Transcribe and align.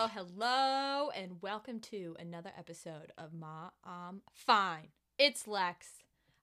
Hello, 0.00 0.08
hello, 0.14 1.10
and 1.10 1.42
welcome 1.42 1.78
to 1.78 2.16
another 2.18 2.50
episode 2.58 3.12
of 3.18 3.34
Ma 3.34 3.68
I'm 3.84 4.22
Fine. 4.32 4.88
It's 5.18 5.46
Lex. 5.46 5.88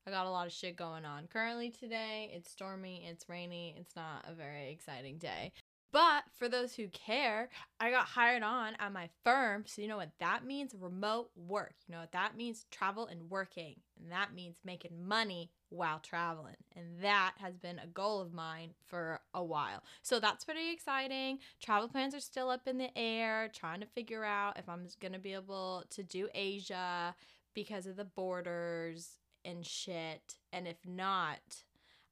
I 0.05 0.11
got 0.11 0.27
a 0.27 0.29
lot 0.29 0.45
of 0.45 0.53
shit 0.53 0.75
going 0.75 1.05
on. 1.05 1.25
Currently 1.25 1.71
today, 1.71 2.29
it's 2.31 2.51
stormy, 2.51 3.03
it's 3.09 3.27
rainy, 3.27 3.73
it's 3.75 3.95
not 3.95 4.25
a 4.29 4.35
very 4.35 4.69
exciting 4.69 5.17
day. 5.17 5.53
But 5.91 6.25
for 6.37 6.47
those 6.47 6.75
who 6.75 6.87
care, 6.89 7.49
I 7.79 7.89
got 7.89 8.05
hired 8.05 8.43
on 8.43 8.75
at 8.77 8.93
my 8.93 9.09
firm. 9.23 9.63
So, 9.65 9.81
you 9.81 9.87
know 9.87 9.97
what 9.97 10.11
that 10.19 10.45
means? 10.45 10.75
Remote 10.79 11.31
work. 11.35 11.73
You 11.87 11.95
know 11.95 12.01
what 12.01 12.11
that 12.11 12.37
means? 12.37 12.67
Travel 12.69 13.07
and 13.07 13.27
working. 13.27 13.77
And 13.99 14.11
that 14.11 14.35
means 14.35 14.57
making 14.63 15.07
money 15.07 15.49
while 15.69 15.99
traveling. 15.99 16.55
And 16.75 17.01
that 17.01 17.33
has 17.39 17.57
been 17.57 17.79
a 17.79 17.87
goal 17.87 18.21
of 18.21 18.33
mine 18.33 18.71
for 18.85 19.19
a 19.33 19.43
while. 19.43 19.83
So, 20.01 20.19
that's 20.19 20.45
pretty 20.45 20.71
exciting. 20.71 21.39
Travel 21.61 21.89
plans 21.89 22.15
are 22.15 22.19
still 22.19 22.49
up 22.49 22.67
in 22.67 22.77
the 22.77 22.97
air, 22.97 23.49
trying 23.53 23.81
to 23.81 23.87
figure 23.87 24.23
out 24.23 24.57
if 24.57 24.69
I'm 24.69 24.87
going 24.99 25.13
to 25.13 25.19
be 25.19 25.33
able 25.33 25.83
to 25.91 26.03
do 26.03 26.29
Asia 26.33 27.15
because 27.53 27.87
of 27.87 27.95
the 27.95 28.05
borders 28.05 29.17
and 29.43 29.65
shit. 29.65 30.35
And 30.53 30.67
if 30.67 30.77
not, 30.85 31.63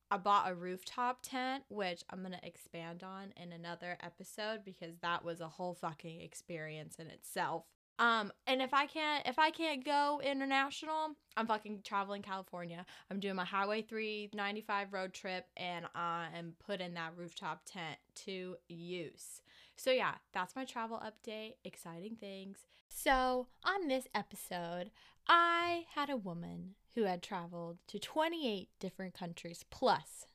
I 0.09 0.17
bought 0.17 0.49
a 0.49 0.55
rooftop 0.55 1.19
tent, 1.23 1.63
which 1.67 2.03
I'm 2.09 2.19
going 2.19 2.31
to 2.31 2.47
expand 2.47 3.03
on 3.03 3.33
in 3.41 3.51
another 3.51 3.97
episode 4.01 4.63
because 4.63 4.97
that 5.01 5.25
was 5.25 5.41
a 5.41 5.47
whole 5.47 5.73
fucking 5.73 6.21
experience 6.21 6.95
in 6.99 7.07
itself. 7.07 7.65
Um, 7.97 8.33
and 8.45 8.61
if 8.61 8.73
I 8.73 8.87
can't 8.87 9.25
if 9.25 9.39
I 9.39 9.51
can't 9.51 9.85
go 9.85 10.21
international, 10.23 11.11
I'm 11.37 11.47
fucking 11.47 11.81
traveling 11.83 12.21
California. 12.21 12.85
I'm 13.09 13.19
doing 13.19 13.35
my 13.35 13.45
Highway 13.45 13.81
395 13.83 14.91
road 14.91 15.13
trip 15.13 15.45
and 15.55 15.85
I 15.95 16.27
am 16.35 16.53
putting 16.65 16.93
that 16.95 17.13
rooftop 17.15 17.61
tent 17.65 17.97
to 18.25 18.57
use. 18.67 19.41
So 19.77 19.91
yeah, 19.91 20.15
that's 20.33 20.55
my 20.55 20.65
travel 20.65 21.01
update, 21.01 21.53
exciting 21.63 22.15
things. 22.15 22.65
So, 22.89 23.47
on 23.63 23.87
this 23.87 24.07
episode, 24.15 24.91
I 25.27 25.85
had 25.95 26.09
a 26.09 26.17
woman 26.17 26.75
who 26.93 27.03
had 27.03 27.21
traveled 27.21 27.77
to 27.87 27.99
28 27.99 28.69
different 28.79 29.13
countries 29.13 29.65
plus 29.69 30.25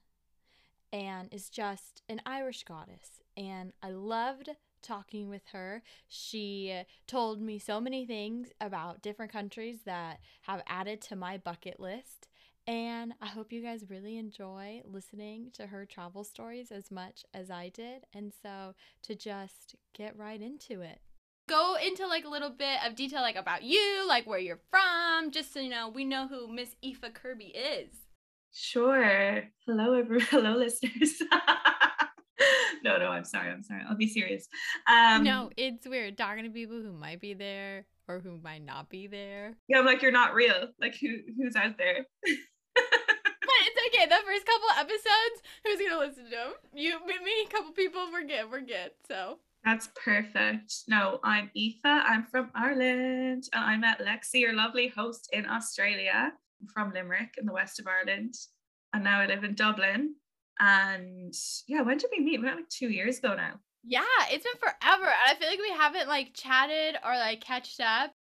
and 0.92 1.32
is 1.32 1.48
just 1.48 2.02
an 2.08 2.20
Irish 2.26 2.64
goddess. 2.64 3.22
And 3.36 3.72
I 3.82 3.90
loved 3.90 4.50
talking 4.82 5.28
with 5.28 5.42
her. 5.52 5.82
She 6.08 6.82
told 7.06 7.40
me 7.40 7.58
so 7.58 7.80
many 7.80 8.06
things 8.06 8.48
about 8.60 9.02
different 9.02 9.32
countries 9.32 9.78
that 9.84 10.20
have 10.42 10.62
added 10.66 11.00
to 11.02 11.16
my 11.16 11.38
bucket 11.38 11.80
list. 11.80 12.28
And 12.66 13.14
I 13.20 13.26
hope 13.26 13.52
you 13.52 13.62
guys 13.62 13.88
really 13.88 14.16
enjoy 14.16 14.82
listening 14.84 15.50
to 15.54 15.66
her 15.66 15.86
travel 15.86 16.24
stories 16.24 16.70
as 16.70 16.90
much 16.90 17.24
as 17.34 17.50
I 17.50 17.70
did. 17.70 18.04
And 18.12 18.32
so 18.42 18.74
to 19.02 19.14
just 19.14 19.74
get 19.92 20.16
right 20.16 20.40
into 20.40 20.82
it 20.82 21.00
go 21.50 21.76
into 21.84 22.06
like 22.06 22.24
a 22.24 22.28
little 22.28 22.50
bit 22.50 22.78
of 22.86 22.94
detail 22.94 23.22
like 23.22 23.34
about 23.34 23.64
you, 23.64 24.06
like 24.06 24.24
where 24.24 24.38
you're 24.38 24.60
from, 24.70 25.32
just 25.32 25.52
so 25.52 25.58
you 25.58 25.68
know 25.68 25.88
we 25.88 26.04
know 26.04 26.28
who 26.28 26.46
Miss 26.46 26.76
Aoife 26.84 27.12
Kirby 27.12 27.46
is. 27.46 27.88
Sure. 28.52 29.42
Hello, 29.66 29.94
everyone. 29.94 30.26
Hello, 30.30 30.56
listeners. 30.56 31.22
no, 32.84 32.98
no, 32.98 33.06
I'm 33.08 33.24
sorry. 33.24 33.50
I'm 33.50 33.62
sorry. 33.62 33.82
I'll 33.88 33.96
be 33.96 34.08
serious. 34.08 34.48
Um, 34.86 35.24
no, 35.24 35.50
it's 35.56 35.86
weird 35.86 36.16
talking 36.18 36.44
to 36.44 36.50
people 36.50 36.80
who 36.80 36.92
might 36.92 37.20
be 37.20 37.34
there 37.34 37.86
or 38.08 38.20
who 38.20 38.38
might 38.42 38.64
not 38.64 38.88
be 38.88 39.06
there. 39.06 39.54
Yeah, 39.68 39.78
I'm 39.78 39.86
like, 39.86 40.02
you're 40.02 40.12
not 40.12 40.34
real. 40.34 40.68
Like, 40.80 40.96
who 41.00 41.18
who's 41.36 41.56
out 41.56 41.78
there? 41.78 42.06
but 42.24 43.60
it's 43.66 43.94
okay. 43.94 44.06
The 44.06 44.16
first 44.26 44.46
couple 44.46 44.68
episodes, 44.78 45.42
who's 45.64 45.80
gonna 45.80 46.00
listen 46.00 46.24
to 46.24 46.30
them? 46.30 46.52
You, 46.74 46.98
me, 47.06 47.14
me, 47.24 47.32
a 47.46 47.50
couple 47.50 47.72
people. 47.72 48.08
We're 48.12 48.26
good. 48.26 48.50
We're 48.50 48.60
good. 48.60 48.92
So 49.08 49.38
that's 49.64 49.90
perfect. 50.02 50.74
No, 50.88 51.20
I'm 51.22 51.50
Aoife. 51.56 51.80
I'm 51.84 52.24
from 52.24 52.50
Ireland 52.54 53.44
and 53.52 53.64
I 53.64 53.76
met 53.76 54.00
Lexi, 54.00 54.40
your 54.40 54.54
lovely 54.54 54.88
host 54.88 55.28
in 55.32 55.46
Australia. 55.46 56.32
I'm 56.60 56.68
from 56.68 56.92
Limerick 56.92 57.34
in 57.38 57.46
the 57.46 57.52
west 57.52 57.78
of 57.78 57.86
Ireland. 57.86 58.34
And 58.92 59.04
now 59.04 59.20
I 59.20 59.26
live 59.26 59.44
in 59.44 59.54
Dublin. 59.54 60.14
And 60.60 61.34
yeah, 61.66 61.80
when 61.80 61.96
did 61.96 62.10
we 62.16 62.22
meet? 62.22 62.38
We 62.38 62.46
met 62.46 62.56
like 62.56 62.68
two 62.68 62.90
years 62.90 63.18
ago 63.18 63.34
now. 63.34 63.54
Yeah, 63.82 64.02
it's 64.30 64.44
been 64.44 64.60
forever. 64.60 65.06
And 65.06 65.14
I 65.26 65.34
feel 65.38 65.48
like 65.48 65.58
we 65.58 65.70
haven't 65.70 66.06
like 66.06 66.34
chatted 66.34 66.96
or 67.04 67.16
like 67.16 67.40
catched 67.40 67.80
up. 67.80 68.12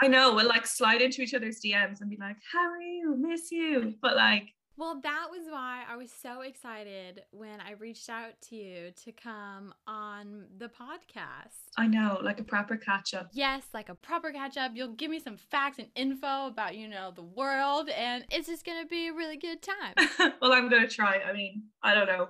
I 0.00 0.08
know, 0.08 0.34
we'll 0.34 0.48
like 0.48 0.66
slide 0.66 1.02
into 1.02 1.22
each 1.22 1.34
other's 1.34 1.60
DMs 1.60 2.00
and 2.00 2.10
be 2.10 2.16
like, 2.18 2.36
How 2.52 2.64
are 2.64 2.80
you? 2.80 3.16
Miss 3.16 3.52
you. 3.52 3.94
But 4.00 4.16
like 4.16 4.48
well, 4.76 5.00
that 5.02 5.26
was 5.30 5.46
why 5.48 5.84
I 5.88 5.96
was 5.96 6.10
so 6.10 6.40
excited 6.40 7.22
when 7.30 7.60
I 7.60 7.72
reached 7.72 8.08
out 8.08 8.32
to 8.48 8.56
you 8.56 8.90
to 9.04 9.12
come 9.12 9.72
on 9.86 10.46
the 10.58 10.68
podcast. 10.68 11.70
I 11.78 11.86
know, 11.86 12.18
like 12.22 12.40
a 12.40 12.44
proper 12.44 12.76
catch 12.76 13.14
up. 13.14 13.28
Yes, 13.32 13.62
like 13.72 13.88
a 13.88 13.94
proper 13.94 14.32
catch 14.32 14.56
up. 14.56 14.72
You'll 14.74 14.94
give 14.94 15.10
me 15.10 15.20
some 15.20 15.36
facts 15.36 15.78
and 15.78 15.88
info 15.94 16.48
about, 16.48 16.76
you 16.76 16.88
know, 16.88 17.12
the 17.14 17.22
world, 17.22 17.88
and 17.88 18.24
it's 18.32 18.48
just 18.48 18.66
going 18.66 18.82
to 18.82 18.88
be 18.88 19.08
a 19.08 19.12
really 19.12 19.36
good 19.36 19.62
time. 19.62 19.94
well, 20.42 20.52
I'm 20.52 20.68
going 20.68 20.82
to 20.82 20.92
try. 20.92 21.20
I 21.20 21.32
mean, 21.32 21.64
I 21.82 21.94
don't 21.94 22.06
know. 22.06 22.28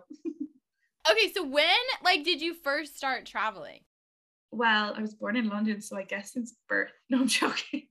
okay, 1.10 1.32
so 1.32 1.46
when, 1.46 1.66
like, 2.04 2.24
did 2.24 2.42
you 2.42 2.54
first 2.54 2.96
start 2.96 3.24
traveling? 3.24 3.80
Well, 4.50 4.94
I 4.96 5.00
was 5.00 5.14
born 5.14 5.36
in 5.36 5.48
London, 5.48 5.80
so 5.80 5.96
I 5.96 6.02
guess 6.02 6.32
since 6.32 6.54
birth. 6.68 6.92
No, 7.10 7.20
I'm 7.20 7.28
joking. 7.28 7.86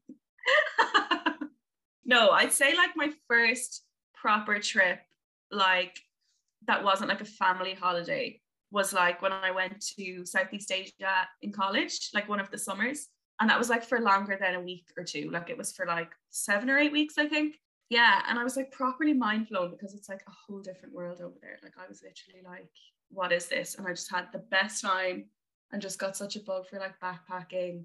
no, 2.05 2.29
I'd 2.29 2.53
say 2.53 2.75
like 2.75 2.91
my 2.95 3.11
first 3.27 3.83
proper 4.23 4.57
trip 4.57 5.01
like 5.51 5.99
that 6.65 6.81
wasn't 6.81 7.09
like 7.09 7.19
a 7.19 7.25
family 7.25 7.73
holiday 7.73 8.39
was 8.71 8.93
like 8.93 9.21
when 9.21 9.33
I 9.33 9.51
went 9.51 9.85
to 9.97 10.25
Southeast 10.25 10.71
Asia 10.71 11.27
in 11.41 11.51
college, 11.51 12.09
like 12.13 12.29
one 12.29 12.39
of 12.39 12.49
the 12.49 12.57
summers. 12.57 13.09
And 13.41 13.49
that 13.49 13.59
was 13.59 13.69
like 13.69 13.83
for 13.83 13.99
longer 13.99 14.37
than 14.39 14.55
a 14.55 14.61
week 14.61 14.85
or 14.97 15.03
two. 15.03 15.29
Like 15.29 15.49
it 15.49 15.57
was 15.57 15.73
for 15.73 15.85
like 15.85 16.11
seven 16.29 16.69
or 16.69 16.79
eight 16.79 16.93
weeks, 16.93 17.17
I 17.17 17.27
think. 17.27 17.57
Yeah. 17.89 18.21
And 18.29 18.39
I 18.39 18.45
was 18.45 18.55
like 18.55 18.71
properly 18.71 19.13
mind 19.13 19.49
blown 19.49 19.71
because 19.71 19.93
it's 19.93 20.07
like 20.07 20.23
a 20.25 20.31
whole 20.31 20.61
different 20.61 20.95
world 20.95 21.19
over 21.21 21.35
there. 21.41 21.59
Like 21.61 21.73
I 21.77 21.87
was 21.87 22.01
literally 22.01 22.43
like, 22.47 22.71
what 23.09 23.33
is 23.33 23.47
this? 23.47 23.75
And 23.75 23.85
I 23.85 23.91
just 23.91 24.09
had 24.09 24.27
the 24.31 24.39
best 24.39 24.81
time 24.81 25.25
and 25.73 25.81
just 25.81 25.99
got 25.99 26.15
such 26.15 26.37
a 26.37 26.39
bug 26.39 26.65
for 26.69 26.79
like 26.79 26.95
backpacking. 27.03 27.83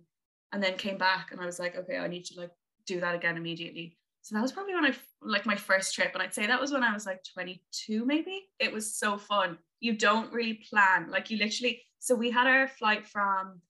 And 0.53 0.63
then 0.63 0.77
came 0.77 0.99
back 0.99 1.33
and 1.33 1.41
I 1.41 1.47
was 1.47 1.59
like, 1.59 1.77
okay, 1.77 1.99
I 1.99 2.07
need 2.07 2.25
to 2.27 2.41
like 2.41 2.53
do 2.87 3.01
that 3.01 3.17
again 3.17 3.37
immediately. 3.37 3.99
So 4.29 4.35
that 4.35 4.43
was 4.43 4.53
probably 4.53 4.75
when 4.75 4.85
I 4.85 4.95
like 5.23 5.47
my 5.47 5.57
first 5.57 5.95
trip, 5.95 6.11
and 6.13 6.23
I'd 6.23 6.35
say 6.35 6.47
that 6.47 6.61
was 6.61 6.71
when 6.71 6.83
I 6.83 6.93
was 6.93 7.07
like 7.07 7.25
22, 7.33 8.05
maybe. 8.05 8.43
It 8.59 8.71
was 8.71 8.95
so 8.95 9.17
fun. 9.17 9.57
You 9.81 9.97
don't 9.97 10.31
really 10.31 10.61
plan, 10.69 11.11
like 11.11 11.31
you 11.31 11.39
literally. 11.39 11.81
So 11.99 12.15
we 12.15 12.31
had 12.31 12.47
our 12.47 12.69
flight 12.69 13.07
from 13.07 13.63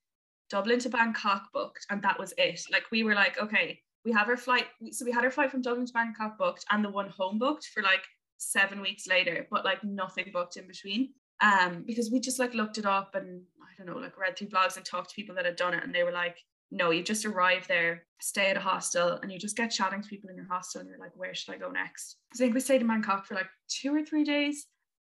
Dublin 0.51 0.81
to 0.81 0.89
Bangkok 0.89 1.53
booked, 1.53 1.87
and 1.91 2.03
that 2.03 2.19
was 2.19 2.35
it. 2.39 2.61
Like 2.73 2.83
we 2.91 3.05
were 3.05 3.15
like, 3.15 3.41
okay, 3.41 3.79
we 4.05 4.11
have 4.11 4.29
our 4.29 4.37
flight. 4.37 4.67
So 4.91 5.05
we 5.05 5.13
had 5.13 5.23
our 5.23 5.31
flight 5.31 5.53
from 5.53 5.63
Dublin 5.63 5.87
to 5.87 5.93
Bangkok 5.93 6.37
booked, 6.37 6.65
and 6.73 6.85
the 6.85 6.91
one 6.91 7.11
home 7.11 7.39
booked 7.39 7.67
for 7.73 7.81
like 7.81 8.03
seven 8.39 8.81
weeks 8.81 9.07
later, 9.07 9.47
but 9.53 9.65
like 9.65 9.85
nothing 9.85 10.31
booked 10.33 10.57
in 10.57 10.67
between. 10.67 11.11
Um, 11.41 11.85
because 11.87 12.11
we 12.11 12.19
just 12.19 12.41
like 12.41 12.55
looked 12.55 12.79
it 12.79 12.85
up 12.85 13.15
and 13.15 13.43
I 13.63 13.77
don't 13.79 13.95
know, 13.95 14.03
like 14.03 14.19
read 14.19 14.37
through 14.37 14.49
blogs 14.49 14.77
and 14.77 14.85
talked 14.85 15.11
to 15.11 15.15
people 15.15 15.37
that 15.37 15.45
had 15.45 15.55
done 15.55 15.75
it, 15.75 15.85
and 15.85 15.95
they 15.95 16.03
were 16.03 16.11
like, 16.11 16.39
no, 16.71 16.91
you 16.91 17.03
just 17.03 17.25
arrive 17.25 17.67
there, 17.67 18.05
stay 18.21 18.51
at 18.51 18.57
a 18.57 18.61
hostel, 18.61 19.19
and 19.23 19.33
you 19.33 19.39
just 19.39 19.57
get 19.57 19.71
chatting 19.71 20.03
to 20.03 20.09
people 20.09 20.29
in 20.31 20.37
your 20.37 20.49
hostel, 20.49 20.81
and 20.81 20.89
you're 20.89 20.99
like, 20.99 21.17
where 21.17 21.35
should 21.35 21.55
I 21.55 21.59
go 21.59 21.71
next? 21.71 22.17
So 22.35 22.45
I 22.45 22.47
think 22.47 22.55
we 22.55 22.61
stayed 22.61 22.83
in 22.83 22.87
Bangkok 22.87 23.27
for 23.27 23.35
like 23.35 23.49
two 23.69 23.95
or 23.95 24.05
three 24.05 24.25
days. 24.25 24.67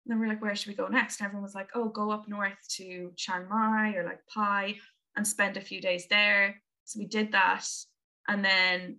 And 0.07 0.13
then 0.13 0.21
we 0.21 0.27
are 0.27 0.29
like, 0.29 0.43
where 0.43 0.55
should 0.55 0.69
we 0.69 0.75
go 0.75 0.89
next? 0.89 1.21
And 1.21 1.27
everyone 1.27 1.43
was 1.43 1.55
like, 1.55 1.71
oh, 1.75 1.89
go 1.89 2.11
up 2.11 2.29
north 2.29 2.59
to 2.77 3.13
Chiang 3.17 3.49
Mai 3.49 3.95
or 3.95 4.05
like 4.05 4.21
Pai 4.33 4.79
and 5.17 5.27
spend 5.27 5.57
a 5.57 5.61
few 5.61 5.81
days 5.81 6.07
there. 6.09 6.61
So 6.85 6.99
we 6.99 7.07
did 7.07 7.33
that. 7.33 7.67
And 8.29 8.45
then 8.45 8.99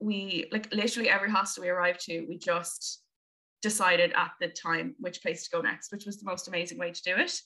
we, 0.00 0.46
like, 0.50 0.72
literally 0.74 1.08
every 1.08 1.30
hostel 1.30 1.62
we 1.62 1.68
arrived 1.68 2.00
to, 2.06 2.26
we 2.28 2.38
just 2.38 3.02
decided 3.60 4.12
at 4.16 4.32
the 4.40 4.48
time 4.48 4.96
which 4.98 5.22
place 5.22 5.44
to 5.44 5.50
go 5.50 5.60
next, 5.60 5.92
which 5.92 6.06
was 6.06 6.18
the 6.18 6.28
most 6.28 6.48
amazing 6.48 6.78
way 6.78 6.90
to 6.90 7.02
do 7.02 7.14
it 7.16 7.40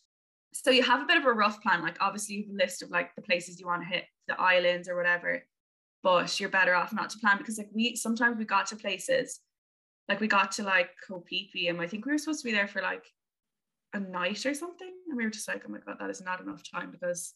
so 0.53 0.71
you 0.71 0.83
have 0.83 1.03
a 1.03 1.07
bit 1.07 1.17
of 1.17 1.27
a 1.27 1.33
rough 1.33 1.63
plan 1.63 1.83
like 1.83 1.97
obviously 2.01 2.37
you 2.37 2.43
have 2.45 2.55
a 2.55 2.57
list 2.57 2.83
of 2.83 2.91
like 2.91 3.15
the 3.15 3.23
places 3.23 3.61
you 3.61 3.67
want 3.67 3.83
to 3.83 3.89
hit 3.89 4.05
the 4.29 4.41
islands 4.41 4.89
or 4.89 4.97
whatever 4.97 5.43
but 6.03 6.39
you're 6.39 6.49
better 6.49 6.75
off 6.75 6.93
not 6.93 7.11
to 7.11 7.19
plan 7.19 7.39
because 7.39 7.59
like 7.59 7.71
we 7.73 7.97
sometimes 7.97 8.39
we 8.39 8.45
got 8.45 8.67
to 8.67 8.77
places 8.77 9.41
like 10.09 10.21
we 10.21 10.29
got 10.29 10.53
to 10.53 10.63
like 10.63 10.91
Phi 11.09 11.67
and 11.69 11.81
I 11.81 11.87
think 11.87 12.07
we 12.07 12.13
were 12.13 12.19
supposed 12.19 12.41
to 12.41 12.49
be 12.49 12.53
there 12.53 12.69
for 12.69 12.81
like 12.81 13.05
a 13.93 14.01
night 14.01 14.45
or 14.47 14.55
something 14.55 14.93
and 15.09 15.17
we 15.17 15.25
were 15.25 15.31
just 15.31 15.49
like 15.49 15.63
oh 15.67 15.71
my 15.71 15.79
god 15.79 15.97
that 16.01 16.11
is 16.11 16.21
not 16.21 16.41
enough 16.41 16.63
time 16.69 16.91
because 16.91 17.35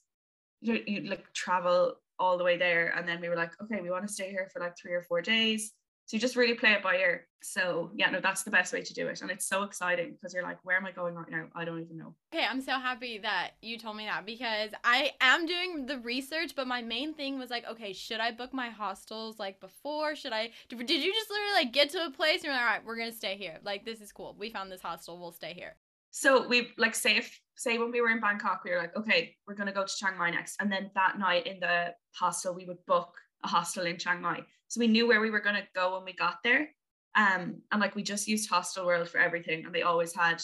you, 0.60 0.82
you 0.86 1.08
like 1.08 1.32
travel 1.32 1.94
all 2.18 2.36
the 2.36 2.44
way 2.44 2.56
there 2.56 2.92
and 2.96 3.08
then 3.08 3.20
we 3.20 3.28
were 3.28 3.36
like 3.36 3.52
okay 3.62 3.80
we 3.80 3.90
want 3.90 4.06
to 4.06 4.12
stay 4.12 4.30
here 4.30 4.48
for 4.52 4.60
like 4.60 4.76
three 4.76 4.92
or 4.92 5.02
four 5.02 5.22
days 5.22 5.72
so 6.10 6.16
you 6.16 6.20
just 6.20 6.34
really 6.34 6.54
play 6.54 6.72
it 6.72 6.82
by 6.82 6.96
ear. 6.96 7.28
So 7.40 7.92
yeah, 7.94 8.10
no, 8.10 8.18
that's 8.20 8.42
the 8.42 8.50
best 8.50 8.72
way 8.72 8.82
to 8.82 8.94
do 8.94 9.06
it. 9.06 9.22
And 9.22 9.30
it's 9.30 9.46
so 9.46 9.62
exciting 9.62 10.10
because 10.10 10.34
you're 10.34 10.42
like, 10.42 10.58
where 10.64 10.76
am 10.76 10.84
I 10.84 10.90
going 10.90 11.14
right 11.14 11.30
now? 11.30 11.44
I 11.54 11.64
don't 11.64 11.80
even 11.80 11.96
know. 11.96 12.16
Okay, 12.34 12.44
I'm 12.44 12.60
so 12.60 12.72
happy 12.72 13.18
that 13.18 13.50
you 13.62 13.78
told 13.78 13.96
me 13.96 14.06
that 14.06 14.26
because 14.26 14.70
I 14.82 15.12
am 15.20 15.46
doing 15.46 15.86
the 15.86 16.00
research, 16.00 16.56
but 16.56 16.66
my 16.66 16.82
main 16.82 17.14
thing 17.14 17.38
was 17.38 17.48
like, 17.48 17.64
okay, 17.64 17.92
should 17.92 18.18
I 18.18 18.32
book 18.32 18.52
my 18.52 18.70
hostels 18.70 19.38
like 19.38 19.60
before? 19.60 20.16
Should 20.16 20.32
I 20.32 20.50
did 20.68 20.80
you 20.80 21.12
just 21.12 21.30
literally 21.30 21.54
like 21.54 21.72
get 21.72 21.90
to 21.90 22.04
a 22.04 22.10
place 22.10 22.38
and 22.38 22.46
you're 22.46 22.54
like, 22.54 22.62
all 22.62 22.66
right, 22.66 22.84
we're 22.84 22.98
gonna 22.98 23.12
stay 23.12 23.36
here. 23.36 23.60
Like 23.62 23.84
this 23.84 24.00
is 24.00 24.10
cool. 24.10 24.34
We 24.36 24.50
found 24.50 24.72
this 24.72 24.82
hostel, 24.82 25.16
we'll 25.16 25.30
stay 25.30 25.54
here. 25.54 25.76
So 26.10 26.48
we 26.48 26.72
like 26.76 26.96
say 26.96 27.18
if 27.18 27.40
say 27.54 27.78
when 27.78 27.92
we 27.92 28.00
were 28.00 28.10
in 28.10 28.18
Bangkok, 28.18 28.62
we 28.64 28.72
were 28.72 28.78
like, 28.78 28.96
okay, 28.96 29.36
we're 29.46 29.54
gonna 29.54 29.72
go 29.72 29.84
to 29.84 29.96
Chiang 29.96 30.18
Mai 30.18 30.30
next. 30.30 30.56
And 30.60 30.72
then 30.72 30.90
that 30.96 31.20
night 31.20 31.46
in 31.46 31.60
the 31.60 31.94
hostel, 32.16 32.52
we 32.52 32.64
would 32.64 32.84
book 32.86 33.14
a 33.44 33.48
hostel 33.48 33.86
in 33.86 33.98
Chiang 33.98 34.20
Mai. 34.20 34.40
So 34.68 34.80
we 34.80 34.86
knew 34.86 35.06
where 35.06 35.20
we 35.20 35.30
were 35.30 35.40
gonna 35.40 35.66
go 35.74 35.94
when 35.96 36.04
we 36.04 36.12
got 36.12 36.38
there. 36.44 36.70
Um, 37.16 37.62
and 37.72 37.80
like 37.80 37.96
we 37.96 38.02
just 38.02 38.28
used 38.28 38.48
Hostel 38.48 38.86
World 38.86 39.08
for 39.08 39.18
everything, 39.18 39.64
and 39.64 39.74
they 39.74 39.82
always 39.82 40.14
had 40.14 40.42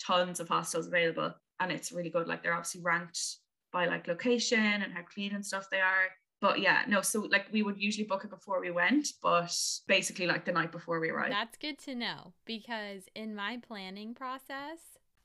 tons 0.00 0.40
of 0.40 0.48
hostels 0.48 0.86
available. 0.86 1.34
And 1.60 1.72
it's 1.72 1.92
really 1.92 2.10
good. 2.10 2.28
Like 2.28 2.42
they're 2.42 2.52
obviously 2.54 2.82
ranked 2.82 3.20
by 3.72 3.86
like 3.86 4.06
location 4.06 4.58
and 4.58 4.92
how 4.92 5.02
clean 5.02 5.34
and 5.34 5.44
stuff 5.44 5.68
they 5.70 5.80
are. 5.80 6.08
But 6.40 6.60
yeah, 6.60 6.82
no, 6.86 7.00
so 7.00 7.22
like 7.30 7.46
we 7.52 7.62
would 7.62 7.80
usually 7.80 8.06
book 8.06 8.24
it 8.24 8.30
before 8.30 8.60
we 8.60 8.70
went, 8.70 9.08
but 9.22 9.56
basically 9.88 10.26
like 10.26 10.44
the 10.44 10.52
night 10.52 10.72
before 10.72 11.00
we 11.00 11.10
arrived. 11.10 11.32
That's 11.32 11.56
good 11.56 11.78
to 11.80 11.94
know 11.94 12.34
because 12.44 13.04
in 13.14 13.34
my 13.34 13.58
planning 13.66 14.14
process, 14.14 14.78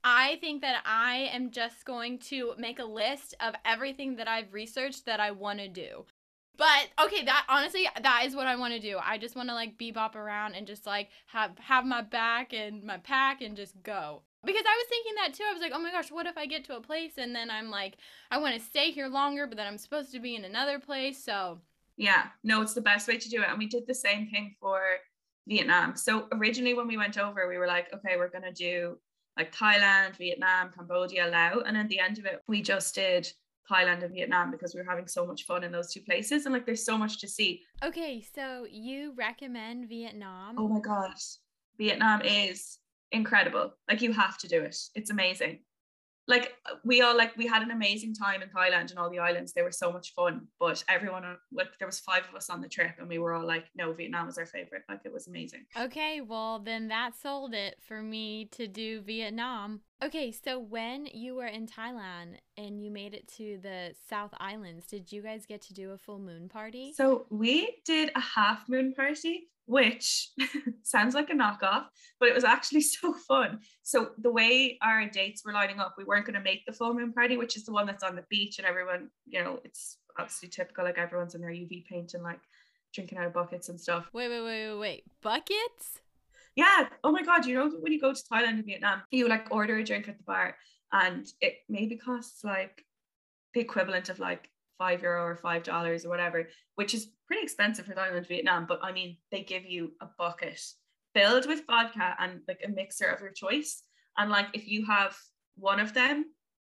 I 0.04 0.38
think 0.40 0.62
that 0.62 0.82
I 0.86 1.30
am 1.34 1.52
just 1.52 1.84
going 1.84 2.20
to 2.30 2.54
make 2.58 2.80
a 2.80 2.86
list 2.86 3.36
of 3.42 3.54
everything 3.66 4.16
that 4.16 4.30
I've 4.30 4.54
researched 4.54 5.06
that 5.08 5.20
I 5.20 5.32
want 5.32 5.60
to 5.60 5.68
do. 5.68 6.06
But 6.60 6.90
okay, 7.06 7.24
that 7.24 7.46
honestly, 7.48 7.88
that 8.04 8.24
is 8.26 8.36
what 8.36 8.46
I 8.46 8.58
want 8.58 8.74
to 8.74 8.82
do. 8.82 9.00
I 9.02 9.18
just 9.18 9.38
want 9.38 9.48
to 9.48 9.56
like 9.56 9.78
bebop 9.78 10.16
around 10.16 10.56
and 10.56 10.68
just 10.68 10.86
like 10.86 11.08
have 11.28 11.58
have 11.58 11.86
my 11.86 12.02
back 12.02 12.54
and 12.54 12.84
my 12.84 12.98
pack 12.98 13.42
and 13.42 13.56
just 13.56 13.82
go. 13.82 14.24
Because 14.44 14.64
I 14.68 14.76
was 14.78 14.88
thinking 14.90 15.14
that 15.16 15.34
too. 15.34 15.46
I 15.50 15.54
was 15.54 15.62
like, 15.62 15.72
oh 15.74 15.80
my 15.80 15.92
gosh, 15.92 16.12
what 16.12 16.26
if 16.26 16.38
I 16.38 16.46
get 16.46 16.66
to 16.66 16.76
a 16.76 16.82
place 16.82 17.14
and 17.18 17.34
then 17.34 17.50
I'm 17.50 17.70
like, 17.70 17.96
I 18.30 18.40
want 18.40 18.56
to 18.56 18.62
stay 18.62 18.92
here 18.92 19.08
longer, 19.08 19.48
but 19.48 19.56
then 19.56 19.68
I'm 19.68 19.78
supposed 19.78 20.12
to 20.12 20.20
be 20.20 20.36
in 20.36 20.44
another 20.44 20.80
place. 20.80 21.24
So 21.24 21.60
yeah, 21.96 22.26
no, 22.44 22.62
it's 22.62 22.74
the 22.74 22.82
best 22.82 23.08
way 23.08 23.18
to 23.18 23.30
do 23.30 23.42
it. 23.42 23.48
And 23.48 23.58
we 23.58 23.68
did 23.68 23.88
the 23.88 23.96
same 23.96 24.28
thing 24.28 24.56
for 24.60 24.82
Vietnam. 25.48 25.96
So 25.96 26.28
originally 26.34 26.74
when 26.74 26.88
we 26.88 26.98
went 26.98 27.18
over, 27.18 27.48
we 27.48 27.58
were 27.58 27.68
like, 27.68 27.88
okay, 27.94 28.18
we're 28.18 28.30
gonna 28.30 28.52
do 28.52 28.98
like 29.38 29.56
Thailand, 29.56 30.18
Vietnam, 30.18 30.72
Cambodia, 30.76 31.28
Laos. 31.28 31.64
And 31.66 31.78
at 31.78 31.88
the 31.88 32.00
end 32.00 32.20
of 32.20 32.26
it, 32.26 32.42
we 32.50 32.62
just 32.62 32.96
did 32.96 33.32
Thailand 33.70 34.04
and 34.04 34.14
Vietnam 34.14 34.52
because 34.52 34.74
we 34.74 34.82
were 34.82 34.90
having 34.90 35.08
so 35.08 35.26
much 35.26 35.46
fun 35.46 35.64
in 35.64 35.72
those 35.72 35.94
two 35.94 36.02
places. 36.02 36.46
And 36.46 36.54
like 36.54 36.66
there's 36.66 36.86
so 36.86 36.98
much 36.98 37.20
to 37.22 37.28
see. 37.28 37.62
Okay, 37.84 38.26
so 38.36 38.66
you 38.70 39.14
recommend 39.18 39.88
Vietnam? 39.88 40.56
Oh 40.58 40.68
my 40.68 40.80
God. 40.80 41.12
Vietnam 41.78 42.22
is 42.22 42.80
incredible. 43.12 43.74
Like 43.90 44.02
you 44.02 44.12
have 44.14 44.38
to 44.40 44.48
do 44.48 44.62
it. 44.62 44.78
It's 44.96 45.12
amazing. 45.12 45.60
Like 46.28 46.54
we 46.84 47.02
all 47.02 47.18
like 47.18 47.36
we 47.38 47.48
had 47.48 47.64
an 47.64 47.72
amazing 47.72 48.14
time 48.14 48.44
in 48.44 48.50
Thailand 48.50 48.92
and 48.92 49.00
all 49.00 49.10
the 49.10 49.18
islands. 49.18 49.52
They 49.52 49.64
were 49.64 49.72
so 49.72 49.92
much 49.92 50.14
fun. 50.14 50.48
But 50.60 50.84
everyone 50.88 51.24
like 51.52 51.70
there 51.80 51.88
was 51.88 52.00
five 52.00 52.24
of 52.30 52.36
us 52.36 52.52
on 52.52 52.62
the 52.62 52.70
trip 52.70 52.96
and 53.00 53.10
we 53.10 53.18
were 53.18 53.34
all 53.34 53.48
like, 53.48 53.66
no, 53.76 53.94
Vietnam 53.94 54.28
was 54.28 54.38
our 54.38 54.46
favorite. 54.46 54.84
Like 54.88 55.02
it 55.06 55.14
was 55.14 55.28
amazing. 55.28 55.66
Okay, 55.80 56.22
well 56.22 56.60
then 56.60 56.90
that 56.90 57.16
sold 57.16 57.56
it 57.56 57.78
for 57.82 58.04
me 58.04 58.46
to 58.52 58.68
do 58.68 59.02
Vietnam. 59.02 59.82
Okay, 60.02 60.32
so 60.32 60.60
when 60.60 61.08
you 61.08 61.36
were 61.36 61.48
in 61.48 61.68
Thailand 61.68 62.36
and 62.58 62.82
you 62.82 62.90
made 62.90 63.14
it 63.14 63.28
to 63.38 63.60
the 63.62 63.94
South 64.10 64.34
Islands, 64.40 64.86
did 64.86 65.12
you 65.12 65.22
guys 65.22 65.46
get 65.46 65.62
to 65.64 65.74
do 65.74 65.92
a 65.92 65.98
full 65.98 66.20
moon 66.20 66.48
party? 66.48 66.94
So 66.94 67.26
we 67.30 67.76
did 67.86 68.12
a 68.16 68.22
half 68.22 68.70
moon 68.70 68.94
party 68.94 69.50
which 69.70 70.32
sounds 70.82 71.14
like 71.14 71.30
a 71.30 71.34
knockoff, 71.34 71.86
but 72.20 72.28
it 72.28 72.34
was 72.34 72.44
actually 72.44 72.82
so 72.82 73.14
fun. 73.14 73.60
So 73.84 74.10
the 74.18 74.32
way 74.32 74.80
our 74.82 75.08
dates 75.08 75.46
were 75.46 75.54
lining 75.54 75.80
up, 75.80 75.94
we 75.96 76.04
weren't 76.04 76.26
going 76.26 76.34
to 76.34 76.42
make 76.42 76.66
the 76.66 76.74
full 76.74 76.96
moon 76.96 77.14
party, 77.14 77.38
which 77.38 77.56
is 77.56 77.66
the 77.66 77.72
one 77.72 77.86
that's 77.86 78.04
on 78.04 78.16
the 78.16 78.26
beach 78.32 78.58
and 78.58 78.66
everyone, 78.66 79.10
you 79.28 79.44
know, 79.44 79.60
it's 79.64 79.98
obviously 80.18 80.50
typical, 80.50 80.86
like 80.86 80.98
everyone's 80.98 81.36
in 81.36 81.42
their 81.42 81.52
UV 81.52 81.86
paint 81.86 82.16
and 82.16 82.24
like 82.24 82.40
drinking 82.96 83.20
out 83.20 83.28
of 83.28 83.34
buckets 83.34 83.70
and 83.70 83.80
stuff. 83.80 84.10
Wait, 84.12 84.28
wait, 84.28 84.42
wait, 84.42 84.70
wait, 84.70 84.80
wait. 84.80 85.04
Buckets? 85.22 86.02
Yeah. 86.60 86.90
Oh 87.06 87.12
my 87.14 87.24
God. 87.24 87.46
You 87.46 87.56
know, 87.56 87.70
when 87.80 87.94
you 87.94 88.02
go 88.02 88.14
to 88.14 88.22
Thailand 88.30 88.60
and 88.60 88.66
Vietnam, 88.66 89.02
you 89.12 89.30
like 89.30 89.48
order 89.50 89.78
a 89.78 89.84
drink 89.84 90.10
at 90.10 90.18
the 90.18 90.26
bar 90.26 90.58
and 90.92 91.26
it 91.40 91.54
maybe 91.70 91.96
costs 91.96 92.44
like 92.44 92.84
the 93.54 93.62
equivalent 93.62 94.10
of 94.10 94.20
like 94.20 94.50
five 94.78 95.02
euro 95.02 95.24
or 95.24 95.38
five 95.38 95.64
dollars 95.64 96.06
or 96.06 96.10
whatever, 96.10 96.50
which 96.76 96.94
is 96.94 97.12
pretty 97.28 97.44
expensive 97.44 97.86
for 97.86 97.94
Thailand, 97.94 98.18
and 98.18 98.28
Vietnam. 98.28 98.66
But 98.68 98.82
I 98.84 98.92
mean, 98.92 99.16
they 99.32 99.42
give 99.42 99.64
you 99.64 99.94
a 100.02 100.08
bucket 100.18 100.60
filled 101.16 101.48
with 101.48 101.66
vodka 101.66 102.18
and 102.20 102.42
like 102.50 102.60
a 102.66 102.70
mixer 102.70 103.06
of 103.06 103.22
your 103.22 103.32
choice. 103.32 103.84
And 104.18 104.30
like 104.30 104.48
if 104.54 104.68
you 104.68 104.86
have 104.86 105.16
one 105.56 105.80
of 105.80 105.94
them, 105.94 106.26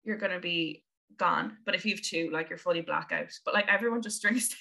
you're 0.03 0.19
gonna 0.19 0.41
be 0.41 0.85
gone. 1.17 1.59
But 1.65 1.77
if 1.77 1.87
you 1.87 1.93
have 1.93 2.03
two, 2.03 2.31
like 2.33 2.49
you're 2.49 2.59
fully 2.59 2.81
blackout. 2.81 3.31
But 3.45 3.55
like 3.55 3.69
everyone 3.69 4.03
just 4.03 4.21
drinks 4.23 4.53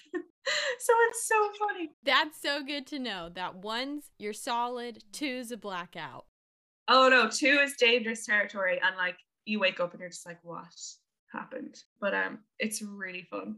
so 0.79 0.93
it's 1.09 1.27
so 1.27 1.49
funny. 1.59 1.91
That's 2.03 2.41
so 2.41 2.63
good 2.63 2.87
to 2.87 2.99
know 2.99 3.29
that 3.33 3.55
one's 3.55 4.11
you're 4.17 4.33
solid, 4.33 5.03
two's 5.11 5.51
a 5.51 5.57
blackout. 5.57 6.25
Oh 6.87 7.09
no, 7.09 7.29
two 7.29 7.59
is 7.63 7.75
dangerous 7.77 8.25
territory. 8.25 8.79
And 8.83 8.95
like 8.95 9.17
you 9.45 9.59
wake 9.59 9.79
up 9.79 9.91
and 9.91 9.99
you're 9.99 10.09
just 10.09 10.25
like, 10.25 10.39
what? 10.43 10.73
happened. 11.35 11.83
But 11.99 12.13
um 12.13 12.39
it's 12.59 12.81
really 12.81 13.27
fun. 13.29 13.57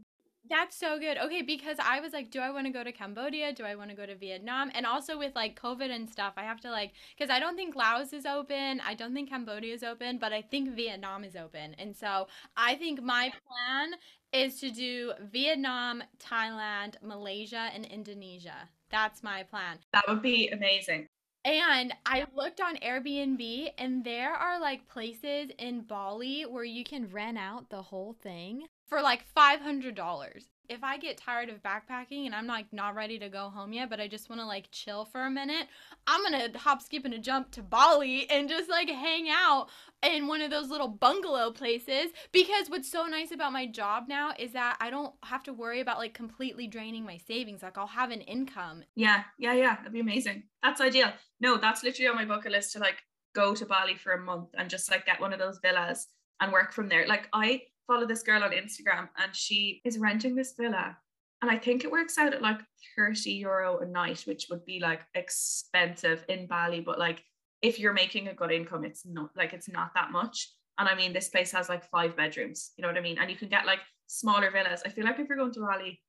That's 0.50 0.78
so 0.78 0.98
good. 0.98 1.18
Okay, 1.18 1.42
because 1.42 1.76
I 1.78 2.00
was 2.00 2.14
like, 2.14 2.30
do 2.30 2.40
I 2.40 2.50
want 2.50 2.66
to 2.66 2.72
go 2.72 2.82
to 2.82 2.90
Cambodia? 2.90 3.52
Do 3.52 3.64
I 3.64 3.74
want 3.74 3.90
to 3.90 3.96
go 3.96 4.06
to 4.06 4.16
Vietnam? 4.16 4.70
And 4.74 4.86
also 4.86 5.18
with 5.18 5.34
like 5.34 5.60
COVID 5.60 5.90
and 5.90 6.08
stuff, 6.08 6.32
I 6.38 6.44
have 6.44 6.58
to 6.60 6.70
like, 6.70 6.92
because 7.14 7.28
I 7.30 7.38
don't 7.38 7.54
think 7.54 7.76
Laos 7.76 8.14
is 8.14 8.24
open. 8.24 8.80
I 8.80 8.94
don't 8.94 9.12
think 9.12 9.28
Cambodia 9.28 9.74
is 9.74 9.82
open, 9.82 10.16
but 10.16 10.32
I 10.32 10.40
think 10.40 10.74
Vietnam 10.74 11.22
is 11.22 11.36
open. 11.36 11.74
And 11.74 11.94
so 11.94 12.28
I 12.56 12.76
think 12.76 13.02
my 13.02 13.30
plan 13.46 13.90
is 14.32 14.60
to 14.60 14.70
do 14.70 15.12
Vietnam, 15.30 16.02
Thailand, 16.18 16.94
Malaysia, 17.02 17.70
and 17.74 17.84
Indonesia. 17.86 18.68
That's 18.90 19.22
my 19.22 19.42
plan. 19.42 19.78
That 19.92 20.04
would 20.08 20.22
be 20.22 20.48
amazing. 20.48 21.06
And 21.44 21.94
I 22.04 22.26
looked 22.34 22.60
on 22.60 22.76
Airbnb 22.76 23.70
and 23.78 24.04
there 24.04 24.34
are 24.34 24.60
like 24.60 24.88
places 24.88 25.50
in 25.58 25.82
Bali 25.82 26.42
where 26.42 26.64
you 26.64 26.84
can 26.84 27.10
rent 27.10 27.38
out 27.38 27.70
the 27.70 27.80
whole 27.82 28.12
thing 28.12 28.66
for 28.86 29.00
like 29.00 29.22
$500 29.34 30.44
if 30.68 30.84
I 30.84 30.98
get 30.98 31.16
tired 31.16 31.48
of 31.48 31.62
backpacking 31.62 32.26
and 32.26 32.34
I'm 32.34 32.46
like 32.46 32.72
not 32.72 32.94
ready 32.94 33.18
to 33.18 33.28
go 33.28 33.48
home 33.48 33.72
yet, 33.72 33.88
but 33.88 34.00
I 34.00 34.08
just 34.08 34.28
want 34.28 34.40
to 34.40 34.46
like 34.46 34.70
chill 34.70 35.04
for 35.06 35.24
a 35.24 35.30
minute, 35.30 35.66
I'm 36.06 36.22
gonna 36.22 36.58
hop, 36.58 36.82
skip, 36.82 37.04
and 37.04 37.14
a 37.14 37.18
jump 37.18 37.50
to 37.52 37.62
Bali 37.62 38.28
and 38.30 38.48
just 38.48 38.68
like 38.68 38.88
hang 38.88 39.28
out 39.30 39.68
in 40.02 40.26
one 40.26 40.40
of 40.40 40.50
those 40.50 40.68
little 40.68 40.88
bungalow 40.88 41.50
places. 41.50 42.12
Because 42.32 42.68
what's 42.68 42.90
so 42.90 43.06
nice 43.06 43.30
about 43.32 43.52
my 43.52 43.66
job 43.66 44.04
now 44.08 44.32
is 44.38 44.52
that 44.52 44.76
I 44.80 44.90
don't 44.90 45.14
have 45.24 45.42
to 45.44 45.52
worry 45.52 45.80
about 45.80 45.98
like 45.98 46.14
completely 46.14 46.66
draining 46.66 47.04
my 47.04 47.18
savings. 47.18 47.62
Like 47.62 47.78
I'll 47.78 47.86
have 47.86 48.10
an 48.10 48.20
income. 48.22 48.84
Yeah, 48.94 49.24
yeah, 49.38 49.54
yeah. 49.54 49.76
That'd 49.76 49.92
be 49.92 50.00
amazing. 50.00 50.44
That's 50.62 50.80
ideal. 50.80 51.12
No, 51.40 51.56
that's 51.56 51.82
literally 51.82 52.08
on 52.08 52.16
my 52.16 52.24
bucket 52.24 52.52
list 52.52 52.72
to 52.72 52.78
like 52.78 53.02
go 53.34 53.54
to 53.54 53.66
Bali 53.66 53.94
for 53.94 54.12
a 54.12 54.20
month 54.20 54.48
and 54.56 54.70
just 54.70 54.90
like 54.90 55.06
get 55.06 55.20
one 55.20 55.32
of 55.32 55.38
those 55.38 55.58
villas 55.62 56.06
and 56.40 56.52
work 56.52 56.72
from 56.72 56.88
there. 56.88 57.06
Like 57.06 57.28
I 57.32 57.62
follow 57.86 58.06
this 58.06 58.22
girl 58.22 58.42
on 58.42 58.50
Instagram 58.52 59.08
and 59.18 59.34
she 59.34 59.80
is 59.84 59.98
renting 59.98 60.34
this 60.34 60.54
villa. 60.58 60.96
And 61.40 61.50
I 61.50 61.56
think 61.56 61.84
it 61.84 61.90
works 61.90 62.18
out 62.18 62.34
at 62.34 62.42
like 62.42 62.58
30 62.96 63.30
euro 63.30 63.78
a 63.78 63.86
night, 63.86 64.24
which 64.26 64.46
would 64.50 64.64
be 64.64 64.80
like 64.80 65.02
expensive 65.14 66.24
in 66.28 66.48
Bali. 66.48 66.80
But 66.80 66.98
like 66.98 67.22
if 67.62 67.78
you're 67.78 67.92
making 67.92 68.28
a 68.28 68.34
good 68.34 68.52
income, 68.52 68.84
it's 68.84 69.04
not 69.04 69.30
like 69.36 69.52
it's 69.52 69.68
not 69.68 69.92
that 69.94 70.10
much. 70.10 70.52
And 70.78 70.88
I 70.88 70.94
mean, 70.94 71.12
this 71.12 71.28
place 71.28 71.50
has 71.52 71.68
like 71.68 71.84
five 71.84 72.16
bedrooms, 72.16 72.72
you 72.76 72.82
know 72.82 72.88
what 72.88 72.96
I 72.96 73.00
mean? 73.00 73.18
And 73.18 73.30
you 73.30 73.36
can 73.36 73.48
get 73.48 73.66
like 73.66 73.80
smaller 74.06 74.50
villas. 74.50 74.82
I 74.86 74.90
feel 74.90 75.04
like 75.04 75.18
if 75.18 75.28
you're 75.28 75.36
going 75.36 75.52
to 75.54 75.60
Bali, 75.60 76.00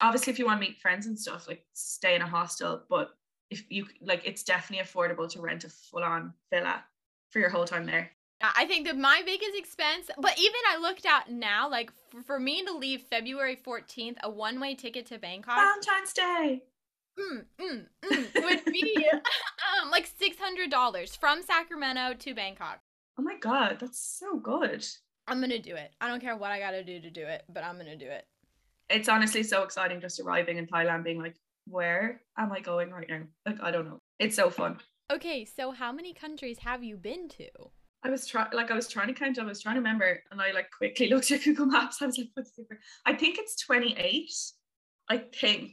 obviously 0.00 0.32
if 0.32 0.38
you 0.38 0.46
want 0.46 0.60
to 0.60 0.66
meet 0.66 0.78
friends 0.78 1.06
and 1.06 1.18
stuff, 1.18 1.48
like 1.48 1.64
stay 1.72 2.14
in 2.14 2.22
a 2.22 2.26
hostel. 2.26 2.82
But 2.90 3.10
if 3.50 3.64
you 3.70 3.86
like, 4.02 4.22
it's 4.26 4.42
definitely 4.42 4.84
affordable 4.84 5.28
to 5.30 5.40
rent 5.40 5.64
a 5.64 5.70
full 5.70 6.04
on 6.04 6.34
villa 6.52 6.84
for 7.30 7.38
your 7.38 7.50
whole 7.50 7.64
time 7.64 7.86
there. 7.86 8.10
I 8.42 8.64
think 8.64 8.86
that 8.86 8.96
my 8.96 9.22
biggest 9.24 9.54
expense, 9.54 10.08
but 10.18 10.38
even 10.38 10.60
I 10.70 10.78
looked 10.78 11.04
at 11.04 11.30
now, 11.30 11.68
like 11.68 11.92
for, 12.10 12.22
for 12.22 12.40
me 12.40 12.64
to 12.64 12.72
leave 12.72 13.02
February 13.02 13.56
14th, 13.56 14.16
a 14.22 14.30
one 14.30 14.60
way 14.60 14.74
ticket 14.74 15.06
to 15.06 15.18
Bangkok. 15.18 15.56
Valentine's 15.56 16.12
Day. 16.14 16.62
Mm, 17.20 17.44
mm, 17.60 17.86
mm, 18.04 18.44
would 18.44 18.64
be 18.72 19.06
um, 19.82 19.90
like 19.90 20.08
$600 20.08 21.18
from 21.18 21.42
Sacramento 21.42 22.14
to 22.18 22.34
Bangkok. 22.34 22.80
Oh 23.18 23.22
my 23.22 23.36
God, 23.38 23.78
that's 23.80 24.18
so 24.18 24.38
good. 24.38 24.86
I'm 25.26 25.38
going 25.38 25.50
to 25.50 25.58
do 25.58 25.74
it. 25.76 25.92
I 26.00 26.08
don't 26.08 26.20
care 26.20 26.36
what 26.36 26.50
I 26.50 26.58
got 26.58 26.70
to 26.70 26.82
do 26.82 27.00
to 27.00 27.10
do 27.10 27.22
it, 27.22 27.44
but 27.48 27.62
I'm 27.64 27.74
going 27.74 27.86
to 27.86 27.96
do 27.96 28.10
it. 28.10 28.26
It's 28.88 29.08
honestly 29.08 29.42
so 29.42 29.62
exciting 29.62 30.00
just 30.00 30.18
arriving 30.20 30.56
in 30.56 30.66
Thailand, 30.66 31.04
being 31.04 31.20
like, 31.20 31.36
where 31.66 32.22
am 32.36 32.52
I 32.52 32.60
going 32.60 32.90
right 32.90 33.06
now? 33.08 33.22
Like, 33.46 33.62
I 33.62 33.70
don't 33.70 33.86
know. 33.86 34.00
It's 34.18 34.36
so 34.36 34.50
fun. 34.50 34.78
Okay, 35.12 35.44
so 35.44 35.72
how 35.72 35.92
many 35.92 36.14
countries 36.14 36.58
have 36.60 36.82
you 36.82 36.96
been 36.96 37.28
to? 37.30 37.48
I 38.02 38.10
was 38.10 38.26
trying, 38.26 38.48
like, 38.52 38.70
I 38.70 38.74
was 38.74 38.88
trying 38.88 39.08
to 39.08 39.14
count. 39.14 39.38
I 39.38 39.44
was 39.44 39.60
trying 39.60 39.74
to 39.74 39.80
remember, 39.80 40.22
and 40.30 40.40
I 40.40 40.52
like 40.52 40.70
quickly 40.70 41.08
looked 41.10 41.30
at 41.30 41.44
Google 41.44 41.66
Maps. 41.66 42.00
I 42.00 42.06
was 42.06 42.16
like, 42.16 42.28
"What's 42.34 42.58
I 43.04 43.14
think 43.14 43.38
it's 43.38 43.56
twenty 43.56 43.94
eight. 43.98 44.32
I 45.08 45.18
think, 45.18 45.72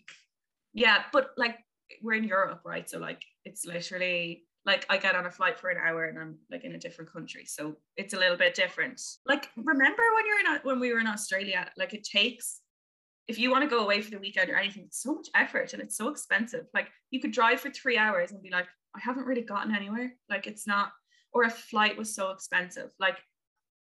yeah, 0.78 1.04
but 1.12 1.32
like 1.38 1.58
we're 2.04 2.14
in 2.14 2.24
Europe, 2.24 2.62
right? 2.64 2.88
So 2.88 3.00
like 3.00 3.24
it's 3.46 3.66
literally 3.66 4.44
like 4.64 4.86
I 4.90 4.98
get 4.98 5.16
on 5.16 5.26
a 5.26 5.32
flight 5.32 5.58
for 5.58 5.70
an 5.70 5.78
hour 5.84 6.06
and 6.06 6.20
I'm 6.20 6.38
like 6.52 6.64
in 6.64 6.74
a 6.74 6.78
different 6.78 7.12
country, 7.12 7.46
so 7.46 7.76
it's 7.96 8.14
a 8.14 8.20
little 8.20 8.38
bit 8.38 8.54
different. 8.54 9.02
Like 9.26 9.50
remember 9.58 10.04
when 10.14 10.26
you're 10.28 10.40
in 10.40 10.60
when 10.62 10.80
we 10.80 10.94
were 10.94 11.00
in 11.00 11.08
Australia? 11.08 11.68
Like 11.78 11.96
it 11.96 12.04
takes 12.04 12.62
if 13.28 13.40
you 13.40 13.50
want 13.50 13.64
to 13.64 13.70
go 13.70 13.84
away 13.84 14.02
for 14.02 14.12
the 14.12 14.20
weekend 14.20 14.52
or 14.52 14.56
anything, 14.56 14.84
it's 14.86 15.02
so 15.02 15.16
much 15.16 15.28
effort 15.36 15.74
and 15.74 15.82
it's 15.82 15.98
so 15.98 16.10
expensive. 16.10 16.66
Like 16.76 16.90
you 17.10 17.20
could 17.20 17.32
drive 17.32 17.60
for 17.60 17.72
three 17.72 17.98
hours 17.98 18.32
and 18.32 18.42
be 18.42 18.52
like, 18.52 18.68
I 18.96 19.00
haven't 19.02 19.26
really 19.26 19.42
gotten 19.42 19.76
anywhere. 19.76 20.14
Like 20.30 20.46
it's 20.46 20.68
not 20.68 20.92
or 21.34 21.44
a 21.44 21.50
flight 21.50 21.98
was 21.98 22.14
so 22.14 22.30
expensive. 22.30 22.92
Like 23.00 23.18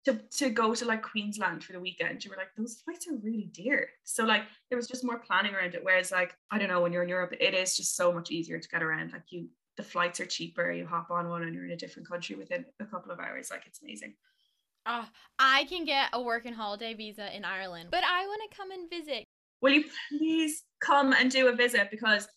to, 0.07 0.15
to 0.15 0.51
go 0.51 0.73
to 0.73 0.85
like 0.85 1.03
Queensland 1.03 1.65
for 1.65 1.73
the 1.73 1.81
weekend, 1.81 2.25
you 2.25 2.31
were 2.31 2.37
like, 2.37 2.55
those 2.57 2.77
flights 2.77 3.09
are 3.09 3.17
really 3.17 3.51
dear. 3.53 3.89
So 4.05 4.25
like 4.25 4.43
there 4.71 4.77
was 4.77 4.87
just 4.87 5.05
more 5.05 5.19
planning 5.19 5.53
around 5.53 5.75
it. 5.75 5.83
Whereas 5.83 6.13
like, 6.13 6.33
I 6.53 6.59
don't 6.59 6.69
know, 6.69 6.81
when 6.81 6.93
you're 6.93 7.03
in 7.03 7.09
Europe, 7.09 7.35
it 7.41 7.55
is 7.55 7.77
just 7.77 7.97
so 7.97 8.13
much 8.13 8.31
easier 8.31 8.61
to 8.61 8.69
get 8.69 8.85
around. 8.85 9.13
Like 9.13 9.25
you 9.31 9.49
the 9.77 9.83
flights 9.83 10.21
are 10.21 10.27
cheaper, 10.27 10.73
you 10.73 10.87
hop 10.87 11.11
on 11.11 11.29
one 11.29 11.43
and 11.43 11.55
you're 11.55 11.67
in 11.67 11.73
a 11.73 11.77
different 11.77 12.09
country 12.09 12.35
within 12.37 12.65
a 12.81 12.85
couple 12.87 13.11
of 13.11 13.19
hours. 13.19 13.51
Like 13.51 13.65
it's 13.67 13.83
amazing. 13.83 14.15
Oh, 14.87 15.07
I 15.41 15.65
can 15.65 15.85
get 15.85 16.11
a 16.13 16.23
work 16.23 16.47
and 16.47 16.55
holiday 16.55 16.95
visa 16.95 17.37
in 17.37 17.45
Ireland, 17.45 17.89
but 17.91 18.05
I 18.05 18.27
want 18.27 18.41
to 18.49 18.57
come 18.57 18.71
and 18.71 18.89
visit. 18.89 19.25
Will 19.61 19.73
you 19.73 19.85
please 20.09 20.63
come 20.81 21.13
and 21.13 21.31
do 21.31 21.49
a 21.49 21.53
visit? 21.53 21.91
Because 21.91 22.29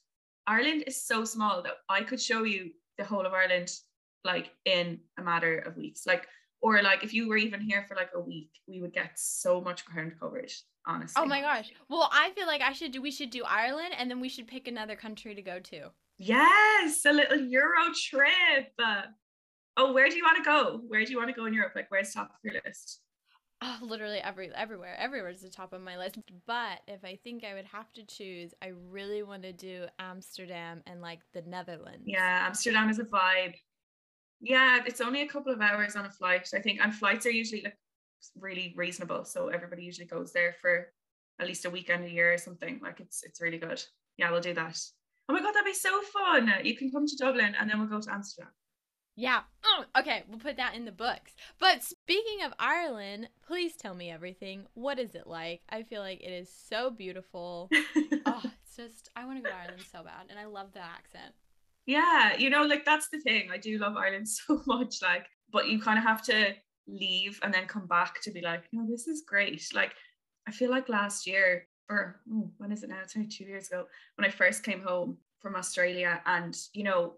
Ireland 0.48 0.86
is 0.88 1.06
so 1.06 1.24
small 1.24 1.62
that 1.62 1.74
I 1.88 2.02
could 2.02 2.20
show 2.20 2.44
you 2.44 2.72
the 2.98 3.06
whole 3.06 3.26
of 3.26 3.34
Ireland 3.34 3.72
like 4.26 4.52
in 4.66 5.00
a 5.18 5.22
matter 5.22 5.60
of 5.60 5.78
weeks. 5.78 6.06
Like 6.06 6.28
or 6.62 6.82
like 6.82 7.04
if 7.04 7.13
you 7.13 7.28
were 7.28 7.38
even 7.38 7.62
here 7.62 7.86
for 7.88 7.96
like 7.96 8.10
a 8.16 8.20
week, 8.20 8.51
we 8.68 8.82
would 8.82 8.94
get 8.94 9.12
so 9.16 9.62
much 9.62 9.86
ground 9.86 10.13
coverage. 10.20 10.63
Honestly. 10.88 11.22
Oh 11.22 11.25
my 11.25 11.42
gosh. 11.42 11.72
Well, 11.89 12.10
I 12.12 12.32
feel 12.32 12.48
like 12.48 12.62
I 12.62 12.74
should 12.74 12.92
do. 12.92 13.01
We 13.01 13.12
should 13.12 13.30
do 13.30 13.44
Ireland, 13.46 13.94
and 13.98 14.10
then 14.10 14.20
we 14.20 14.30
should 14.30 14.48
pick 14.48 14.68
another 14.68 14.96
country 14.96 15.36
to 15.36 15.42
go 15.42 15.60
to. 15.60 15.92
Yes, 16.18 17.06
a 17.06 17.12
little 17.12 17.39
Euro 17.39 17.94
trip. 17.94 18.74
Oh, 19.78 19.94
where 19.94 20.10
do 20.10 20.16
you 20.16 20.24
want 20.24 20.38
to 20.38 20.44
go? 20.44 20.82
Where 20.88 21.06
do 21.06 21.12
you 21.12 21.18
want 21.18 21.30
to 21.30 21.36
go 21.36 21.46
in 21.46 21.54
Europe? 21.54 21.74
Like, 21.75 21.92
where's 21.92 22.13
top 22.13 22.30
of 22.30 22.38
your 22.44 22.62
list? 22.66 23.01
Oh, 23.62 23.78
literally 23.82 24.20
every 24.20 24.50
everywhere. 24.56 24.96
Everywhere 24.98 25.30
is 25.30 25.42
the 25.42 25.50
top 25.50 25.74
of 25.74 25.82
my 25.82 25.98
list. 25.98 26.18
But 26.48 26.80
if 26.88 27.04
I 27.04 27.20
think 27.24 27.44
I 27.44 27.54
would 27.54 27.66
have 27.66 27.92
to 27.94 28.04
choose, 28.06 28.54
I 28.62 28.72
really 28.89 29.22
want 29.22 29.44
to 29.44 29.54
do 29.54 29.86
Amsterdam 30.00 30.82
and 30.88 31.01
like 31.01 31.20
the 31.34 31.44
Netherlands. 31.44 32.04
Yeah, 32.06 32.48
Amsterdam 32.48 32.89
is 32.89 33.00
a 33.00 33.04
vibe. 33.04 33.56
Yeah, 34.41 34.81
it's 34.86 35.01
only 35.01 35.22
a 35.22 35.27
couple 35.27 35.53
of 35.53 35.62
hours 35.62 35.96
on 35.96 36.05
a 36.05 36.10
flight, 36.10 36.50
I 36.53 36.60
think, 36.60 36.79
and 36.81 36.93
flights 36.93 37.25
are 37.25 37.31
usually 37.31 37.63
like 37.63 37.77
really 38.38 38.74
reasonable. 38.75 39.25
So 39.25 39.50
everybody 39.50 39.84
usually 39.84 40.08
goes 40.08 40.31
there 40.31 40.55
for 40.62 40.88
at 41.39 41.48
least 41.48 41.65
a 41.65 41.69
weekend 41.69 42.05
a 42.05 42.10
year 42.10 42.34
or 42.34 42.38
something. 42.38 42.79
Like 42.81 43.00
it's 43.00 43.24
it's 43.24 43.41
really 43.41 43.58
good. 43.58 43.81
Yeah, 44.17 44.31
we'll 44.31 44.41
do 44.41 44.53
that. 44.53 44.79
Oh 45.27 45.34
my 45.34 45.41
god, 45.41 45.53
that'd 45.53 45.65
be 45.65 45.74
so 45.74 46.01
fun! 46.01 46.51
You 46.63 46.75
can 46.75 46.91
come 46.91 47.05
to 47.05 47.15
Dublin 47.17 47.55
and 47.60 47.69
then 47.69 47.79
we'll 47.79 47.88
go 47.89 48.01
to 48.01 48.12
Amsterdam. 48.12 48.51
Yeah. 49.15 49.41
Oh, 49.65 49.84
okay, 50.00 50.24
we'll 50.29 50.39
put 50.39 50.55
that 50.55 50.75
in 50.75 50.86
the 50.86 50.93
books. 50.93 51.36
But 51.60 51.84
speaking 51.84 52.41
of 52.46 52.53
Ireland, 52.58 53.27
please 53.46 53.75
tell 53.75 53.93
me 53.93 54.10
everything. 54.10 54.65
What 54.75 54.98
is 54.98 55.13
it 55.13 55.27
like? 55.27 55.62
I 55.69 55.84
feel 55.84 56.01
like 56.01 56.22
it 56.22 56.31
is 56.31 56.50
so 56.50 56.89
beautiful. 56.89 57.69
oh, 58.25 58.41
it's 58.63 58.77
just 58.77 59.10
I 59.17 59.25
want 59.25 59.38
to 59.38 59.43
go 59.43 59.50
to 59.50 59.55
Ireland 59.55 59.84
so 59.91 60.03
bad, 60.03 60.27
and 60.29 60.39
I 60.39 60.46
love 60.46 60.72
the 60.74 60.79
accent. 60.79 61.34
Yeah, 61.89 62.38
you 62.38 62.51
know, 62.51 62.62
like 62.62 62.86
that's 62.86 63.10
the 63.10 63.19
thing. 63.19 63.50
I 63.51 63.58
do 63.58 63.79
love 63.79 63.98
Ireland 63.98 64.29
so 64.29 64.62
much, 64.67 65.01
like, 65.01 65.25
but 65.51 65.67
you 65.67 65.81
kind 65.81 65.98
of 65.98 66.05
have 66.05 66.22
to 66.25 66.53
leave 66.88 67.39
and 67.41 67.51
then 67.51 67.65
come 67.65 67.88
back 67.88 68.22
to 68.22 68.31
be 68.31 68.41
like, 68.41 68.65
no, 68.72 68.86
this 68.88 69.08
is 69.08 69.24
great. 69.27 69.67
Like, 69.74 69.93
I 70.48 70.51
feel 70.51 70.69
like 70.69 70.88
last 70.88 71.25
year, 71.25 71.67
or 71.89 72.22
oh, 72.31 72.51
when 72.58 72.72
is 72.72 72.84
it 72.84 72.89
now? 72.91 73.00
It's 73.01 73.15
only 73.17 73.27
two 73.27 73.43
years 73.43 73.69
ago 73.69 73.88
when 74.15 74.27
I 74.27 74.29
first 74.29 74.62
came 74.63 74.84
home 74.84 75.17
from 75.39 75.55
Australia, 75.55 76.22
and 76.27 76.55
you 76.74 76.84
know, 76.84 77.15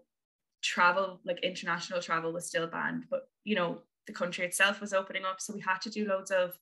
travel 0.62 1.20
like 1.26 1.40
international 1.42 2.00
travel 2.00 2.32
was 2.32 2.46
still 2.46 2.66
banned, 2.66 3.04
but 3.10 3.28
you 3.44 3.54
know, 3.54 3.82
the 4.06 4.14
country 4.14 4.46
itself 4.46 4.80
was 4.80 4.94
opening 4.94 5.26
up, 5.26 5.38
so 5.38 5.52
we 5.52 5.60
had 5.60 5.82
to 5.82 5.90
do 5.90 6.08
loads 6.08 6.30
of 6.30 6.58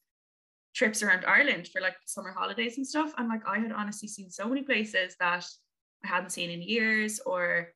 trips 0.75 1.05
around 1.05 1.25
Ireland 1.27 1.69
for 1.69 1.81
like 1.81 1.95
summer 2.07 2.33
holidays 2.33 2.77
and 2.77 2.87
stuff. 2.87 3.13
And 3.19 3.29
like, 3.29 3.47
I 3.47 3.61
had 3.61 3.71
honestly 3.71 4.09
seen 4.09 4.31
so 4.31 4.49
many 4.49 4.63
places 4.63 5.15
that 5.21 5.47
I 6.05 6.09
hadn't 6.09 6.31
seen 6.31 6.51
in 6.51 6.61
years, 6.61 7.21
or 7.25 7.69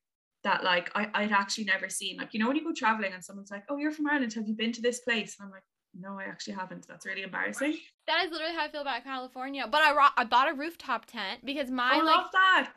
that 0.44 0.62
like 0.62 0.90
I, 0.94 1.08
I'd 1.14 1.32
actually 1.32 1.64
never 1.64 1.88
seen. 1.88 2.16
Like, 2.18 2.32
you 2.32 2.40
know, 2.40 2.46
when 2.46 2.56
you 2.56 2.64
go 2.64 2.72
traveling 2.72 3.12
and 3.12 3.24
someone's 3.24 3.50
like, 3.50 3.64
Oh, 3.68 3.76
you're 3.76 3.92
from 3.92 4.06
Ireland, 4.06 4.32
have 4.34 4.46
you 4.46 4.54
been 4.54 4.72
to 4.72 4.82
this 4.82 5.00
place? 5.00 5.36
And 5.38 5.46
I'm 5.46 5.50
like, 5.50 5.64
No, 5.98 6.18
I 6.18 6.24
actually 6.24 6.54
haven't. 6.54 6.86
That's 6.86 7.06
really 7.06 7.22
embarrassing. 7.22 7.76
That 8.06 8.24
is 8.24 8.30
literally 8.30 8.54
how 8.54 8.64
I 8.64 8.68
feel 8.68 8.82
about 8.82 9.04
California. 9.04 9.66
But 9.70 9.82
I 9.82 10.10
I 10.16 10.24
bought 10.24 10.50
a 10.50 10.54
rooftop 10.54 11.06
tent 11.06 11.44
because 11.44 11.70
my 11.70 11.90
I 11.94 12.02
love 12.02 12.26
that 12.32 12.74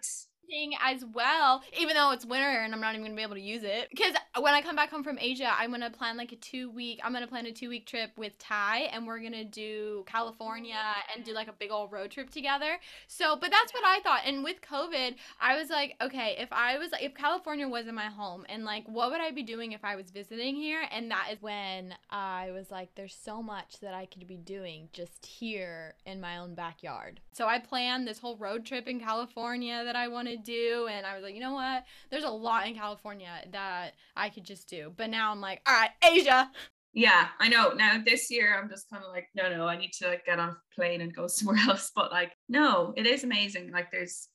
thing 0.49 0.73
as 0.83 1.03
well, 1.13 1.61
even 1.79 1.95
though 1.95 2.11
it's 2.11 2.25
winter 2.25 2.47
and 2.47 2.73
I'm 2.73 2.81
not 2.81 2.93
even 2.93 3.05
gonna 3.05 3.15
be 3.15 3.21
able 3.21 3.35
to 3.35 3.41
use 3.41 3.63
it. 3.63 3.89
Because 3.89 4.13
when 4.39 4.53
I 4.53 4.61
come 4.61 4.75
back 4.75 4.89
home 4.89 5.03
from 5.03 5.17
Asia, 5.19 5.51
I'm 5.57 5.71
gonna 5.71 5.89
plan 5.89 6.17
like 6.17 6.31
a 6.31 6.35
two 6.35 6.69
week. 6.71 6.99
I'm 7.03 7.13
gonna 7.13 7.27
plan 7.27 7.45
a 7.45 7.51
two 7.51 7.69
week 7.69 7.85
trip 7.85 8.11
with 8.17 8.37
Ty, 8.39 8.89
and 8.93 9.05
we're 9.05 9.19
gonna 9.19 9.43
do 9.45 10.03
California 10.07 10.75
and 11.13 11.23
do 11.23 11.33
like 11.33 11.47
a 11.47 11.53
big 11.53 11.71
old 11.71 11.91
road 11.91 12.11
trip 12.11 12.29
together. 12.29 12.77
So, 13.07 13.35
but 13.35 13.51
that's 13.51 13.73
what 13.73 13.83
I 13.85 13.99
thought. 14.01 14.21
And 14.25 14.43
with 14.43 14.61
COVID, 14.61 15.15
I 15.39 15.57
was 15.57 15.69
like, 15.69 15.95
okay, 16.01 16.35
if 16.39 16.49
I 16.51 16.77
was 16.77 16.89
if 17.01 17.13
California 17.13 17.67
wasn't 17.67 17.95
my 17.95 18.07
home, 18.07 18.45
and 18.49 18.63
like, 18.63 18.85
what 18.87 19.11
would 19.11 19.21
I 19.21 19.31
be 19.31 19.43
doing 19.43 19.71
if 19.71 19.83
I 19.83 19.95
was 19.95 20.11
visiting 20.11 20.55
here? 20.55 20.83
And 20.91 21.11
that 21.11 21.29
is 21.31 21.41
when 21.41 21.95
I 22.09 22.51
was 22.51 22.71
like, 22.71 22.89
there's 22.95 23.15
so 23.15 23.41
much 23.41 23.79
that 23.81 23.93
I 23.93 24.05
could 24.05 24.27
be 24.27 24.37
doing 24.37 24.89
just 24.93 25.25
here 25.25 25.95
in 26.05 26.21
my 26.21 26.37
own 26.37 26.55
backyard. 26.55 27.19
So 27.33 27.47
I 27.47 27.59
planned 27.59 28.07
this 28.07 28.19
whole 28.19 28.37
road 28.37 28.65
trip 28.65 28.87
in 28.87 28.99
California 28.99 29.83
that 29.83 29.95
I 29.95 30.07
wanted 30.07 30.36
do. 30.43 30.87
And 30.89 31.05
I 31.05 31.15
was 31.15 31.23
like, 31.23 31.35
you 31.35 31.41
know 31.41 31.53
what? 31.53 31.83
There's 32.09 32.23
a 32.23 32.29
lot 32.29 32.67
in 32.67 32.75
California 32.75 33.29
that 33.51 33.93
I 34.15 34.29
could 34.29 34.43
just 34.43 34.69
do. 34.69 34.93
But 34.95 35.09
now 35.09 35.31
I'm 35.31 35.41
like, 35.41 35.61
all 35.67 35.73
right, 35.73 35.91
Asia. 36.03 36.49
Yeah, 36.93 37.27
I 37.39 37.49
know. 37.49 37.73
Now 37.73 38.01
this 38.03 38.31
year 38.31 38.57
I'm 38.57 38.69
just 38.69 38.89
kind 38.89 39.03
of 39.03 39.11
like, 39.11 39.27
no, 39.35 39.49
no, 39.55 39.67
I 39.67 39.77
need 39.77 39.93
to 39.99 40.07
like 40.07 40.25
get 40.25 40.39
on 40.39 40.49
a 40.49 40.57
plane 40.73 41.01
and 41.01 41.13
go 41.13 41.27
somewhere 41.27 41.59
else. 41.67 41.91
But 41.95 42.11
like, 42.11 42.33
no, 42.49 42.93
it 42.97 43.05
is 43.05 43.23
amazing. 43.23 43.71
Like 43.71 43.91
there's 43.91 44.29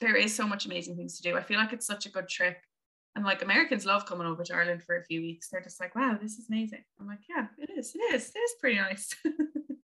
there 0.00 0.16
is 0.16 0.34
so 0.34 0.46
much 0.46 0.66
amazing 0.66 0.96
things 0.96 1.16
to 1.16 1.22
do. 1.22 1.36
I 1.36 1.42
feel 1.42 1.58
like 1.58 1.72
it's 1.72 1.86
such 1.86 2.06
a 2.06 2.10
good 2.10 2.28
trip. 2.28 2.58
And 3.14 3.24
like 3.24 3.42
Americans 3.42 3.86
love 3.86 4.04
coming 4.04 4.26
over 4.26 4.44
to 4.44 4.54
Ireland 4.54 4.82
for 4.82 4.98
a 4.98 5.04
few 5.04 5.22
weeks. 5.22 5.48
They're 5.48 5.62
just 5.62 5.80
like, 5.80 5.94
wow, 5.94 6.18
this 6.20 6.36
is 6.36 6.50
amazing. 6.50 6.84
I'm 7.00 7.06
like, 7.06 7.20
yeah, 7.30 7.46
it 7.56 7.70
is. 7.70 7.94
It 7.94 8.14
is. 8.14 8.30
It 8.34 8.38
is 8.38 8.54
pretty 8.60 8.76
nice. 8.76 9.14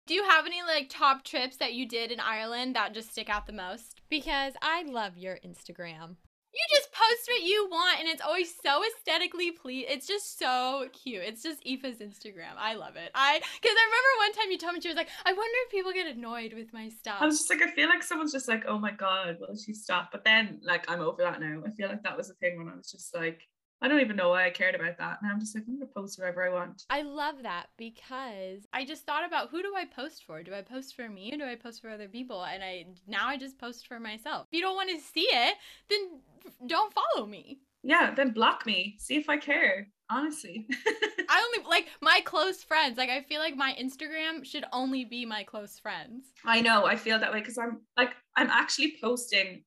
Do 0.07 0.15
you 0.15 0.23
have 0.23 0.47
any 0.47 0.63
like 0.63 0.89
top 0.89 1.25
trips 1.25 1.57
that 1.57 1.75
you 1.75 1.89
did 1.89 2.13
in 2.13 2.21
Ireland 2.21 2.77
that 2.77 2.95
just 2.95 3.11
stick 3.11 3.29
out 3.29 3.49
the 3.49 3.53
most? 3.53 4.01
Because 4.09 4.53
I 4.63 4.85
love 4.85 5.19
your 5.19 5.37
Instagram. 5.45 6.15
You 6.55 6.63
just 6.71 6.93
post 6.93 7.29
what 7.29 7.43
you 7.43 7.67
want 7.69 7.99
and 7.99 8.09
it's 8.09 8.23
always 8.23 8.55
so 8.65 8.83
aesthetically 8.85 9.51
pleased. 9.51 9.91
It's 9.91 10.07
just 10.07 10.39
so 10.39 10.87
cute. 10.93 11.23
It's 11.25 11.43
just 11.43 11.63
Aoife's 11.65 11.99
Instagram. 11.99 12.55
I 12.57 12.75
love 12.75 12.95
it. 12.95 13.11
I 13.17 13.41
because 13.41 13.77
I 13.77 13.85
remember 13.85 14.09
one 14.19 14.33
time 14.33 14.53
you 14.53 14.59
told 14.59 14.75
me 14.75 14.81
she 14.81 14.89
was 14.89 14.97
like, 14.97 15.11
I 15.25 15.33
wonder 15.33 15.59
if 15.67 15.73
people 15.73 15.93
get 15.93 16.07
annoyed 16.07 16.53
with 16.55 16.73
my 16.73 16.89
stuff. 16.89 17.19
I 17.21 17.27
was 17.27 17.39
just 17.39 17.51
like, 17.51 17.63
I 17.63 17.73
feel 17.73 17.89
like 17.89 18.05
someone's 18.05 18.33
just 18.33 18.49
like, 18.49 18.65
oh 18.69 18.79
my 18.79 18.93
god, 18.93 19.39
will 19.41 19.57
she 19.57 19.75
stop? 19.75 20.13
But 20.13 20.25
then 20.25 20.61
like 20.63 20.89
I'm 20.89 21.01
over 21.01 21.23
that 21.25 21.41
now. 21.41 21.63
I 21.67 21.71
feel 21.73 21.89
like 21.89 22.05
that 22.05 22.17
was 22.17 22.31
a 22.31 22.35
thing 22.35 22.59
when 22.59 22.69
I 22.69 22.77
was 22.77 22.93
just 22.93 23.13
like, 23.13 23.43
I 23.83 23.89
don't 23.89 24.01
even 24.01 24.17
know 24.17 24.31
why 24.31 24.47
I 24.47 24.51
cared 24.51 24.75
about 24.75 24.99
that. 24.99 25.19
And 25.21 25.31
I'm 25.31 25.39
just 25.39 25.55
like, 25.55 25.65
I'm 25.69 25.79
gonna 25.79 25.91
post 25.95 26.19
whatever 26.19 26.47
I 26.47 26.53
want. 26.53 26.85
I 26.89 27.03
love 27.03 27.43
that 27.43 27.67
because 27.77 28.67
I 28.73 28.85
just 28.85 29.05
thought 29.05 29.27
about 29.27 29.51
who 29.51 29.63
do 29.63 29.75
I 29.77 29.85
post 29.85 30.25
for? 30.25 30.43
Do 30.43 30.55
I 30.55 30.63
post 30.63 30.97
for 30.97 31.09
me 31.09 31.33
or 31.33 31.39
do 31.39 31.45
I 31.45 31.57
post 31.57 31.83
for 31.83 31.91
other 31.91 32.09
people? 32.09 32.43
And 32.43 32.65
I 32.65 32.87
now 33.07 33.29
I 33.29 33.37
just 33.37 33.59
post 33.59 33.87
for 33.87 34.01
myself. 34.01 34.47
If 34.51 34.57
you 34.57 34.63
don't 34.63 34.77
want 34.77 34.91
to 34.91 35.01
see 35.01 35.29
it, 35.31 35.55
then 35.91 36.21
don't 36.67 36.95
follow 36.95 37.27
me. 37.27 37.61
Yeah, 37.83 38.15
then 38.15 38.31
block 38.31 38.67
me. 38.67 38.97
See 38.99 39.17
if 39.17 39.29
I 39.29 39.37
care. 39.37 39.89
Honestly. 40.11 40.67
I 41.29 41.45
only 41.45 41.69
like 41.69 41.89
my 42.01 42.21
close 42.25 42.63
friends. 42.63 42.97
Like 42.97 43.11
I 43.11 43.23
feel 43.23 43.41
like 43.41 43.57
my 43.57 43.77
Instagram 43.81 44.45
should 44.45 44.65
only 44.73 45.05
be 45.05 45.27
my 45.27 45.43
close 45.43 45.79
friends. 45.79 46.27
I 46.45 46.61
know, 46.61 46.87
I 46.87 46.97
feel 46.97 47.19
that 47.19 47.33
way 47.33 47.41
because 47.41 47.59
I'm 47.59 47.81
like 47.97 48.11
I'm 48.37 48.49
actually 48.49 48.97
posting 49.01 49.65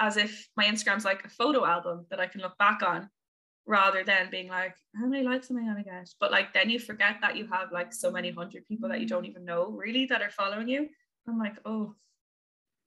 as 0.00 0.16
if 0.16 0.48
my 0.56 0.64
Instagram's 0.64 1.04
like 1.04 1.24
a 1.24 1.28
photo 1.28 1.64
album 1.64 2.06
that 2.10 2.18
I 2.18 2.26
can 2.26 2.40
look 2.40 2.56
back 2.58 2.82
on 2.82 3.08
rather 3.66 4.02
than 4.02 4.30
being 4.30 4.48
like, 4.48 4.74
how 4.98 5.06
many 5.06 5.22
likes 5.22 5.50
am 5.50 5.58
I 5.58 5.60
gonna 5.60 5.84
get? 5.84 6.08
But 6.18 6.32
like 6.32 6.52
then 6.52 6.70
you 6.70 6.80
forget 6.80 7.16
that 7.20 7.36
you 7.36 7.46
have 7.46 7.70
like 7.70 7.92
so 7.92 8.10
many 8.10 8.30
hundred 8.30 8.66
people 8.66 8.88
that 8.88 9.00
you 9.00 9.06
don't 9.06 9.26
even 9.26 9.44
know 9.44 9.66
really 9.66 10.06
that 10.06 10.22
are 10.22 10.30
following 10.30 10.68
you. 10.68 10.88
I'm 11.28 11.38
like, 11.38 11.56
oh, 11.64 11.94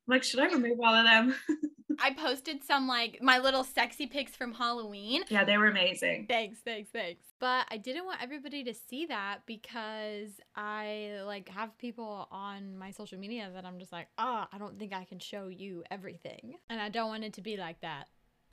like, 0.07 0.23
should 0.23 0.39
I 0.39 0.45
remove 0.47 0.79
all 0.81 0.93
of 0.93 1.05
them? 1.05 1.35
I 1.99 2.13
posted 2.13 2.63
some 2.63 2.87
like 2.87 3.19
my 3.21 3.39
little 3.39 3.63
sexy 3.63 4.07
pics 4.07 4.35
from 4.35 4.53
Halloween. 4.53 5.23
Yeah, 5.29 5.43
they 5.43 5.57
were 5.57 5.67
amazing. 5.67 6.25
Thanks, 6.27 6.59
thanks, 6.65 6.89
thanks. 6.91 7.23
But 7.39 7.65
I 7.69 7.77
didn't 7.77 8.05
want 8.05 8.21
everybody 8.21 8.63
to 8.65 8.73
see 8.73 9.05
that 9.07 9.39
because 9.45 10.31
I 10.55 11.19
like 11.25 11.49
have 11.49 11.77
people 11.77 12.27
on 12.31 12.77
my 12.77 12.91
social 12.91 13.19
media 13.19 13.49
that 13.53 13.65
I'm 13.65 13.79
just 13.79 13.91
like, 13.91 14.07
oh, 14.17 14.45
I 14.51 14.57
don't 14.57 14.77
think 14.79 14.93
I 14.93 15.05
can 15.05 15.19
show 15.19 15.47
you 15.47 15.83
everything. 15.91 16.55
And 16.69 16.81
I 16.81 16.89
don't 16.89 17.09
want 17.09 17.23
it 17.23 17.33
to 17.33 17.41
be 17.41 17.57
like 17.57 17.79
that. 17.81 18.07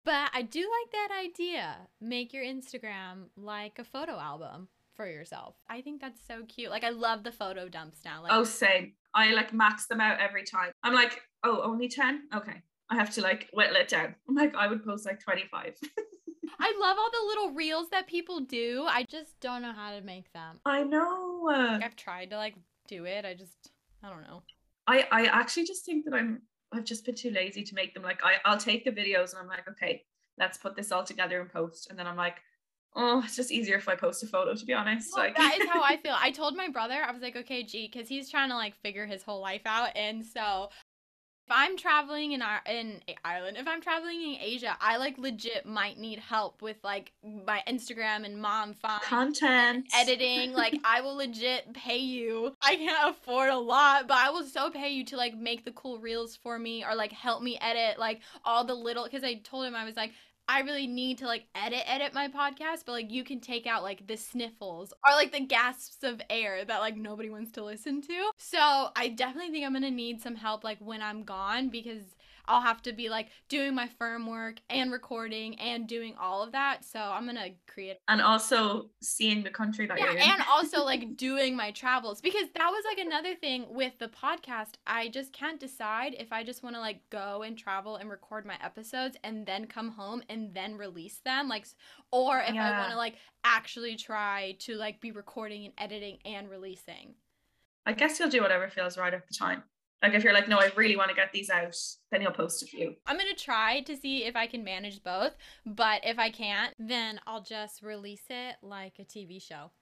But 0.05 0.31
I 0.33 0.43
do 0.43 0.61
like 0.61 0.93
that 0.93 1.09
idea. 1.25 1.77
Make 2.01 2.33
your 2.33 2.45
Instagram 2.45 3.27
like 3.37 3.79
a 3.79 3.85
photo 3.85 4.19
album 4.19 4.69
for 5.01 5.09
yourself. 5.09 5.55
I 5.67 5.81
think 5.81 6.03
that's 6.03 6.21
so 6.27 6.43
cute. 6.47 6.71
Like 6.71 6.85
I 6.85 6.91
love 6.91 7.25
the 7.25 7.33
photo 7.33 7.71
dumps 7.71 8.01
now. 8.05 8.23
Like 8.23 8.33
Oh, 8.35 8.45
same. 8.45 8.93
I 9.15 9.33
like 9.33 9.55
max 9.55 9.87
them 9.87 9.99
out 9.99 10.21
every 10.21 10.45
time. 10.45 10.73
I'm 10.83 10.93
like, 10.93 11.23
oh, 11.43 11.63
only 11.63 11.89
10? 11.89 12.25
Okay. 12.35 12.61
I 12.91 12.97
have 12.97 13.09
to 13.15 13.23
like 13.23 13.49
whittle 13.55 13.77
it 13.77 13.89
down. 13.89 14.15
I'm 14.29 14.35
like, 14.43 14.55
I 14.55 14.67
would 14.67 14.85
post 14.85 15.07
like 15.07 15.19
25. 15.19 15.75
I 16.61 16.75
love 16.79 16.99
all 16.99 17.11
the 17.11 17.27
little 17.29 17.55
reels 17.55 17.89
that 17.93 18.09
people 18.09 18.41
do. 18.41 18.85
I 18.87 19.05
just 19.09 19.41
don't 19.41 19.63
know 19.63 19.73
how 19.73 19.93
to 19.93 20.03
make 20.03 20.31
them. 20.35 20.61
I 20.67 20.83
know. 20.83 21.45
Like, 21.47 21.83
I've 21.83 21.97
tried 21.97 22.29
to 22.31 22.37
like 22.37 22.57
do 22.87 23.07
it. 23.07 23.25
I 23.25 23.33
just 23.33 23.71
I 24.03 24.11
don't 24.11 24.23
know. 24.23 24.43
I 24.87 25.09
I 25.11 25.25
actually 25.27 25.65
just 25.65 25.87
think 25.87 26.05
that 26.05 26.13
I'm 26.13 26.43
I've 26.75 26.85
just 26.85 27.07
been 27.07 27.15
too 27.15 27.31
lazy 27.31 27.63
to 27.63 27.75
make 27.75 27.95
them. 27.95 28.03
Like 28.03 28.21
I 28.23 28.35
I'll 28.45 28.59
take 28.59 28.85
the 28.85 28.91
videos 28.91 29.31
and 29.31 29.39
I'm 29.41 29.49
like, 29.49 29.67
okay, 29.67 30.03
let's 30.37 30.59
put 30.59 30.77
this 30.77 30.93
all 30.93 31.05
together 31.05 31.41
and 31.41 31.51
post. 31.51 31.89
And 31.89 31.99
then 31.99 32.07
I'm 32.07 32.17
like, 32.17 32.37
oh, 32.97 33.23
it's 33.25 33.37
just 33.37 33.53
easier 33.53 33.77
if 33.77 33.89
I 33.89 33.95
post 33.95 34.23
a 34.23 34.27
photo, 34.27 34.55
to 34.55 34.65
be 34.65 34.73
honest. 34.73 35.11
Well, 35.15 35.25
like 35.25 35.37
that 35.37 35.59
is 35.61 35.69
how 35.69 35.83
I 35.83 35.97
feel. 36.03 36.17
I 36.19 36.31
told 36.31 36.57
my 36.57 36.69
brother, 36.69 37.03
I 37.07 37.13
was 37.13 37.23
like, 37.23 37.37
okay, 37.37 37.63
G, 37.63 37.91
because 37.93 38.09
he's 38.09 38.31
trying 38.31 38.51
to 38.51 38.57
like 38.57 38.75
figure 38.77 39.07
his 39.07 39.23
whole 39.23 39.41
life 39.41 39.63
out. 39.67 39.91
And 39.97 40.25
so 40.25 40.71
if 41.51 41.57
I'm 41.57 41.77
traveling 41.77 42.31
in 42.31 42.43
our 42.43 42.61
in 42.65 43.01
Ireland, 43.25 43.57
if 43.57 43.67
I'm 43.67 43.81
traveling 43.81 44.23
in 44.23 44.37
Asia, 44.41 44.77
I 44.81 44.99
like 44.99 45.19
legit 45.19 45.67
might 45.67 45.99
need 45.99 46.21
help 46.21 46.63
with 46.63 46.77
like 46.85 47.13
my 47.25 47.61
Instagram 47.67 48.25
and 48.25 48.41
Ma 48.41 48.63
I'm 48.63 48.75
Fine 48.75 49.01
content 49.03 49.87
editing. 49.93 50.53
Like 50.53 50.79
I 50.85 51.01
will 51.01 51.17
legit 51.17 51.73
pay 51.73 51.99
you. 51.99 52.55
I 52.63 52.77
can't 52.77 53.11
afford 53.11 53.51
a 53.51 53.59
lot, 53.59 54.07
but 54.07 54.17
I 54.17 54.31
will 54.31 54.45
so 54.45 54.71
pay 54.71 54.91
you 54.91 55.05
to 55.07 55.17
like 55.17 55.37
make 55.37 55.65
the 55.65 55.73
cool 55.73 55.99
reels 55.99 56.37
for 56.37 56.57
me 56.57 56.85
or 56.85 56.95
like 56.95 57.11
help 57.11 57.43
me 57.43 57.59
edit 57.61 57.99
like 57.99 58.21
all 58.45 58.65
the 58.65 58.75
little 58.75 59.03
because 59.03 59.25
I 59.25 59.35
told 59.35 59.67
him 59.67 59.75
I 59.75 59.85
was 59.85 59.97
like 59.97 60.13
I 60.51 60.63
really 60.63 60.89
need 60.89 61.19
to 61.19 61.27
like 61.27 61.45
edit 61.55 61.85
edit 61.87 62.13
my 62.13 62.27
podcast, 62.27 62.83
but 62.85 62.91
like 62.91 63.13
you 63.13 63.23
can 63.23 63.39
take 63.39 63.69
out 63.69 63.85
like 63.85 64.09
the 64.09 64.17
sniffles 64.17 64.93
or 65.07 65.15
like 65.15 65.31
the 65.31 65.47
gasps 65.47 66.03
of 66.03 66.21
air 66.29 66.65
that 66.65 66.81
like 66.81 66.97
nobody 66.97 67.31
wants 67.31 67.53
to 67.53 67.65
listen 67.65 68.03
to. 68.03 68.31
So 68.37 68.89
I 68.97 69.15
definitely 69.15 69.53
think 69.53 69.65
I'm 69.65 69.73
gonna 69.73 69.93
need 69.93 70.21
some 70.21 70.35
help 70.35 70.65
like 70.65 70.79
when 70.81 71.03
I'm 71.03 71.23
gone 71.23 71.69
because 71.69 72.03
I'll 72.51 72.61
have 72.61 72.83
to 72.83 72.93
be 72.93 73.09
like 73.09 73.29
doing 73.49 73.77
my 73.77 73.87
firm 73.87 74.27
work 74.27 74.57
and 74.69 74.91
recording 74.91 75.59
and 75.61 75.87
doing 75.87 76.17
all 76.21 76.43
of 76.43 76.51
that. 76.51 76.85
So 76.85 76.99
I'm 76.99 77.25
gonna 77.25 77.51
create 77.69 77.99
and 78.09 78.21
also 78.21 78.91
seeing 79.01 79.45
the 79.45 79.51
country 79.51 79.87
that 79.87 79.99
yeah, 79.99 80.07
you're 80.07 80.15
in. 80.17 80.23
and 80.23 80.43
also 80.51 80.85
like 80.85 81.17
doing 81.17 81.55
my 81.55 81.71
travels 81.71 82.21
because 82.21 82.49
that 82.57 82.69
was 82.69 82.85
like 82.85 82.99
another 82.99 83.37
thing 83.37 83.67
with 83.71 83.93
the 84.01 84.09
podcast. 84.09 84.73
I 84.85 85.09
just 85.09 85.33
can't 85.33 85.61
decide 85.61 86.17
if 86.19 86.33
I 86.33 86.43
just 86.43 86.65
want 86.65 86.75
to 86.75 86.81
like 86.81 87.01
go 87.11 87.43
and 87.43 87.57
travel 87.57 87.97
and 87.97 88.11
record 88.11 88.45
my 88.45 88.57
episodes 88.61 89.17
and 89.23 89.47
then 89.47 89.67
come 89.67 89.91
home 89.91 90.23
and 90.29 90.53
then 90.53 90.77
release 90.77 91.21
them, 91.25 91.49
like, 91.49 91.67
or 92.11 92.41
if 92.41 92.55
I 92.57 92.79
want 92.79 92.91
to 92.91 92.97
like 92.97 93.15
actually 93.45 93.95
try 93.95 94.57
to 94.61 94.75
like 94.75 95.01
be 95.01 95.13
recording 95.13 95.67
and 95.67 95.75
editing 95.79 96.19
and 96.25 96.51
releasing. 96.51 97.15
I 97.87 97.93
guess 97.93 98.19
you'll 98.19 98.29
do 98.29 98.43
whatever 98.43 98.69
feels 98.69 98.99
right 98.99 99.15
at 99.15 99.27
the 99.29 99.35
time. 99.35 99.63
Like 100.03 100.15
if 100.15 100.25
you're 100.25 100.33
like, 100.33 100.49
no, 100.49 100.59
I 100.59 100.71
really 100.77 100.97
want 100.97 101.11
to 101.11 101.15
get 101.15 101.31
these 101.33 101.51
out, 101.51 101.77
then 102.11 102.23
you'll 102.23 102.33
post 102.33 102.63
a 102.63 102.67
few. 102.67 102.95
I'm 103.07 103.19
gonna 103.19 103.35
try 103.35 103.81
to 103.83 103.97
see 103.97 104.25
if 104.25 104.35
I 104.35 104.47
can 104.47 104.65
manage 104.65 105.03
both, 105.03 105.37
but 105.67 106.01
if 106.05 106.19
I 106.19 106.31
can't, 106.31 106.75
then 106.79 107.21
I'll 107.27 107.43
just 107.43 107.83
release 107.83 108.25
it 108.31 108.57
like 108.63 108.95
a 108.99 109.05
TV 109.05 109.43
show. 109.43 109.73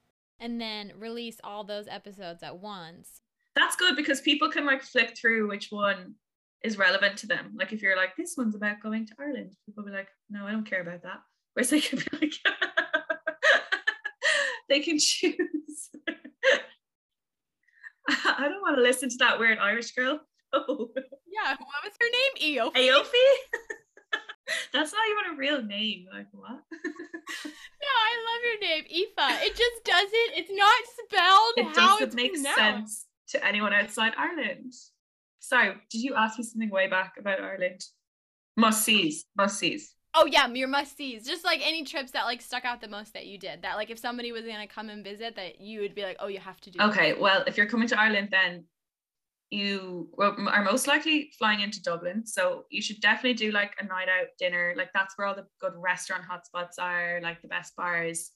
And 0.40 0.60
then 0.60 0.92
release 0.96 1.38
all 1.42 1.64
those 1.64 1.88
episodes 1.88 2.42
at 2.42 2.58
once. 2.58 3.22
That's 3.54 3.76
good 3.76 3.96
because 3.96 4.20
people 4.20 4.50
can 4.50 4.64
like 4.66 4.82
flick 4.82 5.16
through 5.16 5.48
which 5.48 5.68
one 5.70 6.14
is 6.62 6.78
relevant 6.78 7.16
to 7.18 7.26
them. 7.26 7.54
Like 7.56 7.72
if 7.72 7.82
you're 7.82 7.96
like, 7.96 8.16
this 8.16 8.34
one's 8.36 8.54
about 8.54 8.80
going 8.82 9.06
to 9.06 9.14
Ireland, 9.18 9.54
people 9.66 9.84
will 9.84 9.90
be 9.90 9.96
like, 9.96 10.08
no, 10.30 10.46
I 10.46 10.52
don't 10.52 10.68
care 10.68 10.82
about 10.82 11.02
that. 11.02 11.20
Whereas 11.54 11.70
they 11.70 11.80
can 11.80 11.98
be 11.98 12.04
like, 12.20 12.32
they 14.68 14.80
can 14.80 14.98
choose. 14.98 15.90
I 18.24 18.48
don't 18.48 18.62
want 18.62 18.76
to 18.76 18.82
listen 18.82 19.08
to 19.10 19.16
that 19.18 19.38
weird 19.38 19.58
Irish 19.58 19.92
girl. 19.92 20.20
Oh, 20.50 20.88
Yeah, 20.96 21.50
what 21.58 21.84
was 21.84 21.92
her 22.00 22.08
name? 22.10 22.54
Eo. 22.54 22.70
Aofi? 22.70 23.04
That's 24.72 24.94
not 24.94 25.02
even 25.10 25.34
a 25.34 25.38
real 25.38 25.62
name. 25.62 26.06
Like 26.10 26.26
what? 26.32 26.52
No, 26.72 27.50
I 27.84 28.12
love 28.24 28.42
your 28.44 28.60
name, 28.70 28.84
Aoife. 28.90 29.42
It 29.42 29.54
just 29.54 29.84
doesn't. 29.84 30.30
It's 30.36 30.50
not 30.50 30.74
spelled 31.04 31.52
it 31.58 31.66
how 31.76 31.98
doesn't 31.98 32.06
it's 32.06 32.14
make 32.16 32.32
pronounced. 32.32 32.56
sense 32.56 33.06
to 33.32 33.46
anyone 33.46 33.74
outside 33.74 34.14
Ireland. 34.16 34.72
Sorry, 35.40 35.74
did 35.90 36.00
you 36.02 36.14
ask 36.14 36.38
me 36.38 36.44
something 36.44 36.70
way 36.70 36.88
back 36.88 37.12
about 37.18 37.40
Ireland? 37.40 37.82
Must 38.56 38.82
sees, 38.82 39.26
must 39.36 39.58
sees. 39.58 39.92
Oh 40.14 40.26
yeah, 40.26 40.48
your 40.48 40.68
must 40.68 40.96
sees. 40.96 41.26
Just 41.26 41.44
like 41.44 41.60
any 41.62 41.84
trips 41.84 42.12
that 42.12 42.24
like 42.24 42.40
stuck 42.40 42.64
out 42.64 42.80
the 42.80 42.88
most 42.88 43.12
that 43.12 43.26
you 43.26 43.38
did. 43.38 43.62
That 43.62 43.76
like 43.76 43.90
if 43.90 43.98
somebody 43.98 44.32
was 44.32 44.44
gonna 44.44 44.66
come 44.66 44.88
and 44.88 45.04
visit, 45.04 45.36
that 45.36 45.60
you 45.60 45.80
would 45.80 45.94
be 45.94 46.02
like, 46.02 46.16
oh, 46.20 46.28
you 46.28 46.40
have 46.40 46.60
to 46.62 46.70
do. 46.70 46.80
Okay, 46.80 47.14
well, 47.14 47.44
if 47.46 47.56
you're 47.56 47.66
coming 47.66 47.88
to 47.88 48.00
Ireland, 48.00 48.28
then 48.30 48.64
you 49.50 50.10
are 50.18 50.62
most 50.62 50.86
likely 50.86 51.30
flying 51.38 51.60
into 51.60 51.82
Dublin. 51.82 52.26
So 52.26 52.64
you 52.70 52.82
should 52.82 53.00
definitely 53.00 53.34
do 53.34 53.50
like 53.50 53.72
a 53.78 53.84
night 53.84 54.08
out 54.08 54.26
dinner. 54.38 54.74
Like 54.76 54.90
that's 54.92 55.16
where 55.16 55.26
all 55.26 55.34
the 55.34 55.46
good 55.60 55.72
restaurant 55.76 56.24
hotspots 56.24 56.78
are, 56.80 57.20
like 57.22 57.40
the 57.40 57.48
best 57.48 57.74
bars. 57.76 58.32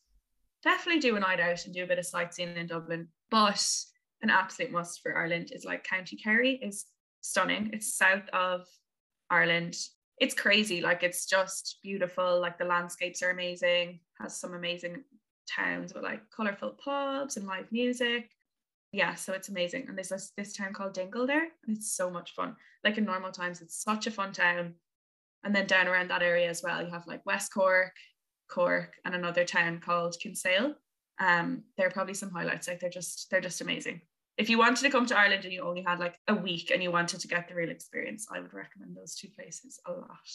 Definitely 0.63 1.01
do 1.01 1.17
a 1.17 1.21
night 1.21 1.41
out 1.41 1.65
and 1.65 1.75
do 1.75 1.85
a 1.85 1.87
bit 1.87 1.99
of 1.99 2.07
sightseeing 2.07 2.57
in 2.57 2.67
Dublin. 2.67 3.09
But 3.31 3.67
an 4.23 4.31
absolute 4.31 4.71
must 4.71 5.01
for 5.03 5.17
Ireland 5.17 5.51
is 5.53 5.65
like 5.65 5.85
County 5.85 6.17
Kerry 6.17 6.61
is 6.63 6.87
stunning. 7.21 7.71
It's 7.73 7.95
south 7.95 8.29
of 8.33 8.63
Ireland. 9.29 9.77
It's 10.23 10.35
crazy. 10.35 10.81
Like 10.81 11.03
it's 11.03 11.27
just 11.27 11.79
beautiful. 11.83 12.41
Like 12.41 12.57
the 12.59 12.65
landscapes 12.65 13.23
are 13.23 13.31
amazing. 13.31 14.01
Has 14.21 14.37
some 14.37 14.55
amazing 14.55 15.05
towns 15.49 15.93
with 15.93 16.05
like 16.05 16.23
colorful 16.31 16.77
pubs 16.83 17.37
and 17.37 17.47
live 17.47 17.71
music 17.73 18.31
yeah, 18.93 19.15
so 19.15 19.33
it's 19.33 19.49
amazing. 19.49 19.87
And 19.89 19.97
there's 19.97 20.11
this, 20.11 20.33
this 20.37 20.53
town 20.53 20.75
called 20.75 20.93
Dingle 20.93 21.27
there, 21.27 21.49
and 21.67 21.77
it's 21.77 21.95
so 21.97 22.11
much 22.11 22.35
fun. 22.35 22.57
Like 22.85 22.99
in 22.99 23.05
normal 23.05 23.33
times, 23.33 23.63
it's 23.63 23.83
such 23.83 24.07
a 24.07 24.11
fun 24.11 24.33
town. 24.33 24.75
And 25.45 25.55
then 25.55 25.67
down 25.67 25.89
around 25.89 26.09
that 26.11 26.23
area 26.23 26.49
as 26.49 26.63
well, 26.63 26.83
you 26.83 26.91
have 26.91 27.07
like 27.07 27.25
West 27.25 27.53
Cork, 27.53 27.95
Cork, 28.49 28.95
and 29.05 29.15
another 29.15 29.45
town 29.45 29.81
called 29.81 30.17
Kinsale. 30.21 30.75
Um, 31.19 31.65
there 31.77 31.87
are 31.87 31.91
probably 31.91 32.15
some 32.15 32.31
highlights. 32.31 32.69
Like 32.69 32.81
they're 32.81 32.91
just 32.91 33.31
they're 33.31 33.41
just 33.41 33.61
amazing. 33.61 34.03
If 34.43 34.51
you 34.51 34.59
wanted 34.59 34.83
to 34.83 34.91
come 34.91 35.07
to 35.07 35.17
Ireland 35.17 35.45
and 35.45 35.53
you 35.53 35.63
only 35.63 35.83
had 35.83 36.01
like 36.01 36.19
a 36.27 36.35
week 36.35 36.73
and 36.73 36.83
you 36.83 36.91
wanted 36.91 37.21
to 37.21 37.29
get 37.29 37.47
the 37.47 37.55
real 37.55 37.71
experience, 37.71 38.27
I 38.29 38.41
would 38.41 38.53
recommend 38.53 38.97
those 38.97 39.15
two 39.15 39.29
places 39.29 39.79
a 39.87 39.93
lot. 39.93 40.29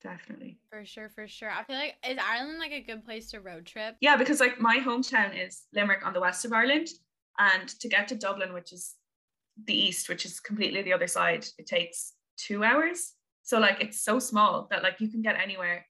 Definitely. 0.00 0.60
For 0.70 0.84
sure, 0.84 1.08
for 1.08 1.26
sure. 1.26 1.50
I 1.50 1.64
feel 1.64 1.74
like 1.74 1.96
is 2.08 2.16
Ireland 2.24 2.60
like 2.60 2.70
a 2.70 2.80
good 2.80 3.04
place 3.04 3.32
to 3.32 3.40
road 3.40 3.66
trip? 3.66 3.96
Yeah, 4.00 4.16
because 4.16 4.38
like 4.38 4.60
my 4.60 4.76
hometown 4.78 5.36
is 5.36 5.64
Limerick 5.74 6.06
on 6.06 6.12
the 6.12 6.20
west 6.20 6.44
of 6.44 6.52
Ireland, 6.52 6.90
and 7.40 7.68
to 7.80 7.88
get 7.88 8.06
to 8.08 8.14
Dublin, 8.14 8.52
which 8.52 8.72
is 8.72 8.94
the 9.66 9.74
east, 9.74 10.08
which 10.08 10.24
is 10.24 10.38
completely 10.38 10.82
the 10.82 10.92
other 10.92 11.08
side, 11.08 11.44
it 11.58 11.66
takes 11.66 12.12
two 12.36 12.62
hours. 12.62 13.14
So 13.42 13.58
like 13.58 13.78
it's 13.80 14.00
so 14.00 14.20
small 14.20 14.68
that 14.70 14.84
like 14.84 15.00
you 15.00 15.08
can 15.08 15.22
get 15.22 15.34
anywhere. 15.34 15.86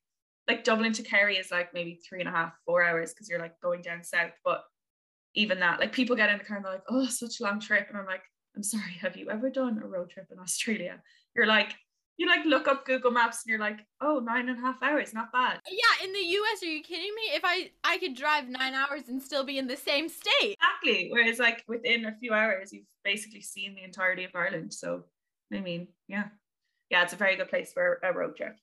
Like 0.48 0.64
Dublin 0.64 0.94
to 0.94 1.02
Kerry 1.02 1.36
is 1.36 1.50
like 1.50 1.74
maybe 1.74 2.00
three 2.08 2.20
and 2.20 2.28
a 2.28 2.32
half, 2.32 2.54
four 2.64 2.82
hours 2.82 3.12
because 3.12 3.28
you're 3.28 3.38
like 3.38 3.60
going 3.60 3.82
down 3.82 4.02
south. 4.02 4.32
But 4.46 4.62
even 5.34 5.60
that, 5.60 5.80
like 5.80 5.92
people 5.92 6.16
get 6.16 6.30
in 6.30 6.38
the 6.38 6.44
car 6.44 6.56
and 6.56 6.64
they're 6.64 6.72
like, 6.72 6.84
oh, 6.88 7.06
such 7.06 7.40
a 7.40 7.44
long 7.44 7.60
trip. 7.60 7.86
And 7.88 7.98
I'm 7.98 8.06
like, 8.06 8.22
I'm 8.56 8.62
sorry, 8.62 8.92
have 9.00 9.16
you 9.16 9.30
ever 9.30 9.50
done 9.50 9.80
a 9.82 9.86
road 9.86 10.10
trip 10.10 10.26
in 10.32 10.38
Australia? 10.38 11.00
You're 11.34 11.46
like, 11.46 11.72
you 12.16 12.28
like 12.28 12.44
look 12.44 12.68
up 12.68 12.84
Google 12.84 13.12
Maps 13.12 13.44
and 13.44 13.50
you're 13.50 13.60
like, 13.60 13.78
oh, 14.02 14.20
nine 14.22 14.48
and 14.48 14.58
a 14.58 14.60
half 14.60 14.82
hours, 14.82 15.14
not 15.14 15.32
bad. 15.32 15.58
Yeah, 15.70 16.04
in 16.04 16.12
the 16.12 16.18
US, 16.18 16.62
are 16.62 16.66
you 16.66 16.82
kidding 16.82 17.14
me? 17.14 17.34
If 17.34 17.42
I 17.44 17.70
I 17.82 17.96
could 17.98 18.14
drive 18.14 18.46
nine 18.46 18.74
hours 18.74 19.08
and 19.08 19.22
still 19.22 19.44
be 19.44 19.56
in 19.56 19.66
the 19.66 19.76
same 19.76 20.08
state. 20.08 20.56
Exactly. 20.60 21.08
Whereas 21.10 21.38
like 21.38 21.64
within 21.66 22.04
a 22.04 22.16
few 22.18 22.34
hours, 22.34 22.72
you've 22.72 22.84
basically 23.04 23.40
seen 23.40 23.74
the 23.74 23.84
entirety 23.84 24.24
of 24.24 24.32
Ireland. 24.34 24.74
So 24.74 25.04
I 25.52 25.60
mean, 25.60 25.88
yeah. 26.08 26.24
Yeah, 26.90 27.04
it's 27.04 27.12
a 27.12 27.16
very 27.16 27.36
good 27.36 27.48
place 27.48 27.72
for 27.72 28.00
a 28.02 28.12
road 28.12 28.36
trip. 28.36 28.56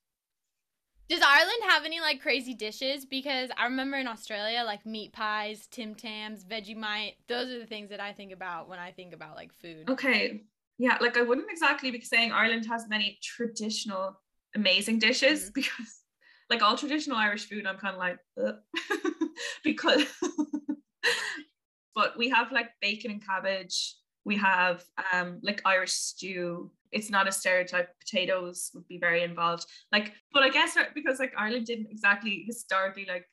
Does 1.10 1.22
Ireland 1.22 1.60
have 1.70 1.86
any 1.86 2.02
like 2.02 2.22
crazy 2.22 2.54
dishes? 2.54 3.06
Because 3.06 3.50
I 3.58 3.66
remember 3.66 3.98
in 3.98 4.08
Australia, 4.08 4.64
like 4.66 4.86
meat 4.86 5.14
pies, 5.14 5.68
Tim 5.72 5.96
Tams, 5.96 6.44
Vegemite. 6.44 7.16
Those 7.28 7.50
are 7.50 7.60
the 7.60 7.66
things 7.66 7.90
that 7.92 8.02
I 8.02 8.12
think 8.12 8.34
about 8.34 8.68
when 8.68 8.80
I 8.80 8.92
think 8.92 9.14
about 9.14 9.36
like 9.36 9.54
food. 9.54 9.90
Okay. 9.90 10.44
Yeah, 10.78 10.98
like 11.00 11.18
I 11.18 11.22
wouldn't 11.22 11.50
exactly 11.50 11.92
be 11.92 12.02
saying 12.02 12.32
Ireland 12.34 12.66
has 12.68 12.88
many 12.90 13.18
traditional 13.24 14.20
amazing 14.54 15.00
dishes 15.00 15.50
Mhm. 15.50 15.54
because 15.54 16.02
like 16.50 16.62
all 16.62 16.78
traditional 16.78 17.18
Irish 17.18 17.48
food, 17.48 17.66
I'm 17.66 17.78
kind 17.78 17.96
of 17.96 18.00
like 18.00 18.20
because 19.64 20.04
but 21.96 22.18
we 22.18 22.30
have 22.30 22.52
like 22.52 22.70
bacon 22.82 23.12
and 23.12 23.26
cabbage. 23.26 23.96
We 24.26 24.36
have 24.38 24.84
um 25.14 25.40
like 25.42 25.62
Irish 25.66 25.94
stew. 25.94 26.72
It's 26.92 27.10
not 27.10 27.28
a 27.28 27.32
stereotype. 27.32 27.90
Potatoes 28.00 28.72
would 28.74 28.88
be 28.88 28.98
very 28.98 29.24
involved. 29.24 29.66
Like, 29.92 30.14
but 30.34 30.44
I 30.44 30.50
guess 30.50 30.78
uh, 30.78 30.86
because 30.94 31.20
like 31.20 31.34
Ireland 31.38 31.66
didn't 31.66 31.92
exactly 31.92 32.44
historically 32.46 33.06
like 33.06 33.26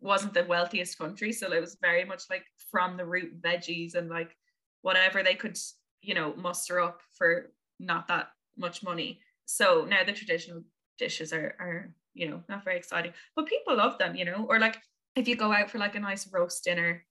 wasn't 0.00 0.34
the 0.34 0.44
wealthiest 0.44 0.98
country, 0.98 1.32
so 1.32 1.52
it 1.52 1.60
was 1.60 1.76
very 1.80 2.04
much 2.04 2.24
like 2.30 2.44
from 2.70 2.96
the 2.96 3.04
root 3.04 3.40
veggies 3.42 3.94
and 3.94 4.08
like 4.08 4.36
whatever 4.82 5.22
they 5.22 5.34
could 5.34 5.58
you 6.02 6.14
know 6.14 6.34
muster 6.36 6.80
up 6.80 7.00
for 7.16 7.52
not 7.80 8.08
that 8.08 8.28
much 8.56 8.82
money. 8.82 9.20
So 9.46 9.86
now 9.88 10.04
the 10.04 10.12
traditional 10.12 10.62
dishes 10.98 11.32
are 11.32 11.56
are 11.58 11.94
you 12.14 12.28
know 12.28 12.42
not 12.48 12.64
very 12.64 12.76
exciting, 12.76 13.12
but 13.34 13.46
people 13.46 13.76
love 13.76 13.98
them. 13.98 14.14
You 14.14 14.24
know, 14.24 14.46
or 14.48 14.58
like 14.58 14.78
if 15.16 15.26
you 15.26 15.36
go 15.36 15.52
out 15.52 15.70
for 15.70 15.78
like 15.78 15.94
a 15.96 16.00
nice 16.00 16.30
roast 16.32 16.64
dinner, 16.64 17.04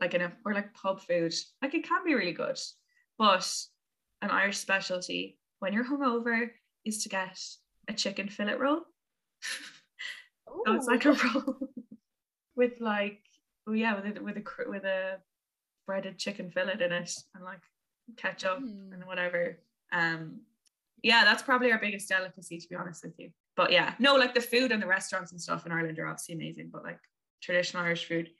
like 0.00 0.14
in 0.14 0.22
a 0.22 0.32
or 0.44 0.54
like 0.54 0.74
pub 0.74 1.00
food, 1.00 1.34
like 1.62 1.74
it 1.74 1.86
can 1.86 2.04
be 2.04 2.14
really 2.14 2.32
good. 2.32 2.58
But 3.18 3.48
an 4.22 4.30
Irish 4.30 4.58
specialty 4.58 5.38
when 5.58 5.72
you're 5.72 5.84
hungover 5.84 6.50
is 6.84 7.02
to 7.02 7.08
get 7.08 7.38
a 7.88 7.92
chicken 7.92 8.28
fillet 8.28 8.54
roll. 8.54 8.80
so 10.66 10.74
it's 10.74 10.86
like 10.86 11.04
a 11.04 11.12
roll 11.12 11.56
with 12.56 12.80
like 12.80 13.20
oh 13.68 13.72
yeah 13.72 13.94
with 13.94 14.16
a 14.16 14.22
with 14.22 14.36
a 14.36 14.44
with 14.68 14.84
a 14.84 15.18
breaded 15.86 16.18
chicken 16.18 16.50
fillet 16.50 16.74
in 16.74 16.92
it 16.92 17.14
and 17.34 17.44
like 17.44 17.60
ketchup 18.16 18.58
Hmm. 18.58 18.92
and 18.92 19.04
whatever. 19.04 19.58
Um, 19.92 20.40
yeah, 21.02 21.24
that's 21.24 21.42
probably 21.42 21.72
our 21.72 21.78
biggest 21.78 22.08
delicacy 22.08 22.58
to 22.58 22.68
be 22.68 22.76
honest 22.76 23.04
with 23.04 23.18
you. 23.18 23.30
But 23.56 23.72
yeah, 23.72 23.94
no, 23.98 24.14
like 24.14 24.34
the 24.34 24.40
food 24.40 24.72
and 24.72 24.80
the 24.80 24.86
restaurants 24.86 25.32
and 25.32 25.40
stuff 25.40 25.66
in 25.66 25.72
Ireland 25.72 25.98
are 25.98 26.06
obviously 26.06 26.36
amazing. 26.36 26.70
But 26.72 26.84
like 26.84 26.98
traditional 27.42 27.82
Irish 27.82 28.06
food. 28.06 28.30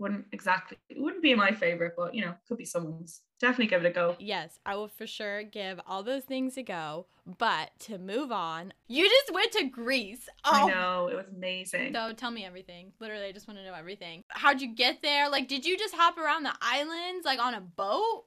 Wouldn't 0.00 0.26
exactly 0.32 0.78
it 0.88 1.00
wouldn't 1.00 1.22
be 1.22 1.34
my 1.34 1.50
favorite, 1.52 1.94
but 1.96 2.14
you 2.14 2.24
know, 2.24 2.34
could 2.46 2.58
be 2.58 2.64
someone's. 2.64 3.22
Definitely 3.40 3.66
give 3.66 3.84
it 3.84 3.88
a 3.88 3.92
go. 3.92 4.16
Yes, 4.18 4.58
I 4.66 4.76
will 4.76 4.88
for 4.88 5.06
sure 5.06 5.42
give 5.42 5.80
all 5.86 6.02
those 6.02 6.24
things 6.24 6.56
a 6.56 6.62
go. 6.62 7.06
But 7.38 7.70
to 7.80 7.98
move 7.98 8.32
on, 8.32 8.72
you 8.88 9.08
just 9.08 9.32
went 9.32 9.52
to 9.52 9.64
Greece. 9.64 10.28
Oh. 10.44 10.66
I 10.66 10.70
know, 10.70 11.08
it 11.08 11.16
was 11.16 11.26
amazing. 11.28 11.92
So 11.92 12.12
tell 12.12 12.30
me 12.30 12.44
everything. 12.44 12.92
Literally, 13.00 13.26
I 13.26 13.32
just 13.32 13.48
want 13.48 13.58
to 13.58 13.64
know 13.64 13.74
everything. 13.74 14.22
How'd 14.28 14.60
you 14.60 14.74
get 14.74 15.02
there? 15.02 15.28
Like, 15.28 15.48
did 15.48 15.64
you 15.64 15.76
just 15.76 15.94
hop 15.94 16.16
around 16.16 16.44
the 16.44 16.54
islands 16.60 17.24
like 17.24 17.40
on 17.40 17.54
a 17.54 17.60
boat? 17.60 18.24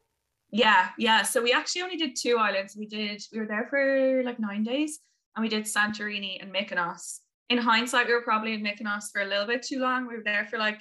Yeah, 0.52 0.90
yeah. 0.98 1.24
So 1.24 1.42
we 1.42 1.54
actually 1.54 1.82
only 1.84 1.98
did 1.98 2.16
two 2.16 2.38
islands. 2.38 2.76
We 2.78 2.86
did 2.86 3.24
we 3.32 3.40
were 3.40 3.48
there 3.48 3.68
for 3.70 4.22
like 4.24 4.40
nine 4.40 4.64
days 4.64 5.00
and 5.36 5.44
we 5.44 5.50
did 5.50 5.64
Santorini 5.64 6.42
and 6.42 6.54
Mykonos. 6.54 7.20
In 7.50 7.58
hindsight, 7.58 8.08
we 8.08 8.14
were 8.14 8.22
probably 8.22 8.54
in 8.54 8.64
Mykonos 8.64 9.06
for 9.12 9.22
a 9.22 9.26
little 9.26 9.46
bit 9.46 9.64
too 9.64 9.80
long. 9.80 10.08
We 10.08 10.16
were 10.16 10.24
there 10.24 10.46
for 10.46 10.58
like 10.58 10.80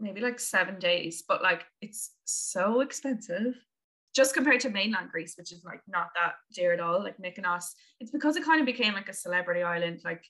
maybe 0.00 0.20
like 0.20 0.40
seven 0.40 0.78
days, 0.78 1.22
but 1.26 1.42
like 1.42 1.64
it's 1.80 2.12
so 2.24 2.80
expensive 2.80 3.54
just 4.14 4.34
compared 4.34 4.60
to 4.60 4.70
mainland 4.70 5.10
Greece, 5.10 5.34
which 5.38 5.52
is 5.52 5.64
like 5.64 5.82
not 5.86 6.08
that 6.16 6.34
dear 6.52 6.72
at 6.72 6.80
all. 6.80 7.02
Like 7.02 7.18
Mykonos, 7.18 7.66
it's 8.00 8.10
because 8.10 8.36
it 8.36 8.44
kind 8.44 8.60
of 8.60 8.66
became 8.66 8.94
like 8.94 9.08
a 9.08 9.14
celebrity 9.14 9.62
island, 9.62 10.00
like 10.04 10.24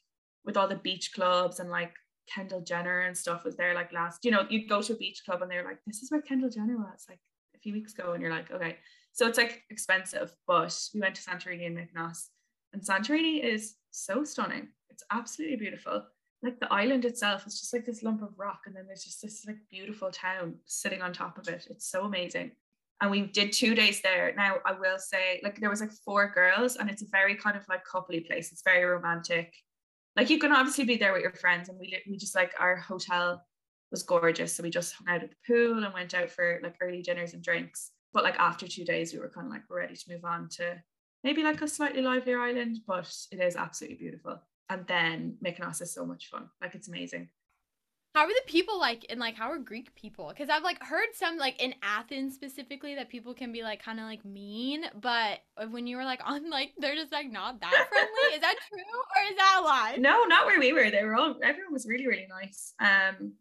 with 0.45 0.57
all 0.57 0.69
the 0.69 0.77
beach 0.77 1.13
clubs 1.15 1.61
and 1.61 1.71
like 1.71 1.93
Kendall 2.29 2.61
Jenner 2.61 3.01
and 3.01 3.17
stuff 3.17 3.45
was 3.45 3.57
there 3.57 3.75
like 3.75 3.93
last, 3.93 4.25
you 4.25 4.31
know, 4.31 4.45
you'd 4.49 4.69
go 4.69 4.83
to 4.83 4.93
a 4.93 4.97
beach 4.97 5.23
club 5.25 5.43
and 5.43 5.51
they're 5.51 5.65
like, 5.65 5.79
this 5.87 6.03
is 6.03 6.11
where 6.11 6.21
Kendall 6.21 6.51
Jenner 6.51 6.77
was 6.77 7.07
like 7.09 7.21
a 7.55 7.59
few 7.59 7.73
weeks 7.73 7.95
ago. 7.95 8.13
And 8.13 8.23
you're 8.23 8.31
like, 8.31 8.51
okay. 8.51 8.77
So 9.13 9.27
it's 9.27 9.39
like 9.39 9.63
expensive, 9.71 10.33
but 10.47 10.79
we 10.95 11.01
went 11.01 11.15
to 11.15 11.23
Santorini 11.23 11.67
and 11.67 11.77
Mykonos 11.77 12.27
and 12.73 12.83
Santorini 12.83 13.43
is 13.43 13.75
so 13.91 14.25
stunning. 14.25 14.69
It's 14.91 15.03
absolutely 15.11 15.57
beautiful 15.57 16.05
like 16.43 16.59
the 16.59 16.73
island 16.73 17.05
itself 17.05 17.47
is 17.47 17.61
just 17.61 17.73
like 17.73 17.85
this 17.85 18.03
lump 18.03 18.23
of 18.23 18.39
rock 18.39 18.63
and 18.67 18.75
then 18.75 18.87
there's 18.87 19.05
just 19.05 19.21
this 19.23 19.45
like 19.47 19.59
beautiful 19.71 20.11
town 20.11 20.55
sitting 20.67 21.03
on 21.03 21.13
top 21.13 21.39
of 21.39 21.49
it. 21.49 21.67
It's 21.71 21.91
so 21.91 22.05
amazing. 22.05 22.53
And 23.01 23.11
we 23.11 23.23
did 23.23 23.53
two 23.53 23.75
days 23.75 24.01
there. 24.03 24.35
Now 24.37 24.57
i 24.67 24.73
will 24.73 24.99
say 24.99 25.41
like 25.43 25.59
there 25.61 25.71
was 25.71 25.81
like 25.81 25.93
four 25.93 26.31
girls 26.35 26.77
and 26.77 26.89
it's 26.91 27.03
a 27.03 27.09
very 27.11 27.35
kind 27.35 27.57
of 27.57 27.69
like 27.69 27.83
coupley 27.87 28.27
place. 28.27 28.53
It's 28.53 28.63
very 28.63 28.85
romantic. 28.85 29.55
Like 30.17 30.31
you 30.31 30.39
can 30.39 30.53
obviously 30.53 30.85
be 30.85 30.97
there 30.97 31.13
with 31.13 31.23
your 31.23 31.33
friends 31.33 31.69
and 31.69 31.79
we, 31.79 31.97
we 32.09 32.17
just 32.17 32.35
like 32.35 32.53
our 32.59 32.77
hotel 32.77 33.45
was 33.91 34.03
gorgeous. 34.03 34.55
So 34.55 34.63
we 34.63 34.71
just 34.71 34.95
hung 34.95 35.15
out 35.15 35.23
at 35.23 35.31
the 35.31 35.37
pool 35.47 35.85
and 35.85 35.93
went 35.93 36.15
out 36.15 36.31
for 36.31 36.61
like 36.63 36.77
early 36.81 37.03
dinners 37.03 37.35
and 37.35 37.43
drinks. 37.43 37.91
But 38.13 38.25
like 38.25 38.39
after 38.39 38.67
two 38.67 38.85
days 38.85 39.13
we 39.13 39.21
were 39.21 39.29
kind 39.29 39.47
of 39.47 39.53
like 39.53 39.63
ready 39.69 39.95
to 39.95 40.13
move 40.13 40.25
on 40.25 40.49
to 40.57 40.83
maybe 41.23 41.43
like 41.43 41.61
a 41.61 41.69
slightly 41.69 42.03
livelier 42.03 42.41
island 42.41 42.79
but 42.87 43.13
it 43.31 43.41
is 43.41 43.57
absolutely 43.57 43.99
beautiful 43.99 44.41
and 44.71 44.87
then 44.87 45.37
Mykonos 45.45 45.83
is 45.83 45.93
so 45.93 46.07
much 46.07 46.29
fun. 46.29 46.49
Like 46.63 46.75
it's 46.75 46.89
amazing. 46.89 47.29
How 48.15 48.23
are 48.23 48.29
the 48.29 48.43
people 48.47 48.79
like 48.79 49.07
and 49.11 49.21
like 49.21 49.37
how 49.37 49.51
are 49.51 49.59
Greek 49.59 49.95
people? 49.95 50.29
Because 50.29 50.49
I've 50.49 50.63
like 50.63 50.83
heard 50.83 51.09
some 51.15 51.37
like 51.37 51.61
in 51.63 51.75
Athens 51.83 52.35
specifically 52.35 52.95
that 52.95 53.09
people 53.09 53.35
can 53.35 53.53
be 53.53 53.63
like 53.63 53.83
kind 53.83 54.01
of 54.01 54.07
like 54.07 54.25
mean, 54.25 54.85
but 55.01 55.41
when 55.71 55.87
you 55.87 55.97
were 55.97 56.05
like 56.05 56.21
on 56.25 56.51
like 56.51 56.73
they're 56.79 56.95
just 56.95 57.13
like 57.13 57.31
not 57.31 57.61
that 57.61 57.87
friendly. 57.91 58.35
is 58.35 58.41
that 58.41 58.57
true 58.69 58.79
or 58.79 59.31
is 59.31 59.37
that 59.37 59.59
a 59.61 59.65
lie? 59.65 59.97
No, 59.99 60.25
not 60.25 60.47
where 60.47 60.59
we 60.59 60.73
were. 60.73 60.91
They 60.91 61.05
were 61.05 61.17
all 61.17 61.37
everyone 61.43 61.73
was 61.73 61.87
really 61.87 62.07
really 62.07 62.29
nice. 62.29 62.75
Um, 62.81 63.33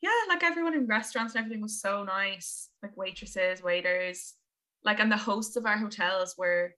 yeah, 0.00 0.10
like 0.28 0.42
everyone 0.42 0.74
in 0.74 0.86
restaurants 0.86 1.34
and 1.34 1.44
everything 1.44 1.62
was 1.62 1.80
so 1.80 2.02
nice. 2.02 2.70
Like 2.82 2.96
waitresses, 2.96 3.62
waiters, 3.62 4.34
like 4.84 5.00
and 5.00 5.12
the 5.12 5.16
hosts 5.16 5.56
of 5.56 5.64
our 5.64 5.78
hotels 5.78 6.34
were 6.36 6.74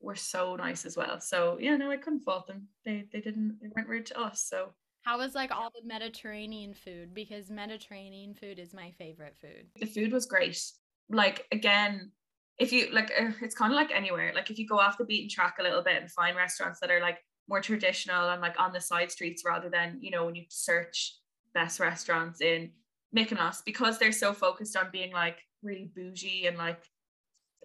were 0.00 0.16
so 0.16 0.56
nice 0.56 0.84
as 0.86 0.96
well. 0.96 1.20
So 1.20 1.58
yeah, 1.60 1.76
no, 1.76 1.90
I 1.90 1.96
couldn't 1.96 2.24
fault 2.24 2.46
them. 2.46 2.68
They 2.84 3.04
they 3.12 3.20
didn't 3.20 3.58
they 3.60 3.68
weren't 3.74 3.88
rude 3.88 4.06
to 4.06 4.20
us. 4.20 4.42
So 4.48 4.70
how 5.02 5.18
was 5.18 5.34
like 5.34 5.50
all 5.50 5.70
the 5.70 5.86
Mediterranean 5.86 6.74
food? 6.74 7.14
Because 7.14 7.50
Mediterranean 7.50 8.34
food 8.34 8.58
is 8.58 8.74
my 8.74 8.90
favorite 8.98 9.36
food. 9.40 9.66
The 9.78 9.86
food 9.86 10.12
was 10.12 10.26
great. 10.26 10.60
Like 11.08 11.46
again, 11.52 12.12
if 12.58 12.72
you 12.72 12.88
like, 12.92 13.10
uh, 13.18 13.30
it's 13.40 13.54
kind 13.54 13.72
of 13.72 13.76
like 13.76 13.90
anywhere. 13.90 14.32
Like 14.34 14.50
if 14.50 14.58
you 14.58 14.66
go 14.66 14.78
off 14.78 14.98
the 14.98 15.04
beaten 15.04 15.30
track 15.30 15.56
a 15.58 15.62
little 15.62 15.82
bit 15.82 16.00
and 16.00 16.10
find 16.10 16.36
restaurants 16.36 16.80
that 16.80 16.90
are 16.90 17.00
like 17.00 17.18
more 17.48 17.60
traditional 17.60 18.28
and 18.30 18.42
like 18.42 18.58
on 18.60 18.72
the 18.72 18.80
side 18.80 19.10
streets 19.10 19.42
rather 19.44 19.68
than 19.68 19.98
you 20.00 20.10
know 20.10 20.26
when 20.26 20.34
you 20.34 20.44
search 20.48 21.16
best 21.54 21.80
restaurants 21.80 22.40
in 22.40 22.70
Mykonos 23.16 23.64
because 23.64 23.98
they're 23.98 24.12
so 24.12 24.32
focused 24.32 24.76
on 24.76 24.88
being 24.92 25.12
like 25.12 25.38
really 25.62 25.90
bougie 25.94 26.46
and 26.46 26.56
like 26.56 26.84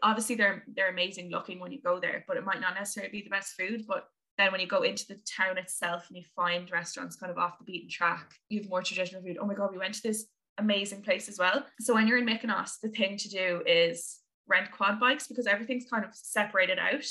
obviously 0.06 0.36
they're 0.36 0.64
they're 0.76 0.92
amazing 0.92 1.32
looking 1.32 1.60
when 1.60 1.72
you 1.72 1.82
go 1.82 2.00
there, 2.00 2.24
but 2.28 2.38
it 2.38 2.46
might 2.46 2.62
not 2.62 2.76
necessarily 2.76 3.12
be 3.12 3.24
the 3.24 3.30
best 3.30 3.56
food. 3.56 3.86
But 3.88 4.08
then 4.38 4.52
when 4.52 4.62
you 4.62 4.68
go 4.68 4.84
into 4.84 5.08
the 5.08 5.20
town 5.38 5.58
itself 5.58 6.06
and 6.08 6.18
you 6.18 6.24
find 6.36 6.70
restaurants 6.72 7.16
kind 7.16 7.32
of 7.32 7.38
off 7.38 7.58
the 7.58 7.66
beaten 7.66 7.90
track, 7.90 8.34
you 8.50 8.62
have 8.62 8.70
more 8.70 8.84
traditional 8.84 9.24
food. 9.24 9.38
Oh 9.42 9.46
my 9.46 9.56
god, 9.56 9.72
we 9.72 9.78
went 9.78 9.96
to 9.96 10.04
this 10.04 10.28
amazing 10.58 11.02
place 11.02 11.28
as 11.28 11.40
well. 11.40 11.66
So 11.80 11.94
when 11.94 12.08
you're 12.08 12.20
in 12.20 12.26
Mykonos, 12.26 12.80
the 12.82 12.90
thing 12.90 13.18
to 13.18 13.30
do 13.30 13.62
is 13.66 14.20
rent 14.48 14.72
quad 14.72 15.00
bikes 15.00 15.28
because 15.28 15.48
everything's 15.48 15.90
kind 15.90 16.06
of 16.06 16.12
separated 16.14 16.78
out. 16.78 17.06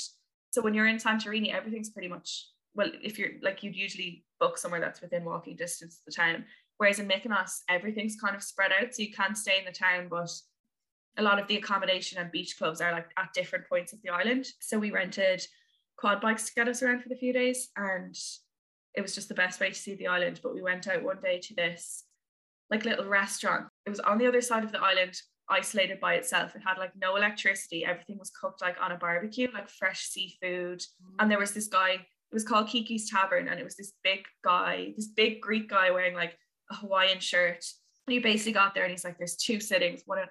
So 0.51 0.61
when 0.61 0.73
you're 0.73 0.87
in 0.87 0.97
Santorini, 0.97 1.53
everything's 1.53 1.89
pretty 1.89 2.07
much 2.07 2.47
well, 2.75 2.91
if 3.03 3.19
you're 3.19 3.31
like 3.41 3.61
you'd 3.61 3.75
usually 3.75 4.23
book 4.39 4.57
somewhere 4.57 4.79
that's 4.79 5.01
within 5.01 5.25
walking 5.25 5.55
distance 5.55 5.99
of 5.99 6.05
the 6.05 6.11
town. 6.11 6.45
Whereas 6.77 6.99
in 6.99 7.07
Mykonos, 7.07 7.59
everything's 7.69 8.17
kind 8.19 8.35
of 8.35 8.43
spread 8.43 8.71
out. 8.71 8.93
So 8.93 9.01
you 9.01 9.13
can 9.13 9.33
stay 9.33 9.59
in 9.59 9.65
the 9.65 9.71
town, 9.71 10.07
but 10.09 10.29
a 11.17 11.23
lot 11.23 11.39
of 11.39 11.47
the 11.47 11.57
accommodation 11.57 12.19
and 12.19 12.31
beach 12.31 12.57
clubs 12.57 12.81
are 12.81 12.91
like 12.91 13.09
at 13.17 13.33
different 13.33 13.67
points 13.67 13.93
of 13.93 14.01
the 14.01 14.09
island. 14.09 14.45
So 14.59 14.77
we 14.77 14.91
rented 14.91 15.45
quad 15.97 16.21
bikes 16.21 16.45
to 16.45 16.53
get 16.53 16.67
us 16.67 16.83
around 16.83 17.01
for 17.01 17.09
the 17.09 17.15
few 17.15 17.33
days 17.33 17.69
and 17.77 18.15
it 18.93 19.01
was 19.01 19.15
just 19.15 19.29
the 19.29 19.35
best 19.35 19.59
way 19.59 19.69
to 19.69 19.75
see 19.75 19.95
the 19.95 20.07
island. 20.07 20.39
But 20.41 20.53
we 20.53 20.61
went 20.61 20.87
out 20.87 21.03
one 21.03 21.21
day 21.21 21.39
to 21.39 21.55
this 21.55 22.03
like 22.69 22.85
little 22.85 23.05
restaurant. 23.05 23.67
It 23.85 23.89
was 23.89 23.99
on 23.99 24.17
the 24.17 24.27
other 24.27 24.41
side 24.41 24.63
of 24.63 24.71
the 24.71 24.81
island, 24.81 25.15
isolated 25.49 25.99
by 25.99 26.15
itself. 26.15 26.55
It 26.55 26.63
had 26.65 26.77
like 26.77 26.91
no 26.95 27.15
electricity. 27.15 27.85
Everything 27.85 28.17
was 28.17 28.31
cooked 28.31 28.61
like 28.61 28.77
on 28.81 28.91
a 28.91 28.97
barbecue, 28.97 29.49
like 29.53 29.69
fresh 29.69 30.05
seafood. 30.05 30.79
Mm. 30.79 31.15
And 31.19 31.31
there 31.31 31.39
was 31.39 31.53
this 31.53 31.67
guy, 31.67 31.91
it 31.91 32.33
was 32.33 32.43
called 32.43 32.67
Kiki's 32.67 33.09
Tavern, 33.09 33.47
and 33.47 33.59
it 33.59 33.63
was 33.63 33.75
this 33.75 33.93
big 34.03 34.25
guy, 34.43 34.93
this 34.95 35.07
big 35.07 35.41
Greek 35.41 35.69
guy 35.69 35.91
wearing 35.91 36.15
like 36.15 36.37
a 36.71 36.75
Hawaiian 36.75 37.19
shirt. 37.19 37.63
And 38.07 38.13
he 38.13 38.19
basically 38.19 38.53
got 38.53 38.73
there 38.73 38.83
and 38.83 38.91
he's 38.91 39.03
like, 39.03 39.17
there's 39.17 39.35
two 39.35 39.59
sittings, 39.59 40.03
one 40.05 40.19
at 40.19 40.29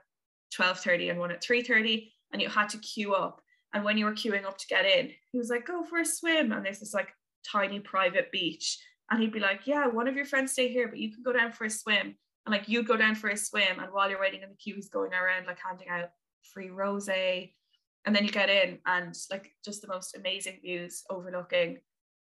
12.30 0.59 1.11
and 1.11 1.19
one 1.19 1.31
at 1.31 1.43
3.30 1.43 2.11
and 2.33 2.43
you 2.43 2.49
had 2.49 2.69
to 2.71 2.79
queue 2.79 3.14
up. 3.14 3.40
And 3.73 3.85
when 3.85 3.99
you 3.99 4.05
were 4.05 4.12
queuing 4.12 4.45
up 4.45 4.59
to 4.59 4.67
get 4.67 4.87
in 4.87 5.11
he 5.33 5.38
was 5.38 5.51
like 5.51 5.67
go 5.67 5.85
for 5.85 5.99
a 5.99 6.05
swim. 6.05 6.53
And 6.53 6.64
there's 6.64 6.81
this 6.81 6.95
like 6.95 7.09
tiny 7.51 7.81
private 7.81 8.31
beach. 8.33 8.79
And 9.11 9.21
he'd 9.21 9.33
be 9.33 9.40
like 9.40 9.67
yeah 9.67 9.87
one 9.87 10.09
of 10.09 10.17
your 10.17 10.25
friends 10.25 10.53
stay 10.53 10.69
here 10.69 10.88
but 10.88 10.99
you 10.99 11.12
can 11.12 11.23
go 11.23 11.33
down 11.33 11.53
for 11.53 11.64
a 11.64 11.71
swim. 11.71 12.17
And 12.47 12.53
like 12.53 12.69
you'd 12.69 12.87
go 12.87 12.97
down 12.97 13.14
for 13.14 13.31
a 13.31 13.37
swim 13.37 13.81
and 13.81 13.93
while 13.93 14.09
you're 14.11 14.21
waiting 14.21 14.43
in 14.43 14.51
the 14.51 14.57
queue 14.57 14.75
he's 14.75 14.88
going 14.88 15.12
around 15.12 15.47
like 15.47 15.59
handing 15.64 15.88
out 15.88 16.11
free 16.53 16.71
rose 16.71 17.09
and 18.07 18.14
then 18.14 18.25
you 18.25 18.31
get 18.31 18.51
in 18.51 18.79
and 18.87 19.14
like 19.31 19.51
just 19.64 19.81
the 19.81 19.88
most 19.88 20.17
amazing 20.17 20.59
views 20.62 21.05
overlooking 21.09 21.79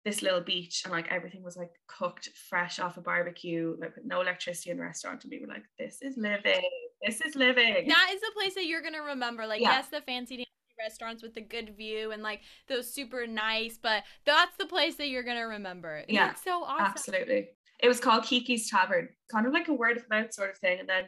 this 0.05 0.21
little 0.21 0.41
beach. 0.41 0.81
And 0.83 0.91
like 0.91 1.07
everything 1.09 1.43
was 1.43 1.57
like 1.57 1.71
cooked 1.87 2.29
fresh 2.49 2.79
off 2.79 2.97
a 2.97 3.01
barbecue 3.01 3.75
like 3.79 3.95
with 3.95 4.05
no 4.05 4.21
electricity 4.21 4.71
in 4.71 4.77
the 4.77 4.83
restaurant. 4.83 5.23
And 5.23 5.31
we 5.31 5.39
were 5.39 5.47
like 5.47 5.63
this 5.77 6.01
is 6.01 6.17
living 6.17 6.61
this 7.05 7.21
is 7.21 7.35
living 7.35 7.87
that 7.87 8.09
is 8.13 8.21
the 8.21 8.31
place 8.35 8.55
that 8.55 8.65
you're 8.65 8.81
gonna 8.81 9.01
remember 9.01 9.45
like 9.45 9.61
yeah. 9.61 9.71
yes 9.71 9.87
the 9.87 10.01
fancy 10.01 10.45
restaurants 10.77 11.21
with 11.21 11.33
the 11.33 11.41
good 11.41 11.75
view 11.75 12.11
and 12.11 12.23
like 12.23 12.41
those 12.67 12.93
super 12.93 13.27
nice 13.27 13.77
but 13.81 14.03
that's 14.25 14.55
the 14.57 14.65
place 14.65 14.95
that 14.95 15.09
you're 15.09 15.23
gonna 15.23 15.47
remember 15.47 16.03
yeah 16.07 16.31
it's 16.31 16.43
so 16.43 16.63
awesome 16.63 16.85
absolutely 16.85 17.49
it 17.81 17.87
was 17.87 17.99
called 17.99 18.23
kiki's 18.23 18.69
tavern 18.69 19.09
kind 19.31 19.45
of 19.45 19.53
like 19.53 19.67
a 19.67 19.73
word 19.73 19.97
of 19.97 20.09
mouth 20.09 20.33
sort 20.33 20.49
of 20.49 20.57
thing 20.57 20.79
and 20.79 20.87
then 20.87 21.05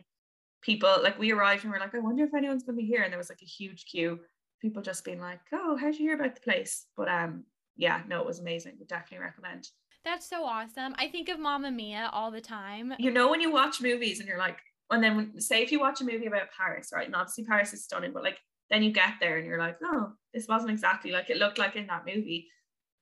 people 0.62 0.94
like 1.02 1.18
we 1.18 1.32
arrived 1.32 1.64
and 1.64 1.72
we 1.72 1.78
are 1.78 1.80
like 1.80 1.96
i 1.96 2.00
wonder 2.00 2.24
if 2.24 2.34
anyone's 2.34 2.64
gonna 2.64 2.78
be 2.78 2.86
here 2.86 3.02
and 3.02 3.12
there 3.12 3.18
was 3.18 3.30
like 3.30 3.42
a 3.42 3.46
huge 3.46 3.86
queue 3.86 4.20
people 4.62 4.82
just 4.82 5.06
being 5.06 5.22
like 5.22 5.40
oh 5.54 5.78
how'd 5.80 5.96
you 5.96 6.06
hear 6.06 6.16
about 6.16 6.36
the 6.36 6.42
place 6.42 6.88
but 6.98 7.08
um 7.08 7.46
yeah, 7.82 8.02
no, 8.08 8.20
it 8.22 8.28
was 8.28 8.40
amazing. 8.40 8.74
Would 8.80 8.88
definitely 8.88 9.26
recommend. 9.26 9.68
That's 10.04 10.28
so 10.28 10.44
awesome. 10.44 10.96
I 10.98 11.08
think 11.08 11.30
of 11.30 11.40
Mamma 11.40 11.72
Mia 11.72 12.10
all 12.12 12.32
the 12.32 12.42
time. 12.42 12.94
You 12.98 13.12
know, 13.12 13.30
when 13.30 13.42
you 13.42 13.52
watch 13.52 13.82
movies 13.82 14.20
and 14.20 14.28
you're 14.28 14.38
like, 14.38 14.58
and 14.92 15.04
then 15.04 15.40
say 15.40 15.62
if 15.62 15.72
you 15.72 15.80
watch 15.80 16.02
a 16.02 16.06
movie 16.06 16.28
about 16.28 16.52
Paris, 16.56 16.92
right? 16.94 17.06
And 17.06 17.16
obviously 17.16 17.46
Paris 17.46 17.74
is 17.74 17.84
stunning, 17.84 18.12
but 18.14 18.24
like 18.24 18.40
then 18.70 18.84
you 18.84 18.92
get 18.92 19.16
there 19.20 19.38
and 19.38 19.46
you're 19.46 19.60
like, 19.60 19.78
oh, 19.84 20.14
this 20.34 20.48
wasn't 20.48 20.72
exactly 20.72 21.12
like 21.12 21.30
it 21.30 21.38
looked 21.38 21.58
like 21.58 21.76
in 21.76 21.88
that 21.88 22.06
movie. 22.06 22.48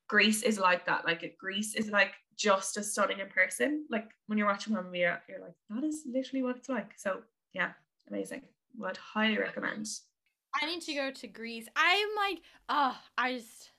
Greece 0.07 0.41
is 0.41 0.59
like 0.59 0.85
that. 0.87 1.05
Like 1.05 1.23
it, 1.23 1.37
Greece 1.37 1.75
is 1.75 1.89
like 1.89 2.13
just 2.35 2.77
as 2.77 2.91
stunning 2.91 3.19
in 3.19 3.27
person. 3.27 3.85
Like 3.89 4.09
when 4.27 4.37
you're 4.37 4.47
watching 4.47 4.73
Mamma 4.73 4.89
Mia, 4.89 5.21
you're 5.29 5.41
like, 5.41 5.53
that 5.69 5.83
is 5.83 6.03
literally 6.11 6.43
what 6.43 6.57
it's 6.57 6.69
like. 6.69 6.93
So 6.97 7.21
yeah, 7.53 7.71
amazing. 8.07 8.41
Would 8.77 8.97
highly 8.97 9.37
recommend. 9.37 9.87
I 10.59 10.65
need 10.65 10.81
to 10.81 10.93
go 10.93 11.11
to 11.11 11.27
Greece. 11.27 11.67
I'm 11.75 12.07
like, 12.15 12.41
oh, 12.69 12.97
I 13.17 13.33
just 13.33 13.71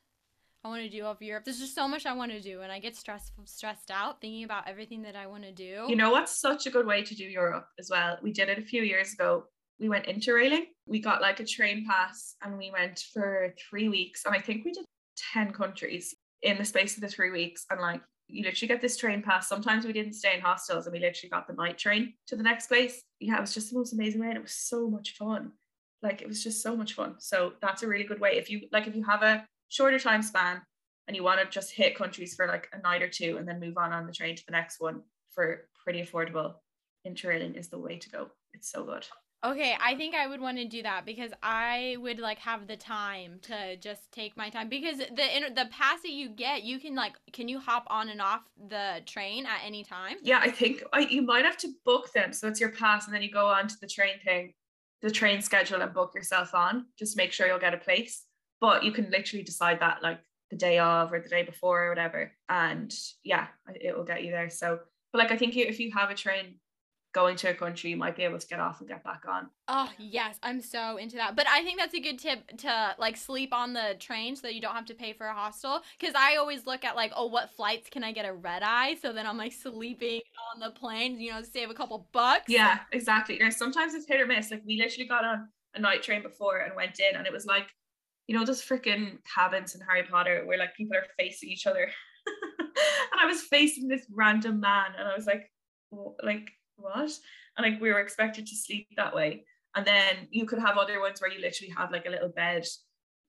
I 0.62 0.68
want 0.68 0.82
to 0.82 0.90
do 0.90 1.04
of 1.06 1.22
Europe. 1.22 1.44
There's 1.44 1.58
just 1.58 1.74
so 1.74 1.88
much 1.88 2.04
I 2.04 2.12
want 2.12 2.32
to 2.32 2.40
do, 2.40 2.60
and 2.60 2.70
I 2.70 2.78
get 2.78 2.94
stressed 2.94 3.32
stressed 3.44 3.90
out 3.90 4.20
thinking 4.20 4.44
about 4.44 4.68
everything 4.68 5.02
that 5.02 5.16
I 5.16 5.26
want 5.26 5.44
to 5.44 5.52
do. 5.52 5.86
You 5.88 5.96
know 5.96 6.10
what's 6.10 6.38
such 6.38 6.66
a 6.66 6.70
good 6.70 6.86
way 6.86 7.02
to 7.02 7.14
do 7.14 7.24
Europe 7.24 7.66
as 7.78 7.88
well? 7.90 8.18
We 8.22 8.32
did 8.32 8.48
it 8.48 8.58
a 8.58 8.62
few 8.62 8.82
years 8.82 9.14
ago. 9.14 9.44
We 9.78 9.88
went 9.88 10.06
interrailing. 10.06 10.64
We 10.86 11.00
got 11.00 11.22
like 11.22 11.40
a 11.40 11.46
train 11.46 11.86
pass, 11.88 12.36
and 12.42 12.58
we 12.58 12.70
went 12.70 13.04
for 13.14 13.54
three 13.70 13.88
weeks. 13.88 14.24
And 14.26 14.34
I 14.34 14.40
think 14.40 14.64
we 14.64 14.72
did 14.72 14.84
ten 15.32 15.52
countries 15.52 16.14
in 16.42 16.58
the 16.58 16.64
space 16.64 16.96
of 16.96 17.00
the 17.00 17.08
three 17.08 17.30
weeks. 17.30 17.64
And 17.70 17.80
like 17.80 18.02
you 18.28 18.44
literally 18.44 18.68
get 18.68 18.82
this 18.82 18.98
train 18.98 19.22
pass. 19.22 19.48
Sometimes 19.48 19.86
we 19.86 19.94
didn't 19.94 20.12
stay 20.12 20.34
in 20.34 20.40
hostels 20.40 20.86
and 20.86 20.92
we 20.92 21.00
literally 21.00 21.30
got 21.30 21.46
the 21.46 21.54
night 21.54 21.78
train 21.78 22.14
to 22.28 22.36
the 22.36 22.42
next 22.42 22.68
place. 22.68 23.02
Yeah, 23.18 23.36
it 23.36 23.40
was 23.40 23.54
just 23.54 23.70
the 23.70 23.78
most 23.78 23.92
amazing 23.92 24.20
way 24.20 24.28
and 24.28 24.36
it 24.36 24.42
was 24.42 24.54
so 24.54 24.88
much 24.88 25.16
fun. 25.16 25.52
Like 26.02 26.22
it 26.22 26.28
was 26.28 26.42
just 26.42 26.62
so 26.62 26.76
much 26.76 26.94
fun. 26.94 27.16
So 27.18 27.54
that's 27.60 27.82
a 27.82 27.88
really 27.88 28.04
good 28.04 28.20
way. 28.20 28.36
If 28.36 28.50
you 28.50 28.62
like 28.72 28.86
if 28.86 28.94
you 28.94 29.04
have 29.04 29.22
a 29.22 29.44
shorter 29.70 29.98
time 29.98 30.22
span 30.22 30.60
and 31.08 31.16
you 31.16 31.24
want 31.24 31.40
to 31.40 31.46
just 31.46 31.72
hit 31.72 31.96
countries 31.96 32.34
for 32.34 32.46
like 32.46 32.68
a 32.72 32.82
night 32.82 33.02
or 33.02 33.08
two 33.08 33.38
and 33.38 33.48
then 33.48 33.58
move 33.58 33.78
on 33.78 33.92
on 33.92 34.06
the 34.06 34.12
train 34.12 34.36
to 34.36 34.46
the 34.46 34.52
next 34.52 34.80
one 34.80 35.02
for 35.32 35.66
pretty 35.82 36.02
affordable, 36.02 36.54
interrailing 37.06 37.56
is 37.56 37.68
the 37.68 37.78
way 37.78 37.96
to 37.96 38.10
go. 38.10 38.28
It's 38.52 38.70
so 38.70 38.84
good. 38.84 39.06
Okay, 39.42 39.74
I 39.80 39.94
think 39.94 40.14
I 40.14 40.26
would 40.26 40.40
want 40.40 40.58
to 40.58 40.66
do 40.66 40.82
that 40.82 41.06
because 41.06 41.32
I 41.42 41.96
would 42.00 42.18
like 42.18 42.38
have 42.40 42.66
the 42.66 42.76
time 42.76 43.38
to 43.42 43.76
just 43.76 44.12
take 44.12 44.36
my 44.36 44.50
time 44.50 44.68
because 44.68 44.98
the 44.98 45.36
inter- 45.36 45.54
the 45.54 45.66
pass 45.70 46.02
that 46.02 46.12
you 46.12 46.28
get, 46.28 46.62
you 46.62 46.78
can 46.78 46.94
like 46.94 47.14
can 47.32 47.48
you 47.48 47.58
hop 47.58 47.86
on 47.88 48.10
and 48.10 48.20
off 48.20 48.42
the 48.68 49.00
train 49.06 49.46
at 49.46 49.60
any 49.64 49.82
time? 49.82 50.18
Yeah, 50.22 50.40
I 50.42 50.50
think 50.50 50.82
I, 50.92 51.00
you 51.00 51.22
might 51.22 51.46
have 51.46 51.56
to 51.58 51.72
book 51.86 52.12
them. 52.12 52.34
So 52.34 52.48
it's 52.48 52.60
your 52.60 52.72
pass 52.72 53.06
and 53.06 53.14
then 53.14 53.22
you 53.22 53.30
go 53.30 53.46
on 53.46 53.66
to 53.66 53.74
the 53.80 53.86
train 53.86 54.16
thing, 54.22 54.52
the 55.00 55.10
train 55.10 55.40
schedule 55.40 55.80
and 55.80 55.94
book 55.94 56.12
yourself 56.14 56.54
on. 56.54 56.84
Just 56.98 57.16
make 57.16 57.32
sure 57.32 57.46
you'll 57.46 57.58
get 57.58 57.72
a 57.72 57.78
place. 57.78 58.26
But 58.60 58.84
you 58.84 58.92
can 58.92 59.10
literally 59.10 59.42
decide 59.42 59.80
that 59.80 60.02
like 60.02 60.20
the 60.50 60.56
day 60.56 60.78
of 60.78 61.12
or 61.12 61.20
the 61.20 61.28
day 61.28 61.42
before 61.42 61.84
or 61.84 61.88
whatever. 61.88 62.32
And 62.48 62.92
yeah, 63.24 63.46
it 63.74 63.96
will 63.96 64.04
get 64.04 64.24
you 64.24 64.30
there. 64.30 64.50
So 64.50 64.80
but 65.12 65.18
like 65.18 65.32
I 65.32 65.36
think 65.36 65.56
if 65.56 65.80
you 65.80 65.90
have 65.92 66.10
a 66.10 66.14
train 66.14 66.56
going 67.12 67.34
to 67.34 67.50
a 67.50 67.54
country, 67.54 67.90
you 67.90 67.96
might 67.96 68.14
be 68.14 68.22
able 68.22 68.38
to 68.38 68.46
get 68.46 68.60
off 68.60 68.78
and 68.78 68.88
get 68.88 69.02
back 69.02 69.24
on. 69.28 69.48
Oh 69.66 69.90
yes, 69.98 70.38
I'm 70.42 70.60
so 70.60 70.96
into 70.96 71.16
that. 71.16 71.34
But 71.34 71.46
I 71.48 71.64
think 71.64 71.78
that's 71.78 71.94
a 71.94 72.00
good 72.00 72.18
tip 72.18 72.58
to 72.58 72.94
like 72.98 73.16
sleep 73.16 73.52
on 73.52 73.72
the 73.72 73.96
train 73.98 74.36
so 74.36 74.42
that 74.42 74.54
you 74.54 74.60
don't 74.60 74.74
have 74.74 74.84
to 74.86 74.94
pay 74.94 75.12
for 75.12 75.26
a 75.26 75.34
hostel. 75.34 75.80
Because 75.98 76.14
I 76.14 76.36
always 76.36 76.66
look 76.66 76.84
at 76.84 76.94
like, 76.94 77.12
oh, 77.16 77.26
what 77.26 77.50
flights 77.50 77.90
can 77.90 78.04
I 78.04 78.12
get 78.12 78.26
a 78.26 78.32
red 78.32 78.62
eye? 78.62 78.96
So 79.02 79.12
then 79.12 79.26
I'm 79.26 79.36
like 79.36 79.52
sleeping 79.52 80.20
on 80.54 80.60
the 80.60 80.70
plane, 80.70 81.18
you 81.20 81.32
know, 81.32 81.42
save 81.42 81.70
a 81.70 81.74
couple 81.74 82.08
bucks. 82.12 82.44
Yeah, 82.48 82.78
exactly. 82.92 83.36
you 83.36 83.44
know 83.44 83.50
sometimes 83.50 83.94
it's 83.94 84.06
hit 84.06 84.20
or 84.20 84.26
miss. 84.26 84.50
Like 84.50 84.62
we 84.64 84.76
literally 84.76 85.08
got 85.08 85.24
on 85.24 85.48
a 85.74 85.80
night 85.80 86.02
train 86.02 86.22
before 86.22 86.58
and 86.58 86.74
went 86.76 87.00
in, 87.00 87.16
and 87.16 87.26
it 87.26 87.32
was 87.32 87.46
like, 87.46 87.74
you 88.30 88.38
know, 88.38 88.44
those 88.44 88.62
freaking 88.62 89.18
cabins 89.34 89.74
in 89.74 89.80
Harry 89.80 90.04
Potter 90.04 90.42
where 90.44 90.56
like 90.56 90.76
people 90.76 90.96
are 90.96 91.04
facing 91.18 91.48
each 91.48 91.66
other. 91.66 91.82
and 92.60 93.20
I 93.20 93.26
was 93.26 93.40
facing 93.40 93.88
this 93.88 94.06
random 94.14 94.60
man, 94.60 94.92
and 94.96 95.08
I 95.08 95.16
was 95.16 95.26
like, 95.26 95.50
like 96.22 96.48
what? 96.76 97.10
And 97.56 97.72
like 97.72 97.80
we 97.80 97.90
were 97.90 97.98
expected 97.98 98.46
to 98.46 98.54
sleep 98.54 98.86
that 98.96 99.16
way. 99.16 99.46
And 99.74 99.84
then 99.84 100.28
you 100.30 100.46
could 100.46 100.60
have 100.60 100.78
other 100.78 101.00
ones 101.00 101.20
where 101.20 101.28
you 101.28 101.40
literally 101.40 101.74
have 101.76 101.90
like 101.90 102.06
a 102.06 102.10
little 102.10 102.28
bed 102.28 102.64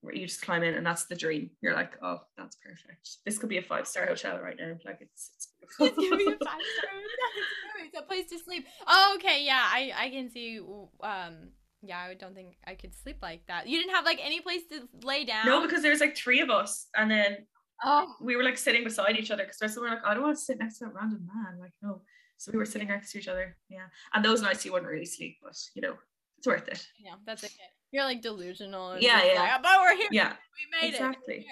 where 0.02 0.14
you 0.14 0.28
just 0.28 0.44
climb 0.44 0.62
in 0.62 0.76
and 0.76 0.86
that's 0.86 1.06
the 1.06 1.16
dream. 1.16 1.50
You're 1.62 1.74
like, 1.74 1.94
oh, 2.04 2.20
that's 2.38 2.58
perfect. 2.58 3.18
This 3.26 3.40
could 3.40 3.50
be 3.50 3.58
a 3.58 3.64
five 3.64 3.88
star 3.88 4.06
hotel 4.06 4.40
right 4.40 4.56
now. 4.60 4.76
Like 4.86 5.00
it's 5.02 5.32
it's 5.36 5.48
it's 5.80 5.98
be 5.98 6.06
a 6.06 6.46
five 6.46 6.62
star 6.78 6.92
hotel. 6.92 7.32
It's 7.88 7.98
a 7.98 8.04
place 8.04 8.30
to 8.30 8.38
sleep. 8.38 8.68
Oh, 8.86 9.16
okay, 9.16 9.44
yeah, 9.44 9.66
I 9.66 9.92
I 9.98 10.10
can 10.12 10.30
see. 10.30 10.60
Um, 11.02 11.50
yeah, 11.82 12.00
I 12.00 12.14
don't 12.14 12.36
think 12.36 12.58
I 12.66 12.76
could 12.76 12.96
sleep 12.96 13.18
like 13.22 13.46
that. 13.48 13.68
You 13.68 13.80
didn't 13.80 13.96
have 13.96 14.06
like 14.06 14.20
any 14.22 14.40
place 14.42 14.62
to 14.72 14.88
lay 15.04 15.26
down. 15.26 15.46
No, 15.46 15.62
because 15.62 15.82
there's 15.82 16.00
like 16.00 16.16
three 16.16 16.40
of 16.42 16.50
us, 16.50 16.88
and 16.96 17.10
then 17.10 17.38
oh, 17.84 18.16
we 18.22 18.36
were 18.36 18.44
like 18.44 18.58
sitting 18.58 18.84
beside 18.84 19.18
each 19.18 19.32
other 19.32 19.44
because 19.44 19.58
there's 19.58 19.74
someone 19.74 19.92
like, 19.92 20.06
I 20.06 20.14
don't 20.14 20.24
want 20.24 20.38
to 20.38 20.44
sit 20.44 20.60
next 20.60 20.80
to 20.80 20.86
that 20.86 20.94
random 20.94 21.28
man. 21.34 21.60
Like, 21.60 21.74
no. 21.82 22.02
So 22.38 22.52
we 22.52 22.58
were 22.58 22.66
sitting 22.66 22.88
next 22.88 23.12
to 23.12 23.20
each 23.20 23.28
other. 23.28 23.56
Yeah. 23.70 23.86
And 24.14 24.26
those 24.26 24.42
nights 24.42 24.66
you 24.66 24.72
wouldn't 24.72 24.90
really 24.90 25.06
sleep, 25.06 25.38
but 25.44 25.56
you 25.76 25.82
know, 25.82 25.96
it's 26.38 26.48
worth 26.48 26.68
it. 26.68 26.88
Yeah, 27.04 27.16
that's 27.26 27.44
okay. 27.44 27.54
You're 27.92 28.04
like 28.04 28.22
delusional. 28.22 28.98
yeah, 29.00 29.24
yeah. 29.24 29.40
Like, 29.40 29.52
oh, 29.56 29.60
but 29.62 29.80
we're 29.82 29.98
here. 29.98 30.10
Yeah. 30.12 30.30
We 30.32 30.82
made 30.82 30.94
it. 30.94 30.96
exactly. 30.96 31.36
it. 31.36 31.46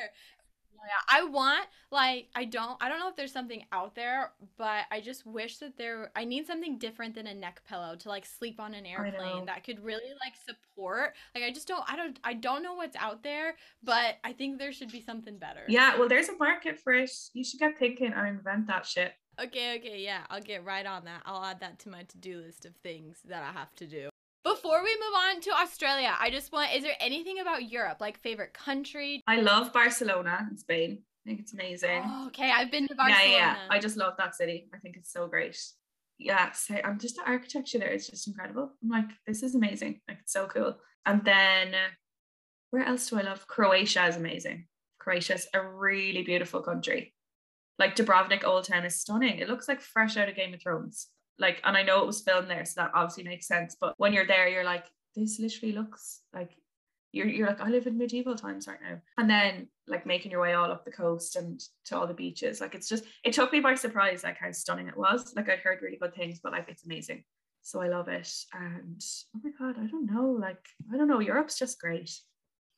Yeah, 0.86 1.18
I 1.18 1.24
want 1.24 1.68
like 1.92 2.28
I 2.36 2.46
don't 2.46 2.78
I 2.82 2.90
don't 2.90 3.00
know 3.00 3.10
if 3.10 3.16
there's 3.16 3.32
something 3.32 3.64
out 3.72 3.96
there, 3.96 4.32
but 4.58 4.86
I 4.92 5.02
just 5.02 5.26
wish 5.26 5.58
that 5.58 5.78
there 5.78 6.12
I 6.16 6.26
need 6.26 6.48
something 6.48 6.78
different 6.78 7.16
than 7.16 7.28
a 7.28 7.34
neck 7.34 7.62
pillow 7.68 7.96
to 7.98 8.10
like 8.10 8.26
sleep 8.26 8.60
on 8.60 8.74
an 8.74 8.86
airplane 8.86 9.46
that 9.46 9.64
could 9.64 9.84
really 9.84 10.12
like 10.24 10.34
support. 10.46 11.16
Like 11.36 11.44
I 11.44 11.52
just 11.52 11.68
don't 11.68 11.84
I 11.88 11.96
don't 11.96 12.20
I 12.24 12.34
don't 12.34 12.64
know 12.64 12.74
what's 12.74 12.96
out 12.96 13.24
there, 13.24 13.56
but 13.84 14.18
I 14.24 14.34
think 14.34 14.58
there 14.58 14.72
should 14.72 14.92
be 14.92 15.02
something 15.02 15.38
better. 15.38 15.62
Yeah, 15.68 15.98
well 15.98 16.08
there's 16.08 16.30
a 16.30 16.38
market 16.38 16.80
for 16.80 16.94
it. 16.94 17.12
You 17.34 17.44
should 17.44 17.60
get 17.60 17.78
thinking 17.78 18.14
and 18.14 18.28
invent 18.28 18.68
that 18.68 18.86
shit. 18.86 19.14
Okay, 19.42 19.78
okay, 19.78 20.02
yeah, 20.02 20.22
I'll 20.30 20.42
get 20.42 20.66
right 20.66 20.86
on 20.86 21.06
that. 21.06 21.22
I'll 21.26 21.44
add 21.46 21.62
that 21.62 21.80
to 21.80 21.90
my 21.90 22.04
to-do 22.04 22.40
list 22.40 22.66
of 22.66 22.76
things 22.84 23.20
that 23.26 23.42
I 23.42 23.54
have 23.58 23.74
to 23.76 23.88
do. 23.88 24.10
Before 24.50 24.84
we 24.84 24.96
move 24.96 25.16
on 25.16 25.42
to 25.42 25.52
Australia, 25.52 26.16
I 26.20 26.30
just 26.32 26.52
want 26.52 26.74
is 26.74 26.84
there 26.84 26.96
anything 27.00 27.40
about 27.40 27.70
Europe, 27.72 27.98
like 28.00 28.20
favorite 28.20 28.54
country? 28.54 29.22
I 29.28 29.42
love 29.42 29.72
Barcelona 29.72 30.48
in 30.50 30.58
Spain. 30.58 31.00
I 31.02 31.30
think 31.30 31.40
it's 31.42 31.54
amazing. 31.54 32.02
Oh, 32.06 32.28
okay, 32.28 32.52
I've 32.52 32.72
been 32.72 32.88
to 32.88 32.96
Barcelona. 32.96 33.32
Yeah, 33.32 33.38
yeah, 33.38 33.58
I 33.70 33.80
just 33.80 33.98
love 33.98 34.14
that 34.18 34.36
city. 34.36 34.68
I 34.74 34.78
think 34.80 34.98
it's 34.98 35.12
so 35.12 35.28
great. 35.28 35.58
Yeah, 36.18 36.52
so 36.52 36.76
I'm 36.84 36.98
just 36.98 37.18
the 37.18 37.30
architecture 37.30 37.78
there 37.78 37.92
is 37.92 38.08
just 38.08 38.28
incredible. 38.28 38.72
I'm 38.82 38.90
like, 38.90 39.10
this 39.28 39.44
is 39.44 39.54
amazing. 39.54 40.02
Like 40.08 40.18
it's 40.22 40.34
so 40.34 40.48
cool. 40.48 40.78
And 41.06 41.24
then 41.24 41.76
uh, 41.76 41.90
where 42.72 42.86
else 42.86 43.10
do 43.10 43.20
I 43.20 43.22
love? 43.22 43.46
Croatia 43.48 44.08
is 44.08 44.16
amazing. 44.16 44.66
Croatia 45.00 45.36
is 45.36 45.48
a 45.54 45.62
really 45.62 46.24
beautiful 46.24 46.62
country 46.62 47.14
like 47.80 47.96
Dubrovnik 47.96 48.44
Old 48.44 48.66
Town 48.66 48.86
is 48.86 49.00
stunning. 49.00 49.40
It 49.40 49.48
looks 49.48 49.68
like 49.68 49.80
fresh 49.80 50.18
out 50.18 50.30
of 50.30 50.36
Game 50.36 50.54
of 50.54 50.62
Thrones. 50.62 51.08
Like, 51.40 51.62
and 51.64 51.78
I 51.78 51.84
know 51.84 52.02
it 52.02 52.08
was 52.08 52.22
filmed 52.22 52.50
there, 52.50 52.66
so 52.66 52.82
that 52.82 52.92
obviously 52.94 53.24
makes 53.24 53.48
sense. 53.48 53.76
But 53.80 53.94
when 53.98 54.14
you're 54.14 54.28
there, 54.28 54.48
you're 54.48 54.64
like, 54.64 54.86
this 55.16 55.40
literally 55.40 55.74
looks 55.74 56.22
like 56.34 56.52
you're 57.12 57.28
you're 57.28 57.48
like, 57.48 57.62
I 57.62 57.70
live 57.70 57.88
in 57.88 57.98
medieval 57.98 58.36
times 58.36 58.68
right 58.68 58.80
now. 58.82 59.00
And 59.18 59.30
then 59.30 59.68
like 59.88 60.06
making 60.06 60.32
your 60.32 60.42
way 60.42 60.54
all 60.54 60.72
up 60.72 60.86
the 60.86 60.92
coast 60.92 61.36
and 61.36 61.60
to 61.86 61.98
all 61.98 62.08
the 62.08 62.14
beaches. 62.14 62.62
Like 62.62 62.76
it's 62.76 62.88
just 62.88 63.04
it 63.24 63.34
took 63.34 63.52
me 63.52 63.60
by 63.60 63.76
surprise 63.76 64.24
like 64.24 64.38
how 64.38 64.52
stunning 64.52 64.88
it 64.88 64.98
was. 64.98 65.34
Like 65.36 65.50
I'd 65.50 65.60
heard 65.60 65.82
really 65.82 65.98
good 65.98 66.14
things, 66.14 66.40
but 66.42 66.52
like 66.52 66.70
it's 66.70 66.86
amazing. 66.86 67.24
So 67.62 67.82
I 67.82 67.88
love 67.88 68.08
it. 68.08 68.32
And 68.54 69.02
oh 69.36 69.40
my 69.44 69.52
god, 69.58 69.82
I 69.82 69.88
don't 69.88 70.12
know. 70.12 70.32
Like, 70.32 70.64
I 70.94 70.98
don't 70.98 71.08
know, 71.08 71.20
Europe's 71.20 71.58
just 71.58 71.80
great. 71.80 72.12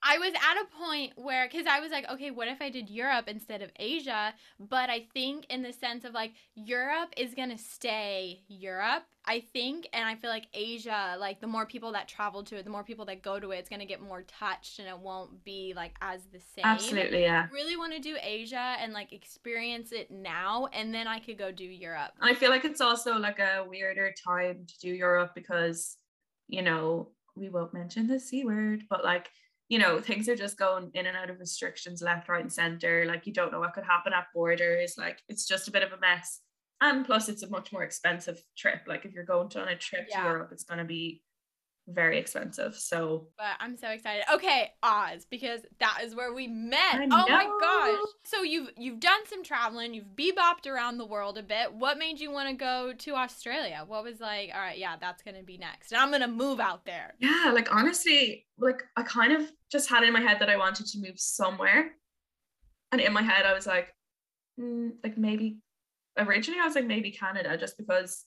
I 0.03 0.17
was 0.17 0.33
at 0.33 0.61
a 0.61 0.83
point 0.83 1.13
where, 1.15 1.47
because 1.47 1.67
I 1.67 1.79
was 1.79 1.91
like, 1.91 2.09
okay, 2.09 2.31
what 2.31 2.47
if 2.47 2.59
I 2.59 2.69
did 2.69 2.89
Europe 2.89 3.25
instead 3.27 3.61
of 3.61 3.69
Asia? 3.77 4.33
But 4.59 4.89
I 4.89 5.05
think, 5.13 5.45
in 5.49 5.61
the 5.61 5.71
sense 5.71 6.05
of 6.05 6.13
like, 6.13 6.33
Europe 6.55 7.13
is 7.17 7.35
going 7.35 7.51
to 7.51 7.57
stay 7.57 8.41
Europe, 8.47 9.03
I 9.25 9.43
think. 9.53 9.87
And 9.93 10.07
I 10.07 10.15
feel 10.15 10.31
like 10.31 10.47
Asia, 10.55 11.15
like, 11.19 11.39
the 11.39 11.47
more 11.47 11.67
people 11.67 11.91
that 11.91 12.07
travel 12.07 12.43
to 12.45 12.55
it, 12.55 12.63
the 12.63 12.71
more 12.71 12.83
people 12.83 13.05
that 13.05 13.21
go 13.21 13.39
to 13.39 13.51
it, 13.51 13.57
it's 13.57 13.69
going 13.69 13.79
to 13.79 13.85
get 13.85 14.01
more 14.01 14.23
touched 14.23 14.79
and 14.79 14.87
it 14.87 14.97
won't 14.97 15.43
be 15.43 15.73
like 15.75 15.95
as 16.01 16.21
the 16.33 16.39
same. 16.39 16.65
Absolutely, 16.65 17.21
yeah. 17.21 17.47
I 17.47 17.53
really 17.53 17.77
want 17.77 17.93
to 17.93 17.99
do 17.99 18.17
Asia 18.21 18.75
and 18.79 18.93
like 18.93 19.13
experience 19.13 19.91
it 19.91 20.09
now. 20.09 20.67
And 20.73 20.91
then 20.93 21.07
I 21.07 21.19
could 21.19 21.37
go 21.37 21.51
do 21.51 21.65
Europe. 21.65 22.11
I 22.19 22.33
feel 22.33 22.49
like 22.49 22.65
it's 22.65 22.81
also 22.81 23.17
like 23.17 23.37
a 23.37 23.63
weirder 23.67 24.13
time 24.27 24.65
to 24.67 24.79
do 24.79 24.89
Europe 24.89 25.33
because, 25.35 25.97
you 26.47 26.63
know, 26.63 27.09
we 27.35 27.49
won't 27.49 27.73
mention 27.73 28.07
the 28.07 28.19
C 28.19 28.45
word, 28.45 28.83
but 28.89 29.03
like, 29.03 29.29
you 29.71 29.79
know, 29.79 30.01
things 30.01 30.27
are 30.27 30.35
just 30.35 30.59
going 30.59 30.91
in 30.95 31.05
and 31.05 31.15
out 31.15 31.29
of 31.29 31.39
restrictions 31.39 32.01
left, 32.01 32.27
right, 32.27 32.41
and 32.41 32.51
center. 32.51 33.05
Like 33.07 33.25
you 33.25 33.31
don't 33.31 33.53
know 33.53 33.61
what 33.61 33.73
could 33.73 33.85
happen 33.85 34.11
at 34.11 34.25
borders. 34.35 34.95
Like 34.97 35.19
it's 35.29 35.47
just 35.47 35.69
a 35.69 35.71
bit 35.71 35.81
of 35.81 35.93
a 35.93 35.97
mess. 35.97 36.41
And 36.81 37.05
plus, 37.05 37.29
it's 37.29 37.43
a 37.43 37.49
much 37.49 37.71
more 37.71 37.81
expensive 37.81 38.43
trip. 38.57 38.81
Like 38.85 39.05
if 39.05 39.13
you're 39.13 39.23
going 39.23 39.47
to 39.47 39.61
on 39.61 39.69
a 39.69 39.77
trip 39.77 40.07
yeah. 40.09 40.23
to 40.23 40.27
Europe, 40.27 40.49
it's 40.51 40.65
going 40.65 40.79
to 40.79 40.83
be 40.83 41.23
very 41.93 42.17
expensive. 42.17 42.75
So, 42.75 43.27
but 43.37 43.55
I'm 43.59 43.77
so 43.77 43.89
excited. 43.89 44.23
Okay, 44.33 44.71
Oz, 44.83 45.25
because 45.29 45.61
that 45.79 45.99
is 46.03 46.15
where 46.15 46.33
we 46.33 46.47
met. 46.47 47.07
Oh 47.11 47.25
my 47.29 47.49
gosh! 47.59 48.09
So 48.25 48.43
you've 48.43 48.69
you've 48.77 48.99
done 48.99 49.25
some 49.27 49.43
traveling. 49.43 49.93
You've 49.93 50.15
bebopped 50.15 50.67
around 50.67 50.97
the 50.97 51.05
world 51.05 51.37
a 51.37 51.43
bit. 51.43 51.73
What 51.73 51.97
made 51.97 52.19
you 52.19 52.31
want 52.31 52.49
to 52.49 52.55
go 52.55 52.93
to 52.93 53.15
Australia? 53.15 53.83
What 53.85 54.03
was 54.03 54.19
like? 54.19 54.51
All 54.53 54.61
right, 54.61 54.77
yeah, 54.77 54.95
that's 54.99 55.23
gonna 55.23 55.43
be 55.43 55.57
next, 55.57 55.91
and 55.91 56.01
I'm 56.01 56.11
gonna 56.11 56.27
move 56.27 56.59
out 56.59 56.85
there. 56.85 57.13
Yeah, 57.19 57.51
like 57.53 57.73
honestly, 57.73 58.45
like 58.57 58.83
I 58.95 59.03
kind 59.03 59.33
of 59.33 59.51
just 59.71 59.89
had 59.89 60.03
in 60.03 60.13
my 60.13 60.21
head 60.21 60.39
that 60.39 60.49
I 60.49 60.57
wanted 60.57 60.87
to 60.87 60.99
move 60.99 61.19
somewhere, 61.19 61.91
and 62.91 63.01
in 63.01 63.13
my 63.13 63.21
head 63.21 63.45
I 63.45 63.53
was 63.53 63.67
like, 63.67 63.93
mm, 64.59 64.91
like 65.03 65.17
maybe. 65.17 65.57
Originally, 66.17 66.59
I 66.59 66.65
was 66.65 66.75
like 66.75 66.85
maybe 66.85 67.09
Canada, 67.09 67.57
just 67.57 67.77
because 67.77 68.25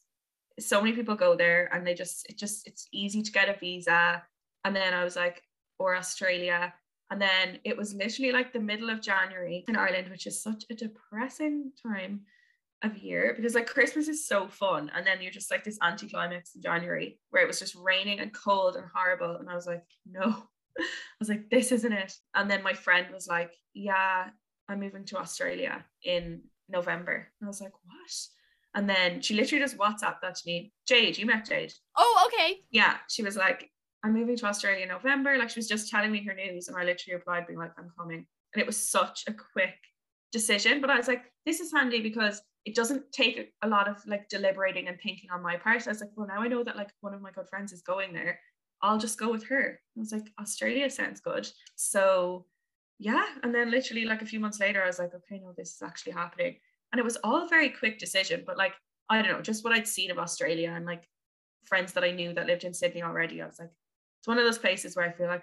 so 0.61 0.81
many 0.81 0.95
people 0.95 1.15
go 1.15 1.37
there 1.37 1.69
and 1.73 1.87
they 1.87 1.95
just 1.95 2.27
it 2.29 2.39
just 2.39 2.67
it's 2.67 2.87
easy 2.93 3.23
to 3.23 3.33
get 3.33 3.49
a 3.49 3.59
visa. 3.59 4.23
And 4.65 4.75
then 4.75 4.95
i 4.95 5.05
was 5.05 5.17
like 5.17 5.43
or 5.79 5.97
australia. 5.97 6.73
And 7.11 7.21
then 7.21 7.59
it 7.65 7.77
was 7.77 7.95
literally 7.95 8.33
like 8.33 8.53
the 8.53 8.61
middle 8.61 8.91
of 8.91 9.03
january 9.03 9.65
in 9.69 9.77
ireland 9.77 10.11
which 10.11 10.27
is 10.27 10.43
such 10.43 10.65
a 10.71 10.75
depressing 10.75 11.73
time 11.87 12.23
of 12.83 12.97
year 12.99 13.35
because 13.37 13.55
like 13.55 13.67
christmas 13.67 14.09
is 14.09 14.27
so 14.27 14.49
fun. 14.49 14.91
And 14.95 15.07
then 15.07 15.21
you're 15.21 15.33
just 15.33 15.51
like 15.51 15.65
this 15.65 15.79
anti-climax 15.83 16.55
in 16.55 16.63
january 16.63 17.19
where 17.31 17.43
it 17.43 17.47
was 17.47 17.59
just 17.59 17.75
raining 17.75 18.21
and 18.21 18.33
cold 18.33 18.77
and 18.77 18.87
horrible. 18.95 19.37
And 19.37 19.51
i 19.51 19.55
was 19.55 19.67
like 19.67 19.85
no. 20.07 20.23
I 20.79 20.85
was 21.21 21.29
like 21.29 21.51
this 21.51 21.71
isn't 21.73 21.93
it. 21.93 22.13
And 22.35 22.51
then 22.51 22.63
my 22.63 22.75
friend 22.75 23.07
was 23.13 23.27
like 23.27 23.53
yeah 23.75 24.29
i'm 24.69 24.81
moving 24.81 25.05
to 25.07 25.19
australia 25.19 25.85
in 26.05 26.43
november. 26.69 27.29
And 27.41 27.47
i 27.47 27.49
was 27.49 27.61
like 27.61 27.73
what 27.85 28.11
and 28.75 28.89
then 28.89 29.21
she 29.21 29.35
literally 29.35 29.63
just 29.63 29.79
WhatsApped 29.79 30.21
that 30.23 30.35
to 30.35 30.43
me. 30.47 30.73
Jade, 30.87 31.17
you 31.17 31.27
met 31.27 31.47
Jade. 31.47 31.73
Oh, 31.97 32.27
okay. 32.27 32.61
Yeah. 32.71 32.97
She 33.09 33.23
was 33.23 33.37
like, 33.37 33.71
I'm 34.03 34.13
moving 34.13 34.37
to 34.37 34.47
Australia 34.47 34.83
in 34.83 34.89
November. 34.89 35.39
Like 35.39 35.51
she 35.51 35.59
was 35.59 35.69
just 35.69 35.89
telling 35.89 36.11
me 36.11 36.25
her 36.25 36.35
news. 36.35 36.69
And 36.69 36.77
I 36.77 36.85
literally 36.85 37.15
replied 37.15 37.47
being 37.47 37.59
like, 37.59 37.73
I'm 37.79 37.91
coming. 37.99 38.27
And 38.53 38.61
it 38.61 38.67
was 38.67 38.77
such 38.77 39.25
a 39.29 39.33
quick 39.33 39.77
decision, 40.33 40.81
but 40.81 40.91
I 40.91 40.97
was 40.97 41.09
like, 41.09 41.23
this 41.47 41.61
is 41.61 41.73
handy 41.73 42.01
because 42.01 42.43
it 42.65 42.75
doesn't 42.75 43.13
take 43.13 43.53
a 43.63 43.69
lot 43.69 43.89
of 43.89 43.97
like 44.07 44.29
deliberating 44.29 44.89
and 44.89 44.99
thinking 45.01 45.31
on 45.31 45.43
my 45.43 45.57
part. 45.57 45.87
I 45.87 45.91
was 45.91 46.01
like, 46.01 46.11
well, 46.17 46.27
now 46.27 46.41
I 46.41 46.49
know 46.49 46.65
that 46.65 46.77
like 46.77 46.91
one 47.01 47.15
of 47.15 47.23
my 47.23 47.31
good 47.31 47.49
friends 47.49 47.73
is 47.73 47.83
going 47.83 48.13
there. 48.13 48.41
I'll 48.83 48.99
just 48.99 49.19
go 49.19 49.31
with 49.31 49.45
her. 49.45 49.79
I 49.97 50.01
was 50.01 50.13
like, 50.13 50.27
Australia 50.41 50.91
sounds 50.91 51.21
good. 51.21 51.49
So 51.77 52.47
yeah. 52.99 53.27
And 53.43 53.55
then 53.55 53.71
literally 53.71 54.05
like 54.05 54.23
a 54.23 54.27
few 54.27 54.41
months 54.41 54.61
later, 54.61 54.83
I 54.83 54.87
was 54.87 54.99
like, 54.99 55.15
okay, 55.15 55.41
no, 55.43 55.53
this 55.57 55.75
is 55.75 55.83
actually 55.83 56.13
happening. 56.13 56.57
And 56.95 57.01
it 57.01 57.05
was 57.05 57.17
all 57.25 57.45
a 57.45 57.49
very 57.49 57.71
quick 57.71 57.99
decision, 57.99 58.45
but 58.47 58.57
like, 58.57 58.75
I 59.11 59.21
don't 59.21 59.33
know, 59.33 59.43
just 59.43 59.65
what 59.65 59.73
I'd 59.73 59.89
seen 59.89 60.13
of 60.13 60.19
Australia 60.19 60.73
and 60.77 60.87
like 60.87 61.09
friends 61.65 61.93
that 61.95 62.05
I 62.05 62.13
knew 62.13 62.33
that 62.35 62.47
lived 62.47 62.63
in 62.63 62.73
Sydney 62.73 63.03
already. 63.03 63.43
I 63.43 63.47
was 63.47 63.59
like, 63.59 63.73
it's 64.21 64.29
one 64.29 64.39
of 64.39 64.45
those 64.45 64.59
places 64.59 64.95
where 64.95 65.05
I 65.05 65.11
feel 65.11 65.27
like 65.27 65.43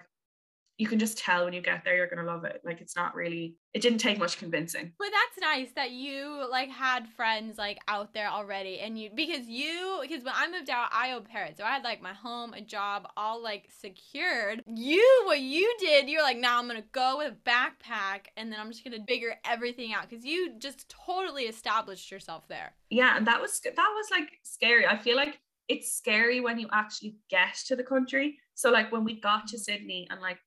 you 0.78 0.86
can 0.86 0.98
just 0.98 1.18
tell 1.18 1.44
when 1.44 1.52
you 1.52 1.60
get 1.60 1.84
there 1.84 1.96
you're 1.96 2.06
gonna 2.06 2.26
love 2.26 2.44
it. 2.44 2.60
Like 2.64 2.80
it's 2.80 2.96
not 2.96 3.14
really 3.14 3.56
it 3.74 3.82
didn't 3.82 3.98
take 3.98 4.18
much 4.18 4.38
convincing. 4.38 4.92
But 4.98 5.08
that's 5.12 5.40
nice 5.40 5.72
that 5.76 5.90
you 5.92 6.46
like 6.50 6.70
had 6.70 7.08
friends 7.08 7.58
like 7.58 7.78
out 7.88 8.12
there 8.14 8.28
already 8.28 8.80
and 8.80 8.98
you 8.98 9.10
because 9.14 9.48
you 9.48 9.98
because 10.02 10.24
when 10.24 10.34
I 10.36 10.50
moved 10.50 10.70
out 10.70 10.88
I 10.92 11.12
owed 11.12 11.28
parents. 11.28 11.58
So 11.58 11.64
I 11.64 11.70
had 11.70 11.84
like 11.84 12.02
my 12.02 12.12
home, 12.12 12.54
a 12.54 12.60
job, 12.60 13.08
all 13.16 13.42
like 13.42 13.68
secured. 13.80 14.62
You 14.66 15.22
what 15.26 15.40
you 15.40 15.74
did, 15.78 16.08
you're 16.08 16.22
like, 16.22 16.38
now 16.38 16.54
nah, 16.54 16.58
I'm 16.60 16.66
gonna 16.66 16.84
go 16.92 17.18
with 17.18 17.32
a 17.32 17.48
backpack 17.48 18.26
and 18.36 18.50
then 18.50 18.58
I'm 18.58 18.70
just 18.70 18.84
gonna 18.84 19.04
figure 19.06 19.36
everything 19.44 19.92
out 19.92 20.08
because 20.08 20.24
you 20.24 20.54
just 20.58 20.88
totally 20.88 21.44
established 21.44 22.10
yourself 22.10 22.48
there. 22.48 22.72
Yeah, 22.90 23.16
and 23.16 23.26
that 23.26 23.40
was 23.40 23.60
that 23.60 23.76
was 23.76 24.06
like 24.10 24.30
scary. 24.42 24.86
I 24.86 24.98
feel 24.98 25.16
like 25.16 25.38
it's 25.68 25.94
scary 25.94 26.40
when 26.40 26.58
you 26.58 26.68
actually 26.72 27.16
get 27.30 27.54
to 27.66 27.76
the 27.76 27.82
country. 27.82 28.38
So 28.54 28.70
like 28.70 28.92
when 28.92 29.04
we 29.04 29.20
got 29.20 29.46
to 29.48 29.56
mm-hmm. 29.56 29.62
Sydney 29.62 30.06
and 30.10 30.20
like 30.20 30.38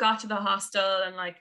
got 0.00 0.18
to 0.20 0.26
the 0.26 0.34
hostel 0.34 1.02
and 1.04 1.14
like 1.14 1.36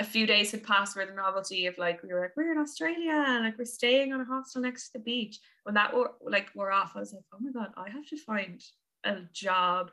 a 0.00 0.04
few 0.04 0.26
days 0.26 0.50
had 0.50 0.64
passed 0.64 0.96
where 0.96 1.06
the 1.06 1.14
novelty 1.14 1.66
of 1.66 1.78
like 1.78 2.02
we 2.02 2.12
were 2.12 2.22
like 2.22 2.36
we're 2.36 2.50
in 2.50 2.58
Australia 2.58 3.24
and 3.28 3.44
like 3.44 3.58
we're 3.58 3.64
staying 3.64 4.12
on 4.12 4.20
a 4.20 4.24
hostel 4.24 4.62
next 4.62 4.86
to 4.86 4.94
the 4.94 5.04
beach. 5.04 5.38
When 5.62 5.74
that 5.76 5.94
were 5.94 6.12
like 6.22 6.48
we're 6.54 6.72
off 6.72 6.92
I 6.96 7.00
was 7.00 7.12
like 7.12 7.22
oh 7.32 7.38
my 7.40 7.52
god 7.52 7.72
I 7.76 7.90
have 7.90 8.08
to 8.08 8.16
find 8.16 8.60
a 9.04 9.18
job 9.32 9.90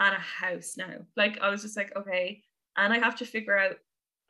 and 0.00 0.16
a 0.16 0.18
house 0.18 0.74
now. 0.76 0.96
Like 1.16 1.38
I 1.40 1.50
was 1.50 1.62
just 1.62 1.76
like 1.76 1.94
okay. 1.94 2.42
And 2.76 2.92
I 2.92 2.98
have 2.98 3.16
to 3.16 3.26
figure 3.26 3.56
out 3.56 3.76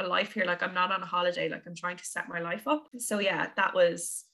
a 0.01 0.07
life 0.07 0.35
here. 0.35 0.45
Like 0.45 0.63
I'm 0.63 0.75
not 0.75 0.93
on 0.93 1.03
a 1.03 1.07
holiday. 1.07 1.49
Like 1.49 1.63
I'm 1.67 1.77
trying 1.77 1.97
to 1.97 2.05
set 2.05 2.29
my 2.29 2.41
life 2.41 2.67
up. 2.67 2.89
So 2.99 3.21
yeah 3.21 3.47
that 3.57 3.75
was 3.75 4.25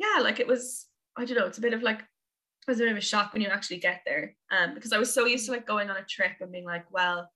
yeah 0.00 0.20
like 0.20 0.40
it 0.40 0.48
was 0.48 0.86
I 1.16 1.26
don't 1.26 1.38
know 1.38 1.46
it's 1.46 1.58
a 1.58 1.66
bit 1.68 1.74
of 1.74 1.82
like 1.82 2.00
it 2.00 2.70
was 2.70 2.80
a 2.80 2.84
bit 2.84 2.92
of 2.92 2.98
a 2.98 3.02
shock 3.02 3.34
when 3.34 3.42
you 3.42 3.48
actually 3.48 3.78
get 3.78 4.00
there. 4.04 4.34
Um 4.50 4.74
because 4.74 4.92
I 4.92 4.98
was 4.98 5.12
so 5.12 5.26
used 5.26 5.46
to 5.46 5.52
like 5.52 5.66
going 5.66 5.90
on 5.90 5.96
a 5.98 6.04
trip 6.04 6.32
and 6.40 6.50
being 6.50 6.64
like 6.64 6.90
well 6.90 7.30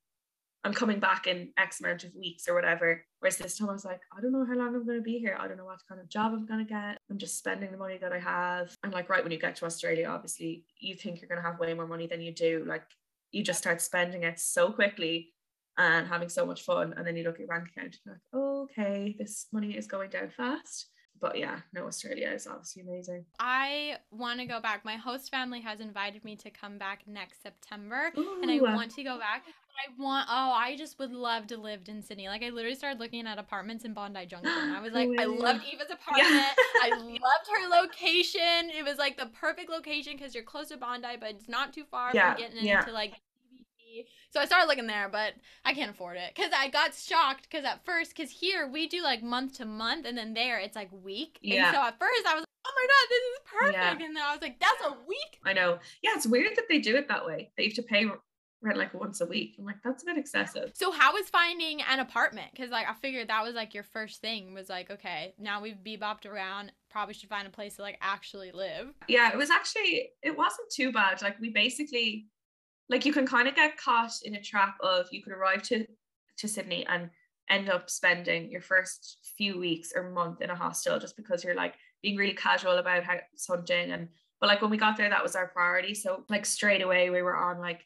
I'm 0.65 0.75
coming 0.75 0.99
back 0.99 1.27
in 1.27 1.53
X 1.57 1.81
amount 1.81 2.05
of 2.05 2.15
weeks 2.15 2.49
or 2.49 2.55
whatever. 2.55 3.05
Whereas 3.21 3.37
this 3.37 3.57
time 3.57 3.69
I 3.71 3.73
was 3.73 3.85
like, 3.85 4.01
I 4.17 4.21
don't 4.21 4.33
know 4.33 4.45
how 4.45 4.55
long 4.55 4.75
I'm 4.75 4.85
going 4.85 4.99
to 4.99 5.03
be 5.03 5.19
here. 5.19 5.37
I 5.39 5.47
don't 5.47 5.57
know 5.57 5.65
what 5.65 5.81
kind 5.89 6.01
of 6.01 6.09
job 6.09 6.33
I'm 6.33 6.47
going 6.47 6.65
to 6.65 6.69
get. 6.69 6.99
I'm 7.11 7.19
just 7.19 7.39
spending 7.39 7.71
the 7.71 7.77
money 7.77 7.99
that 7.99 8.13
I 8.13 8.19
have. 8.19 8.77
And 8.83 8.93
like, 8.93 9.09
right 9.09 9.23
when 9.23 9.33
you 9.33 9.39
get 9.39 9.57
to 9.57 9.67
Australia, 9.67 10.09
obviously, 10.09 10.65
you 10.79 10.97
think 10.97 11.21
you're 11.21 11.29
going 11.29 11.43
to 11.43 11.49
have 11.49 11.61
way 11.61 11.75
more 11.75 11.87
money 11.87 12.07
than 12.07 12.21
you 12.21 12.33
do. 12.33 12.65
Like, 12.67 12.85
you 13.31 13.43
just 13.45 13.61
start 13.61 13.81
spending 13.81 14.25
it 14.25 14.41
so 14.41 14.73
quickly 14.73 15.33
and 15.77 16.09
having 16.09 16.29
so 16.29 16.45
much 16.45 16.63
fun. 16.63 16.95
And 16.97 17.07
then 17.07 17.17
you 17.17 17.25
look 17.25 17.35
at 17.35 17.41
your 17.41 17.49
bank 17.49 17.69
account 17.69 17.97
and 18.05 18.15
like, 18.15 18.43
okay, 18.43 19.15
this 19.19 19.47
money 19.53 19.77
is 19.77 19.87
going 19.87 20.11
down 20.11 20.31
fast 20.31 20.91
but 21.21 21.39
yeah, 21.39 21.61
no, 21.73 21.87
Australia 21.87 22.31
is 22.35 22.47
obviously 22.47 22.83
amazing. 22.83 23.25
I 23.39 23.97
want 24.11 24.41
to 24.41 24.47
go 24.47 24.61
back. 24.61 24.85
My 24.85 24.97
host 24.97 25.31
family 25.31 25.61
has 25.61 25.81
invited 25.81 26.25
me 26.25 26.37
to 26.37 26.51
come 26.51 26.79
back 26.79 27.03
next 27.07 27.43
September, 27.43 28.13
Ooh. 28.17 28.41
and 28.43 28.51
I 28.51 28.61
want 28.61 28.95
to 28.97 29.03
go 29.03 29.19
back. 29.19 29.45
I 29.79 30.03
want. 30.03 30.27
Oh, 30.29 30.53
I 30.53 30.77
just 30.77 30.99
would 30.99 31.13
love 31.13 31.47
to 31.49 31.57
live 31.57 31.83
in 31.87 32.03
Sydney. 32.03 32.29
Like 32.29 32.43
I 32.43 32.51
literally 32.51 32.75
started 32.75 32.99
looking 32.99 33.27
at 33.27 33.39
apartments 33.39 33.85
in 33.85 33.95
Bondi 33.95 34.27
Junction. 34.27 34.53
I 34.53 34.81
was 34.81 34.93
like, 34.95 35.09
oh, 35.09 35.23
I 35.23 35.25
loved 35.27 35.61
Aoife's 35.61 35.91
apartment. 35.91 36.31
Yeah. 36.31 36.53
I 36.83 36.91
loved 36.99 37.49
her 37.55 37.81
location. 37.83 38.71
It 38.77 38.85
was 38.85 38.99
like 38.99 39.17
the 39.17 39.27
perfect 39.27 39.71
location 39.71 40.15
because 40.17 40.35
you're 40.35 40.45
close 40.45 40.69
to 40.69 40.77
Bondi, 40.77 41.17
but 41.21 41.31
it's 41.31 41.49
not 41.49 41.73
too 41.73 41.85
far 41.91 42.11
yeah. 42.13 42.35
from 42.35 42.43
getting 42.43 42.65
yeah. 42.65 42.81
into 42.81 42.93
like 42.93 43.15
so 44.31 44.41
I 44.41 44.47
started 44.47 44.67
looking 44.69 44.87
there, 44.87 45.09
but 45.09 45.35
I 45.65 45.75
can't 45.75 45.91
afford 45.91 46.17
it 46.17 46.33
because 46.35 46.53
I 46.57 46.69
got 46.69 46.95
shocked 46.95 47.49
because 47.51 47.65
at 47.65 47.85
first, 47.85 48.15
because 48.15 48.31
here 48.31 48.69
we 48.69 48.89
do 48.89 49.03
like 49.03 49.23
month 49.23 49.59
to 49.59 49.65
month, 49.65 50.07
and 50.07 50.17
then 50.17 50.35
there 50.35 50.59
it's 50.59 50.77
like 50.77 50.91
week. 50.93 51.39
Yeah. 51.43 51.67
And 51.67 51.77
so 51.77 51.83
at 51.83 51.99
first 51.99 52.27
I 52.27 52.35
was 52.35 52.41
like, 52.41 52.49
oh 52.67 52.73
my 52.77 52.87
god, 52.87 53.09
this 53.09 53.23
is 53.23 53.39
perfect, 53.61 54.01
yeah. 54.01 54.07
and 54.07 54.17
then 54.17 54.23
I 54.25 54.33
was 54.33 54.43
like, 54.43 54.61
that's 54.61 54.83
a 54.85 54.97
week. 55.07 55.41
I 55.45 55.53
know. 55.53 55.79
Yeah, 56.03 56.11
it's 56.15 56.27
weird 56.27 56.57
that 56.57 56.65
they 56.69 56.79
do 56.79 56.97
it 56.97 57.09
that 57.09 57.27
way. 57.27 57.51
That 57.57 57.65
you 57.65 57.71
have 57.71 57.77
to 57.77 57.83
pay 57.83 58.07
rent 58.61 58.79
like 58.79 58.95
once 58.95 59.21
a 59.21 59.27
week. 59.27 59.55
I'm 59.59 59.65
like, 59.65 59.83
that's 59.85 60.03
a 60.03 60.07
bit 60.07 60.19
excessive. 60.19 60.73
So 60.75 60.91
how 60.91 61.13
was 61.13 61.29
finding 61.29 61.81
an 61.83 62.01
apartment? 62.01 62.49
Because 62.53 62.71
like 62.71 62.89
I 62.89 62.95
figured 62.95 63.29
that 63.29 63.43
was 63.45 63.55
like 63.55 63.75
your 63.75 63.85
first 63.85 64.21
thing 64.21 64.55
was 64.55 64.69
like, 64.69 64.91
okay, 64.91 65.35
now 65.39 65.61
we've 65.61 65.77
bebopped 65.77 66.27
around. 66.27 66.73
Probably 66.91 67.15
should 67.15 67.29
find 67.29 67.47
a 67.47 67.51
place 67.51 67.77
to 67.77 67.83
like 67.83 67.99
actually 68.01 68.51
live. 68.53 68.95
Yeah, 69.09 69.31
it 69.31 69.37
was 69.37 69.51
actually 69.51 70.11
it 70.23 70.37
wasn't 70.37 70.71
too 70.71 70.93
bad. 70.93 71.23
Like 71.23 71.41
we 71.41 71.51
basically 71.51 72.27
like 72.89 73.05
you 73.05 73.13
can 73.13 73.27
kind 73.27 73.49
of 73.49 73.55
get 73.55 73.77
caught 73.77 74.13
in 74.25 74.35
a 74.35 74.43
trap 74.43 74.77
of 74.81 75.07
you 75.11 75.23
could 75.23 75.33
arrive 75.33 75.63
to 75.65 75.87
to 76.39 76.49
Sydney 76.49 76.87
and 76.89 77.11
end 77.51 77.71
up 77.71 77.91
spending 77.91 78.51
your 78.51 78.61
first 78.61 79.33
few 79.37 79.59
weeks 79.59 79.93
or 79.95 80.11
month 80.11 80.41
in 80.41 80.51
a 80.51 80.55
hostel 80.55 80.99
just 80.99 81.17
because 81.17 81.43
you're 81.43 81.55
like 81.55 81.75
being 82.03 82.17
really 82.17 82.35
casual 82.35 82.79
about 82.79 83.03
how 83.03 83.17
hunting 83.49 83.91
and 83.91 84.09
but 84.41 84.47
like 84.47 84.63
when 84.63 84.71
we 84.71 84.77
got 84.77 84.97
there 84.97 85.09
that 85.11 85.23
was 85.23 85.35
our 85.35 85.49
priority. 85.49 85.95
So 85.95 86.25
like 86.29 86.47
straight 86.47 86.83
away 86.83 87.11
we 87.11 87.23
were 87.23 87.37
on 87.37 87.59
like 87.59 87.85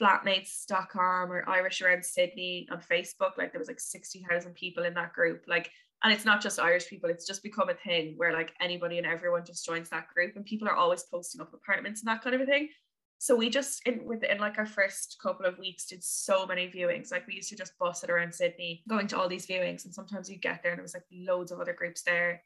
flatmates.com 0.00 1.30
or 1.30 1.48
Irish 1.48 1.80
around 1.82 2.04
Sydney 2.04 2.66
on 2.72 2.80
Facebook. 2.80 3.36
Like 3.38 3.52
there 3.52 3.60
was 3.60 3.68
like 3.68 3.78
60,000 3.78 4.54
people 4.54 4.84
in 4.84 4.94
that 4.94 5.12
group. 5.12 5.44
Like 5.46 5.70
and 6.02 6.12
it's 6.12 6.24
not 6.24 6.40
just 6.40 6.58
Irish 6.58 6.88
people 6.88 7.08
it's 7.10 7.26
just 7.26 7.42
become 7.42 7.68
a 7.68 7.74
thing 7.74 8.14
where 8.16 8.32
like 8.32 8.52
anybody 8.60 8.98
and 8.98 9.06
everyone 9.06 9.44
just 9.44 9.64
joins 9.64 9.90
that 9.90 10.08
group 10.08 10.34
and 10.36 10.44
people 10.44 10.66
are 10.66 10.74
always 10.74 11.04
posting 11.04 11.40
up 11.40 11.54
apartments 11.54 12.00
and 12.00 12.08
that 12.08 12.22
kind 12.22 12.34
of 12.34 12.40
a 12.40 12.46
thing 12.46 12.68
so 13.22 13.36
we 13.36 13.48
just 13.48 13.86
in 13.86 14.04
within 14.04 14.38
like 14.38 14.58
our 14.58 14.66
first 14.66 15.16
couple 15.22 15.46
of 15.46 15.56
weeks 15.56 15.86
did 15.86 16.02
so 16.02 16.44
many 16.44 16.66
viewings. 16.66 17.12
Like 17.12 17.24
we 17.28 17.34
used 17.34 17.50
to 17.50 17.56
just 17.56 17.78
bus 17.78 18.02
it 18.02 18.10
around 18.10 18.34
Sydney, 18.34 18.82
going 18.88 19.06
to 19.06 19.16
all 19.16 19.28
these 19.28 19.46
viewings, 19.46 19.84
and 19.84 19.94
sometimes 19.94 20.28
you 20.28 20.38
get 20.38 20.60
there 20.60 20.72
and 20.72 20.80
it 20.80 20.82
was 20.82 20.92
like 20.92 21.04
loads 21.12 21.52
of 21.52 21.60
other 21.60 21.72
groups 21.72 22.02
there. 22.02 22.42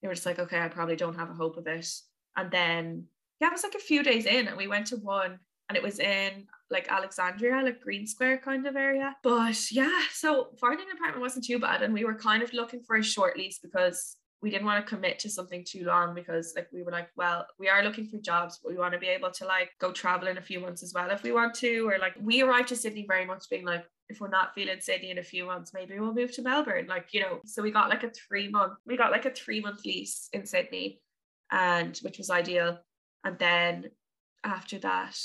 They 0.00 0.08
were 0.08 0.14
just 0.14 0.24
like, 0.24 0.38
okay, 0.38 0.58
I 0.58 0.68
probably 0.68 0.96
don't 0.96 1.18
have 1.18 1.28
a 1.28 1.34
hope 1.34 1.58
of 1.58 1.66
it. 1.66 1.86
And 2.34 2.50
then 2.50 3.04
yeah, 3.42 3.48
it 3.48 3.52
was 3.52 3.62
like 3.62 3.74
a 3.74 3.78
few 3.78 4.02
days 4.02 4.24
in, 4.24 4.48
and 4.48 4.56
we 4.56 4.68
went 4.68 4.86
to 4.86 4.96
one, 4.96 5.38
and 5.68 5.76
it 5.76 5.82
was 5.82 5.98
in 5.98 6.46
like 6.70 6.90
Alexandria, 6.90 7.60
like 7.62 7.82
Green 7.82 8.06
Square 8.06 8.38
kind 8.38 8.66
of 8.66 8.74
area. 8.74 9.14
But 9.22 9.70
yeah, 9.70 10.00
so 10.12 10.48
finding 10.58 10.86
an 10.86 10.96
apartment 10.96 11.20
wasn't 11.20 11.44
too 11.44 11.58
bad, 11.58 11.82
and 11.82 11.92
we 11.92 12.06
were 12.06 12.14
kind 12.14 12.42
of 12.42 12.54
looking 12.54 12.80
for 12.80 12.96
a 12.96 13.02
short 13.02 13.36
lease 13.36 13.58
because 13.58 14.16
we 14.46 14.52
didn't 14.52 14.66
want 14.66 14.86
to 14.86 14.88
commit 14.88 15.18
to 15.18 15.28
something 15.28 15.64
too 15.66 15.82
long 15.82 16.14
because 16.14 16.52
like 16.54 16.68
we 16.72 16.84
were 16.84 16.92
like 16.92 17.08
well 17.16 17.44
we 17.58 17.68
are 17.68 17.82
looking 17.82 18.06
for 18.06 18.18
jobs 18.18 18.60
but 18.62 18.70
we 18.70 18.78
want 18.78 18.92
to 18.92 18.98
be 19.00 19.08
able 19.08 19.28
to 19.32 19.44
like 19.44 19.70
go 19.80 19.90
travel 19.90 20.28
in 20.28 20.38
a 20.38 20.40
few 20.40 20.60
months 20.60 20.84
as 20.84 20.92
well 20.94 21.10
if 21.10 21.24
we 21.24 21.32
want 21.32 21.52
to 21.52 21.88
or 21.88 21.98
like 21.98 22.14
we 22.20 22.42
arrived 22.42 22.68
to 22.68 22.76
Sydney 22.76 23.04
very 23.08 23.26
much 23.26 23.50
being 23.50 23.64
like 23.64 23.84
if 24.08 24.20
we're 24.20 24.28
not 24.28 24.54
feeling 24.54 24.78
Sydney 24.78 25.10
in 25.10 25.18
a 25.18 25.22
few 25.24 25.46
months 25.46 25.72
maybe 25.74 25.98
we'll 25.98 26.14
move 26.14 26.30
to 26.36 26.42
Melbourne 26.42 26.86
like 26.86 27.08
you 27.10 27.22
know 27.22 27.40
so 27.44 27.60
we 27.60 27.72
got 27.72 27.90
like 27.90 28.04
a 28.04 28.10
three 28.10 28.48
month 28.48 28.74
we 28.86 28.96
got 28.96 29.10
like 29.10 29.24
a 29.24 29.32
three 29.32 29.60
month 29.60 29.84
lease 29.84 30.28
in 30.32 30.46
Sydney 30.46 31.00
and 31.50 31.98
which 31.98 32.18
was 32.18 32.30
ideal. 32.30 32.78
And 33.24 33.36
then 33.40 33.86
after 34.44 34.78
that 34.78 35.18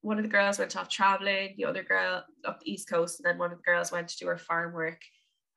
one 0.00 0.16
of 0.16 0.24
the 0.24 0.30
girls 0.30 0.58
went 0.58 0.76
off 0.76 0.88
traveling 0.88 1.54
the 1.56 1.64
other 1.64 1.82
girl 1.82 2.24
up 2.44 2.58
the 2.60 2.72
east 2.72 2.88
coast 2.88 3.20
and 3.20 3.26
then 3.26 3.38
one 3.38 3.52
of 3.52 3.58
the 3.58 3.62
girls 3.62 3.92
went 3.92 4.08
to 4.08 4.16
do 4.16 4.26
her 4.26 4.38
farm 4.38 4.72
work 4.72 5.00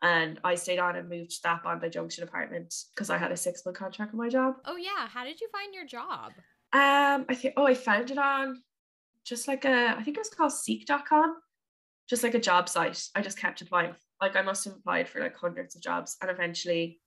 and 0.02 0.40
I 0.44 0.56
stayed 0.56 0.80
on 0.80 0.96
and 0.96 1.10
moved 1.10 1.32
to 1.32 1.44
that 1.44 1.64
Bondi 1.64 1.90
Junction 1.90 2.24
apartment 2.24 2.74
because 2.94 3.10
I 3.10 3.18
had 3.18 3.32
a 3.32 3.38
six 3.38 3.66
month 3.66 3.78
contract 3.78 4.12
with 4.12 4.20
my 4.20 4.30
job. 4.30 4.56
Oh 4.66 4.78
yeah, 4.78 5.08
how 5.08 5.24
did 5.24 5.40
you 5.42 5.48
find 5.52 5.74
your 5.74 5.86
job? 5.86 6.32
Um, 6.74 7.26
I 7.30 7.36
think 7.36 7.54
oh 7.58 7.66
I 7.66 7.74
found 7.74 8.12
it 8.12 8.18
on 8.18 8.62
just 9.24 9.48
like 9.48 9.66
a 9.66 9.96
I 9.98 10.04
think 10.04 10.18
it 10.18 10.22
was 10.22 10.30
called 10.30 10.52
Seek.com, 10.52 11.38
just 12.10 12.24
like 12.24 12.36
a 12.36 12.40
job 12.40 12.70
site. 12.70 13.02
I 13.16 13.22
just 13.22 13.40
kept 13.40 13.62
applying. 13.62 13.96
Like 14.22 14.36
I 14.36 14.42
must 14.42 14.66
have 14.66 14.76
applied 14.76 15.10
for 15.10 15.20
like 15.20 15.36
hundreds 15.36 15.76
of 15.76 15.82
jobs 15.82 16.18
and 16.22 16.30
eventually 16.30 17.00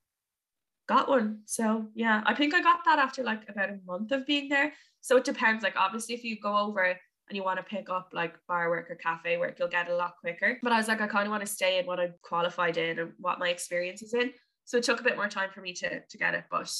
got 0.88 1.08
one. 1.08 1.40
So 1.44 1.86
yeah, 1.94 2.22
I 2.26 2.34
think 2.34 2.54
I 2.54 2.62
got 2.62 2.80
that 2.84 2.98
after 2.98 3.22
like 3.22 3.48
about 3.48 3.70
a 3.70 3.78
month 3.86 4.10
of 4.12 4.26
being 4.26 4.48
there. 4.48 4.72
So 5.00 5.16
it 5.16 5.24
depends. 5.24 5.62
Like 5.62 5.76
obviously 5.76 6.14
if 6.14 6.24
you 6.24 6.38
go 6.40 6.56
over 6.56 6.96
and 7.28 7.36
you 7.36 7.44
want 7.44 7.58
to 7.58 7.62
pick 7.62 7.90
up 7.90 8.10
like 8.12 8.34
bar 8.46 8.70
work 8.70 8.90
or 8.90 8.94
cafe 8.94 9.36
work, 9.36 9.56
you'll 9.58 9.68
get 9.68 9.88
a 9.88 9.94
lot 9.94 10.14
quicker. 10.20 10.58
But 10.62 10.72
I 10.72 10.78
was 10.78 10.88
like, 10.88 11.00
I 11.00 11.06
kind 11.06 11.26
of 11.26 11.30
want 11.30 11.42
to 11.42 11.46
stay 11.46 11.78
in 11.78 11.86
what 11.86 12.00
I'm 12.00 12.14
qualified 12.22 12.76
in 12.76 12.98
and 12.98 13.12
what 13.18 13.38
my 13.38 13.48
experience 13.50 14.02
is 14.02 14.14
in. 14.14 14.32
So 14.64 14.78
it 14.78 14.84
took 14.84 15.00
a 15.00 15.02
bit 15.02 15.16
more 15.16 15.28
time 15.28 15.50
for 15.54 15.60
me 15.60 15.72
to 15.74 16.00
to 16.00 16.18
get 16.18 16.34
it, 16.34 16.44
but 16.50 16.70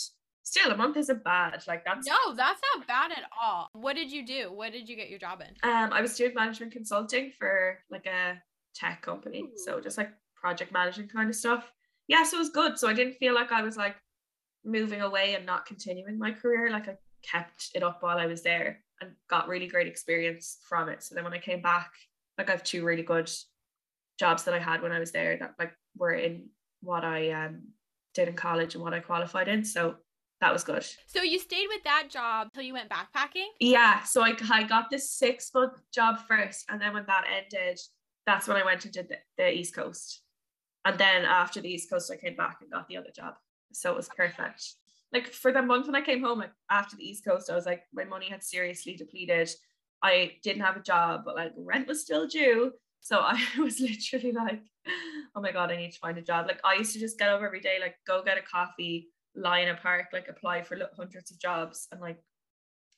still 0.43 0.71
a 0.71 0.77
month 0.77 0.97
isn't 0.97 1.25
bad. 1.25 1.63
Like 1.67 1.85
that's 1.85 2.07
no, 2.07 2.35
that's 2.35 2.61
not 2.75 2.87
bad 2.87 3.13
at 3.13 3.25
all. 3.41 3.69
What 3.73 3.95
did 3.95 4.11
you 4.11 4.25
do? 4.25 4.51
What 4.53 4.73
did 4.73 4.89
you 4.89 4.97
get 4.97 5.11
your 5.11 5.19
job 5.19 5.41
in? 5.41 5.69
Um, 5.69 5.93
I 5.93 6.01
was 6.01 6.17
doing 6.17 6.35
management 6.35 6.73
consulting 6.73 7.33
for 7.39 7.79
like 7.91 8.07
a 8.07 8.41
tech 8.75 9.03
company, 9.03 9.43
Ooh. 9.43 9.53
so 9.57 9.81
just 9.81 9.99
like 9.99 10.11
project 10.35 10.73
management 10.73 11.13
kind 11.13 11.29
of 11.29 11.37
stuff. 11.37 11.73
Yeah, 12.09 12.25
so 12.25 12.37
it 12.37 12.41
was 12.41 12.51
good. 12.51 12.79
So 12.79 12.89
I 12.89 12.95
didn't 12.95 13.15
feel 13.15 13.35
like 13.35 13.53
I 13.53 13.63
was 13.63 13.77
like 13.77 13.97
moving 14.65 15.03
away 15.03 15.35
and 15.35 15.45
not 15.45 15.67
continuing 15.67 16.19
my 16.19 16.33
career. 16.33 16.71
Like 16.71 16.89
I 16.89 16.97
kept 17.23 17.71
it 17.75 17.83
up 17.83 18.03
while 18.03 18.19
I 18.19 18.27
was 18.27 18.43
there 18.43 18.81
and 19.01 19.13
got 19.29 19.49
really 19.49 19.67
great 19.67 19.87
experience 19.87 20.59
from 20.69 20.89
it. 20.89 21.03
So 21.03 21.15
then 21.15 21.25
when 21.25 21.35
I 21.35 21.39
came 21.39 21.63
back, 21.63 21.93
like 22.37 22.49
I 22.49 22.53
have 22.53 22.65
two 22.65 22.85
really 22.85 23.03
good 23.03 23.31
jobs 24.19 24.45
that 24.45 24.55
I 24.55 24.59
had 24.59 24.83
when 24.83 24.93
I 24.93 24.99
was 24.99 25.13
there 25.13 25.37
that 25.39 25.55
like 25.59 25.73
were 25.97 26.13
in 26.13 26.49
what 26.81 27.05
I 27.05 27.31
um 27.31 27.63
did 28.15 28.29
in 28.29 28.35
college 28.35 28.75
and 28.75 28.83
what 28.83 28.95
I 28.95 29.01
qualified 29.01 29.49
in. 29.49 29.65
So 29.65 29.97
that 30.41 30.53
was 30.53 30.65
good. 30.65 30.87
So 31.07 31.23
you 31.23 31.39
stayed 31.39 31.67
with 31.69 31.83
that 31.85 32.09
job 32.11 32.49
till 32.55 32.63
you 32.63 32.73
went 32.73 32.91
backpacking? 32.91 33.47
Yeah. 33.59 34.03
So 34.05 34.23
I, 34.23 34.35
I 34.51 34.63
got 34.63 34.91
this 34.91 35.11
six 35.11 35.51
month 35.53 35.81
job 35.93 36.19
first. 36.29 36.65
And 36.69 36.81
then 36.81 36.95
when 36.95 37.05
that 37.07 37.25
ended, 37.27 37.81
that's 38.27 38.47
when 38.47 38.57
I 38.57 38.65
went 38.65 38.85
and 38.85 38.95
did 38.95 39.09
the, 39.09 39.17
the 39.37 39.53
East 39.53 39.75
Coast. 39.75 40.23
And 40.85 40.97
then 40.97 41.25
after 41.25 41.61
the 41.61 41.69
East 41.69 41.91
Coast, 41.91 42.11
I 42.13 42.17
came 42.17 42.37
back 42.37 42.59
and 42.61 42.71
got 42.71 42.87
the 42.89 42.97
other 42.97 43.11
job. 43.15 43.35
So 43.73 43.91
it 43.91 43.97
was 43.97 44.09
perfect. 44.09 44.75
Like 45.13 45.29
for 45.29 45.53
the 45.53 45.63
month 45.63 45.87
when 45.87 45.97
I 45.97 46.03
came 46.03 46.23
home 46.23 46.41
like, 46.41 46.53
after 46.71 46.97
the 46.97 47.05
East 47.05 47.25
Coast, 47.25 47.51
I 47.51 47.55
was 47.55 47.67
like, 47.67 47.83
my 47.93 48.05
money 48.05 48.29
had 48.29 48.45
seriously 48.45 48.95
depleted. 48.95 49.51
I 50.03 50.33
didn't 50.43 50.63
have 50.63 50.77
a 50.77 50.83
job, 50.83 51.23
but 51.25 51.35
like 51.35 51.53
rent 51.57 51.89
was 51.89 52.03
still 52.03 52.27
due. 52.27 52.73
So 53.01 53.19
I 53.23 53.41
was 53.59 53.81
literally 53.81 54.33
like, 54.33 54.63
oh 55.35 55.41
my 55.41 55.53
God, 55.53 55.71
I 55.71 55.77
need 55.77 55.93
to 55.93 55.99
find 55.99 56.19
a 56.19 56.23
job. 56.23 56.47
Like 56.47 56.61
I 56.65 56.75
used 56.75 56.93
to 56.93 57.01
just 57.01 57.19
get 57.19 57.31
up 57.31 57.43
every 57.43 57.61
day, 57.61 57.79
like 57.81 57.97
go 58.07 58.23
get 58.23 58.39
a 58.39 58.43
coffee, 58.43 59.09
lie 59.35 59.61
in 59.61 59.69
a 59.69 59.77
park, 59.77 60.07
like 60.13 60.29
apply 60.29 60.63
for 60.63 60.79
hundreds 60.97 61.31
of 61.31 61.39
jobs 61.39 61.89
and 61.93 62.01
like 62.01 62.23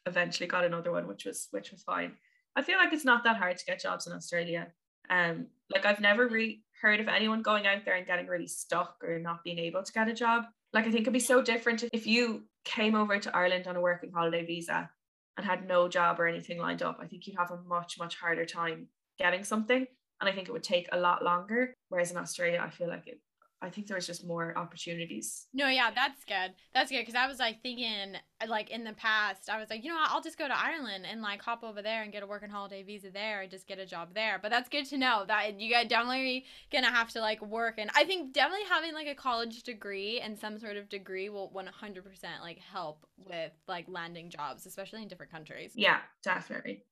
eventually 0.06 0.48
got 0.48 0.64
another 0.64 0.92
one, 0.92 1.06
which 1.06 1.24
was 1.24 1.48
which 1.50 1.70
was 1.70 1.82
fine. 1.82 2.12
I 2.56 2.62
feel 2.62 2.78
like 2.78 2.92
it's 2.92 3.04
not 3.04 3.24
that 3.24 3.36
hard 3.36 3.56
to 3.58 3.64
get 3.64 3.80
jobs 3.80 4.06
in 4.06 4.12
Australia. 4.12 4.68
Um, 5.08 5.46
like 5.72 5.86
I've 5.86 6.00
never 6.00 6.28
really 6.28 6.62
heard 6.80 7.00
of 7.00 7.08
anyone 7.08 7.42
going 7.42 7.66
out 7.66 7.84
there 7.84 7.94
and 7.94 8.06
getting 8.06 8.26
really 8.26 8.46
stuck 8.46 8.96
or 9.02 9.18
not 9.18 9.44
being 9.44 9.58
able 9.58 9.82
to 9.82 9.92
get 9.92 10.08
a 10.08 10.14
job. 10.14 10.44
Like 10.72 10.86
I 10.86 10.90
think 10.90 11.02
it'd 11.02 11.12
be 11.12 11.20
so 11.20 11.42
different 11.42 11.84
if 11.92 12.06
you 12.06 12.44
came 12.64 12.94
over 12.94 13.18
to 13.18 13.36
Ireland 13.36 13.66
on 13.66 13.76
a 13.76 13.80
working 13.80 14.12
holiday 14.12 14.44
visa 14.44 14.90
and 15.36 15.46
had 15.46 15.66
no 15.66 15.88
job 15.88 16.20
or 16.20 16.26
anything 16.26 16.58
lined 16.58 16.82
up. 16.82 16.98
I 17.00 17.06
think 17.06 17.26
you'd 17.26 17.38
have 17.38 17.50
a 17.50 17.60
much, 17.66 17.98
much 17.98 18.16
harder 18.16 18.44
time 18.44 18.88
getting 19.18 19.44
something. 19.44 19.86
And 20.20 20.28
I 20.28 20.32
think 20.32 20.48
it 20.48 20.52
would 20.52 20.62
take 20.62 20.88
a 20.92 21.00
lot 21.00 21.24
longer. 21.24 21.74
Whereas 21.88 22.10
in 22.10 22.18
Australia, 22.18 22.62
I 22.62 22.70
feel 22.70 22.88
like 22.88 23.06
it 23.06 23.20
I 23.62 23.68
think 23.68 23.86
there 23.86 23.96
was 23.96 24.06
just 24.06 24.26
more 24.26 24.56
opportunities. 24.56 25.46
No, 25.52 25.68
yeah, 25.68 25.90
that's 25.94 26.24
good. 26.24 26.54
That's 26.72 26.90
good 26.90 27.00
because 27.00 27.14
I 27.14 27.26
was 27.26 27.38
like 27.38 27.62
thinking, 27.62 28.16
like 28.48 28.70
in 28.70 28.84
the 28.84 28.94
past, 28.94 29.50
I 29.50 29.58
was 29.58 29.68
like, 29.68 29.84
you 29.84 29.90
know, 29.90 29.96
what? 29.96 30.11
I'll 30.11 30.22
just 30.22 30.38
go 30.38 30.48
to 30.48 30.58
Ireland 30.58 31.04
and 31.11 31.20
like 31.20 31.42
hop 31.42 31.62
over 31.62 31.82
there 31.82 32.02
and 32.02 32.11
get 32.11 32.22
a 32.22 32.26
working 32.26 32.48
holiday 32.48 32.82
visa 32.82 33.11
there 33.11 33.42
and 33.42 33.50
just 33.50 33.66
get 33.66 33.78
a 33.78 33.84
job 33.84 34.14
there. 34.14 34.38
But 34.40 34.50
that's 34.50 34.70
good 34.70 34.86
to 34.86 34.96
know 34.96 35.24
that 35.28 35.61
you 35.61 35.70
got 35.70 35.88
definitely 35.88 36.46
gonna 36.72 36.90
have 36.90 37.11
to 37.11 37.20
like 37.20 37.42
work, 37.42 37.74
and 37.76 37.90
I 37.94 38.04
think 38.04 38.32
definitely 38.32 38.66
having 38.68 38.94
like 38.94 39.08
a 39.08 39.14
college 39.14 39.62
degree 39.62 40.20
and 40.20 40.38
some 40.38 40.58
sort 40.58 40.76
of 40.76 40.88
degree 40.88 41.28
will 41.28 41.50
100% 41.54 42.02
like 42.40 42.58
help 42.58 43.06
with 43.28 43.52
like 43.68 43.84
landing 43.88 44.30
jobs, 44.30 44.64
especially 44.64 45.02
in 45.02 45.08
different 45.08 45.32
countries. 45.32 45.72
Yeah, 45.74 45.98
definitely. 46.22 46.84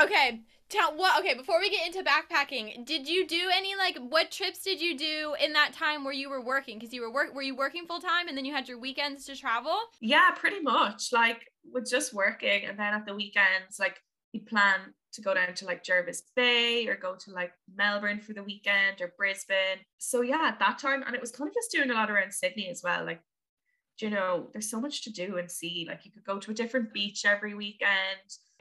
Okay, 0.00 0.40
tell 0.68 0.96
what. 0.96 1.20
Okay, 1.20 1.34
before 1.34 1.60
we 1.60 1.70
get 1.70 1.86
into 1.86 2.02
backpacking, 2.02 2.84
did 2.84 3.08
you 3.08 3.26
do 3.26 3.50
any 3.54 3.76
like 3.76 3.98
what 4.08 4.30
trips 4.30 4.60
did 4.62 4.80
you 4.80 4.96
do 4.96 5.34
in 5.42 5.52
that 5.52 5.72
time 5.72 6.04
where 6.04 6.12
you 6.12 6.28
were 6.28 6.44
working? 6.44 6.78
Because 6.78 6.92
you 6.92 7.02
were 7.02 7.12
work, 7.12 7.34
were 7.34 7.42
you 7.42 7.56
working 7.56 7.86
full 7.86 8.00
time 8.00 8.28
and 8.28 8.36
then 8.36 8.44
you 8.44 8.52
had 8.52 8.68
your 8.68 8.78
weekends 8.78 9.24
to 9.26 9.36
travel? 9.36 9.76
Yeah, 10.00 10.30
pretty 10.36 10.60
much. 10.60 11.12
Like 11.12 11.50
with 11.72 11.88
just 11.88 12.12
working, 12.12 12.64
and 12.64 12.78
then 12.78 12.92
at 12.92 13.06
the 13.06 13.14
weekends, 13.14 13.78
like 13.78 14.00
you 14.32 14.40
plan 14.40 14.80
to 15.12 15.22
go 15.22 15.32
down 15.32 15.54
to 15.54 15.64
like 15.64 15.84
Jervis 15.84 16.24
Bay 16.34 16.88
or 16.88 16.96
go 16.96 17.14
to 17.14 17.30
like 17.30 17.52
Melbourne 17.76 18.20
for 18.20 18.32
the 18.32 18.42
weekend 18.42 19.00
or 19.00 19.14
Brisbane. 19.16 19.78
So 19.98 20.22
yeah, 20.22 20.48
at 20.48 20.58
that 20.58 20.78
time, 20.78 21.04
and 21.06 21.14
it 21.14 21.20
was 21.20 21.30
kind 21.30 21.48
of 21.48 21.54
just 21.54 21.70
doing 21.70 21.90
a 21.90 21.94
lot 21.94 22.10
around 22.10 22.32
Sydney 22.32 22.68
as 22.68 22.82
well. 22.82 23.04
Like, 23.04 23.20
you 24.00 24.10
know, 24.10 24.48
there's 24.52 24.70
so 24.70 24.80
much 24.80 25.02
to 25.04 25.12
do 25.12 25.38
and 25.38 25.50
see. 25.50 25.86
Like 25.88 26.04
you 26.04 26.10
could 26.10 26.24
go 26.24 26.38
to 26.38 26.50
a 26.50 26.54
different 26.54 26.92
beach 26.92 27.24
every 27.24 27.54
weekend 27.54 28.20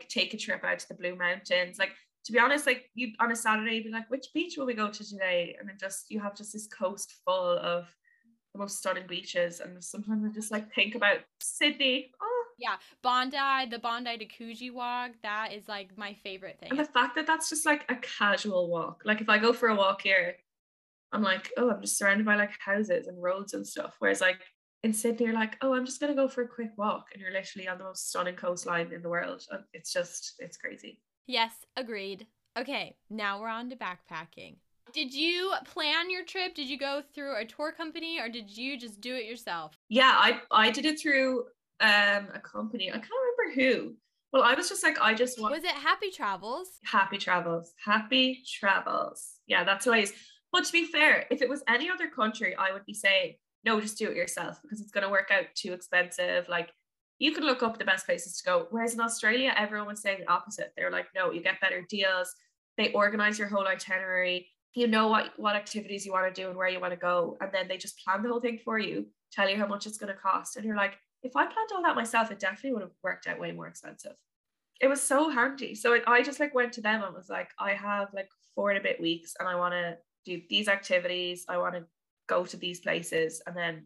take 0.09 0.33
a 0.33 0.37
trip 0.37 0.63
out 0.63 0.79
to 0.79 0.87
the 0.87 0.95
Blue 0.95 1.15
Mountains. 1.15 1.77
Like 1.79 1.91
to 2.25 2.31
be 2.31 2.39
honest, 2.39 2.65
like 2.65 2.89
you 2.93 3.11
on 3.19 3.31
a 3.31 3.35
Saturday, 3.35 3.75
you'd 3.75 3.85
be 3.85 3.91
like, 3.91 4.09
which 4.09 4.27
beach 4.33 4.55
will 4.57 4.65
we 4.65 4.73
go 4.73 4.89
to 4.89 5.03
today? 5.03 5.55
And 5.59 5.67
then 5.67 5.77
just 5.79 6.05
you 6.09 6.19
have 6.19 6.35
just 6.35 6.53
this 6.53 6.67
coast 6.67 7.13
full 7.25 7.57
of 7.59 7.85
the 8.53 8.59
most 8.59 8.77
stunning 8.77 9.07
beaches. 9.07 9.59
And 9.59 9.83
sometimes 9.83 10.23
I 10.25 10.33
just 10.33 10.51
like 10.51 10.73
think 10.73 10.95
about 10.95 11.17
Sydney. 11.41 12.11
Oh. 12.21 12.29
Yeah, 12.59 12.75
Bondi, 13.01 13.69
the 13.71 13.79
Bondi 13.79 14.15
to 14.19 14.25
Coogee 14.25 14.71
walk, 14.71 15.11
that 15.23 15.53
is 15.53 15.67
like 15.67 15.97
my 15.97 16.15
favorite 16.23 16.59
thing. 16.59 16.69
And 16.69 16.79
the 16.79 16.85
fact 16.85 17.15
that 17.15 17.25
that's 17.25 17.49
just 17.49 17.65
like 17.65 17.83
a 17.89 17.95
casual 17.95 18.69
walk. 18.69 19.01
Like 19.03 19.21
if 19.21 19.27
I 19.27 19.39
go 19.39 19.53
for 19.53 19.69
a 19.69 19.75
walk 19.75 20.03
here, 20.03 20.35
I'm 21.11 21.23
like, 21.23 21.51
oh, 21.57 21.71
I'm 21.71 21.81
just 21.81 21.97
surrounded 21.97 22.27
by 22.27 22.35
like 22.35 22.51
houses 22.63 23.07
and 23.07 23.21
roads 23.21 23.53
and 23.53 23.65
stuff. 23.65 23.95
Whereas 23.97 24.21
like 24.21 24.39
in 24.83 24.93
Sydney, 24.93 25.25
you're 25.25 25.33
like, 25.33 25.57
oh, 25.61 25.73
I'm 25.73 25.85
just 25.85 25.99
gonna 25.99 26.15
go 26.15 26.27
for 26.27 26.43
a 26.43 26.47
quick 26.47 26.71
walk, 26.77 27.07
and 27.13 27.21
you're 27.21 27.31
literally 27.31 27.67
on 27.67 27.77
the 27.77 27.85
most 27.85 28.09
stunning 28.09 28.35
coastline 28.35 28.91
in 28.93 29.01
the 29.01 29.09
world. 29.09 29.45
It's 29.73 29.93
just, 29.93 30.33
it's 30.39 30.57
crazy. 30.57 30.99
Yes, 31.25 31.53
agreed. 31.77 32.27
Okay, 32.57 32.95
now 33.09 33.39
we're 33.39 33.47
on 33.47 33.69
to 33.69 33.75
backpacking. 33.75 34.57
Did 34.93 35.13
you 35.13 35.53
plan 35.65 36.09
your 36.09 36.25
trip? 36.25 36.53
Did 36.53 36.69
you 36.69 36.77
go 36.77 37.01
through 37.15 37.37
a 37.37 37.45
tour 37.45 37.71
company, 37.71 38.19
or 38.19 38.29
did 38.29 38.55
you 38.55 38.77
just 38.77 38.99
do 38.99 39.15
it 39.15 39.25
yourself? 39.25 39.79
Yeah, 39.89 40.13
I 40.13 40.41
I 40.51 40.69
did 40.69 40.85
it 40.85 40.99
through 40.99 41.45
um 41.79 42.27
a 42.33 42.39
company. 42.43 42.89
I 42.89 42.95
can't 42.95 43.09
remember 43.09 43.61
who. 43.61 43.95
Well, 44.33 44.43
I 44.43 44.53
was 44.55 44.67
just 44.67 44.83
like, 44.83 44.99
I 44.99 45.13
just 45.13 45.39
want. 45.39 45.53
Was 45.53 45.63
it 45.63 45.71
Happy 45.71 46.11
Travels? 46.11 46.67
Happy 46.83 47.17
Travels. 47.17 47.73
Happy 47.83 48.43
Travels. 48.45 49.39
Yeah, 49.47 49.63
that's 49.63 49.85
what 49.85 49.99
it 49.99 50.03
is. 50.03 50.13
But 50.51 50.65
to 50.65 50.71
be 50.71 50.85
fair, 50.85 51.25
if 51.31 51.41
it 51.41 51.49
was 51.49 51.63
any 51.67 51.89
other 51.89 52.09
country, 52.09 52.55
I 52.55 52.71
would 52.73 52.85
be 52.85 52.93
saying 52.93 53.35
no, 53.65 53.79
just 53.79 53.97
do 53.97 54.09
it 54.09 54.17
yourself 54.17 54.61
because 54.61 54.81
it's 54.81 54.91
going 54.91 55.03
to 55.03 55.09
work 55.09 55.29
out 55.31 55.45
too 55.55 55.73
expensive. 55.73 56.47
Like 56.49 56.69
you 57.19 57.31
can 57.31 57.45
look 57.45 57.63
up 57.63 57.77
the 57.77 57.85
best 57.85 58.05
places 58.05 58.37
to 58.37 58.43
go. 58.43 58.67
Whereas 58.71 58.93
in 58.93 58.99
Australia, 58.99 59.53
everyone 59.57 59.87
was 59.87 60.01
saying 60.01 60.19
the 60.21 60.31
opposite. 60.31 60.73
They're 60.75 60.91
like, 60.91 61.07
no, 61.15 61.31
you 61.31 61.41
get 61.41 61.61
better 61.61 61.85
deals. 61.89 62.33
They 62.77 62.91
organize 62.91 63.39
your 63.39 63.47
whole 63.47 63.67
itinerary. 63.67 64.47
You 64.73 64.87
know 64.87 65.07
what, 65.07 65.31
what 65.37 65.55
activities 65.55 66.05
you 66.05 66.11
want 66.11 66.33
to 66.33 66.41
do 66.41 66.49
and 66.49 66.57
where 66.57 66.67
you 66.67 66.79
want 66.79 66.93
to 66.93 66.99
go. 66.99 67.37
And 67.39 67.51
then 67.53 67.67
they 67.67 67.77
just 67.77 68.03
plan 68.03 68.23
the 68.23 68.29
whole 68.29 68.41
thing 68.41 68.59
for 68.63 68.79
you, 68.79 69.05
tell 69.31 69.47
you 69.47 69.57
how 69.57 69.67
much 69.67 69.85
it's 69.85 69.97
going 69.97 70.11
to 70.11 70.19
cost. 70.19 70.57
And 70.57 70.65
you're 70.65 70.75
like, 70.75 70.97
if 71.21 71.35
I 71.35 71.45
planned 71.45 71.69
all 71.73 71.83
that 71.83 71.95
myself, 71.95 72.31
it 72.31 72.39
definitely 72.39 72.73
would 72.73 72.81
have 72.81 72.91
worked 73.03 73.27
out 73.27 73.39
way 73.39 73.51
more 73.51 73.67
expensive. 73.67 74.13
It 74.81 74.87
was 74.87 75.01
so 75.01 75.29
handy. 75.29 75.75
So 75.75 75.93
it, 75.93 76.03
I 76.07 76.23
just 76.23 76.39
like 76.39 76.53
went 76.53 76.73
to 76.73 76.81
them 76.81 77.03
and 77.03 77.13
was 77.13 77.29
like, 77.29 77.51
I 77.59 77.71
have 77.71 78.09
like 78.13 78.29
four 78.55 78.71
and 78.71 78.79
a 78.79 78.83
bit 78.83 78.99
weeks 78.99 79.35
and 79.39 79.47
I 79.47 79.55
want 79.55 79.73
to 79.73 79.97
do 80.25 80.41
these 80.49 80.67
activities. 80.67 81.45
I 81.47 81.57
want 81.57 81.75
to 81.75 81.83
go 82.27 82.45
to 82.45 82.57
these 82.57 82.79
places. 82.79 83.41
And 83.45 83.55
then 83.55 83.85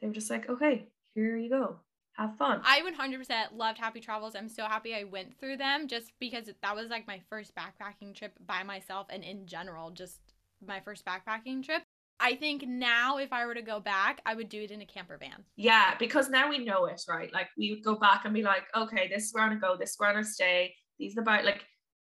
they 0.00 0.06
were 0.06 0.14
just 0.14 0.30
like, 0.30 0.48
okay, 0.48 0.86
here 1.14 1.36
you 1.36 1.50
go. 1.50 1.76
Have 2.14 2.36
fun. 2.36 2.60
I 2.64 2.82
100% 2.82 3.56
loved 3.56 3.78
Happy 3.78 4.00
Travels. 4.00 4.34
I'm 4.34 4.48
so 4.48 4.64
happy 4.64 4.94
I 4.94 5.04
went 5.04 5.38
through 5.38 5.56
them 5.56 5.88
just 5.88 6.12
because 6.20 6.50
that 6.62 6.76
was 6.76 6.90
like 6.90 7.06
my 7.06 7.20
first 7.30 7.52
backpacking 7.54 8.14
trip 8.14 8.32
by 8.46 8.62
myself 8.62 9.06
and 9.08 9.24
in 9.24 9.46
general, 9.46 9.90
just 9.90 10.20
my 10.64 10.80
first 10.80 11.06
backpacking 11.06 11.64
trip. 11.64 11.82
I 12.20 12.36
think 12.36 12.64
now 12.68 13.16
if 13.16 13.32
I 13.32 13.46
were 13.46 13.54
to 13.54 13.62
go 13.62 13.80
back, 13.80 14.20
I 14.26 14.34
would 14.34 14.48
do 14.48 14.60
it 14.60 14.70
in 14.70 14.82
a 14.82 14.86
camper 14.86 15.16
van. 15.18 15.42
Yeah, 15.56 15.94
because 15.98 16.28
now 16.28 16.50
we 16.50 16.58
know 16.58 16.84
it, 16.84 17.02
right? 17.08 17.32
Like 17.32 17.48
we 17.56 17.70
would 17.70 17.82
go 17.82 17.96
back 17.96 18.26
and 18.26 18.34
be 18.34 18.42
like, 18.42 18.64
okay, 18.76 19.08
this 19.08 19.24
is 19.24 19.34
where 19.34 19.42
I'm 19.42 19.50
gonna 19.50 19.60
go, 19.60 19.76
this 19.76 19.90
is 19.90 19.96
where 19.98 20.10
I'm 20.10 20.16
gonna 20.16 20.26
stay, 20.26 20.74
these 20.98 21.16
are 21.16 21.22
about 21.22 21.44
like 21.44 21.64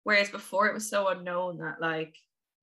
whereas 0.04 0.30
before 0.30 0.68
it 0.68 0.74
was 0.74 0.90
so 0.90 1.10
unknown 1.10 1.58
that 1.58 1.82
like 1.82 2.16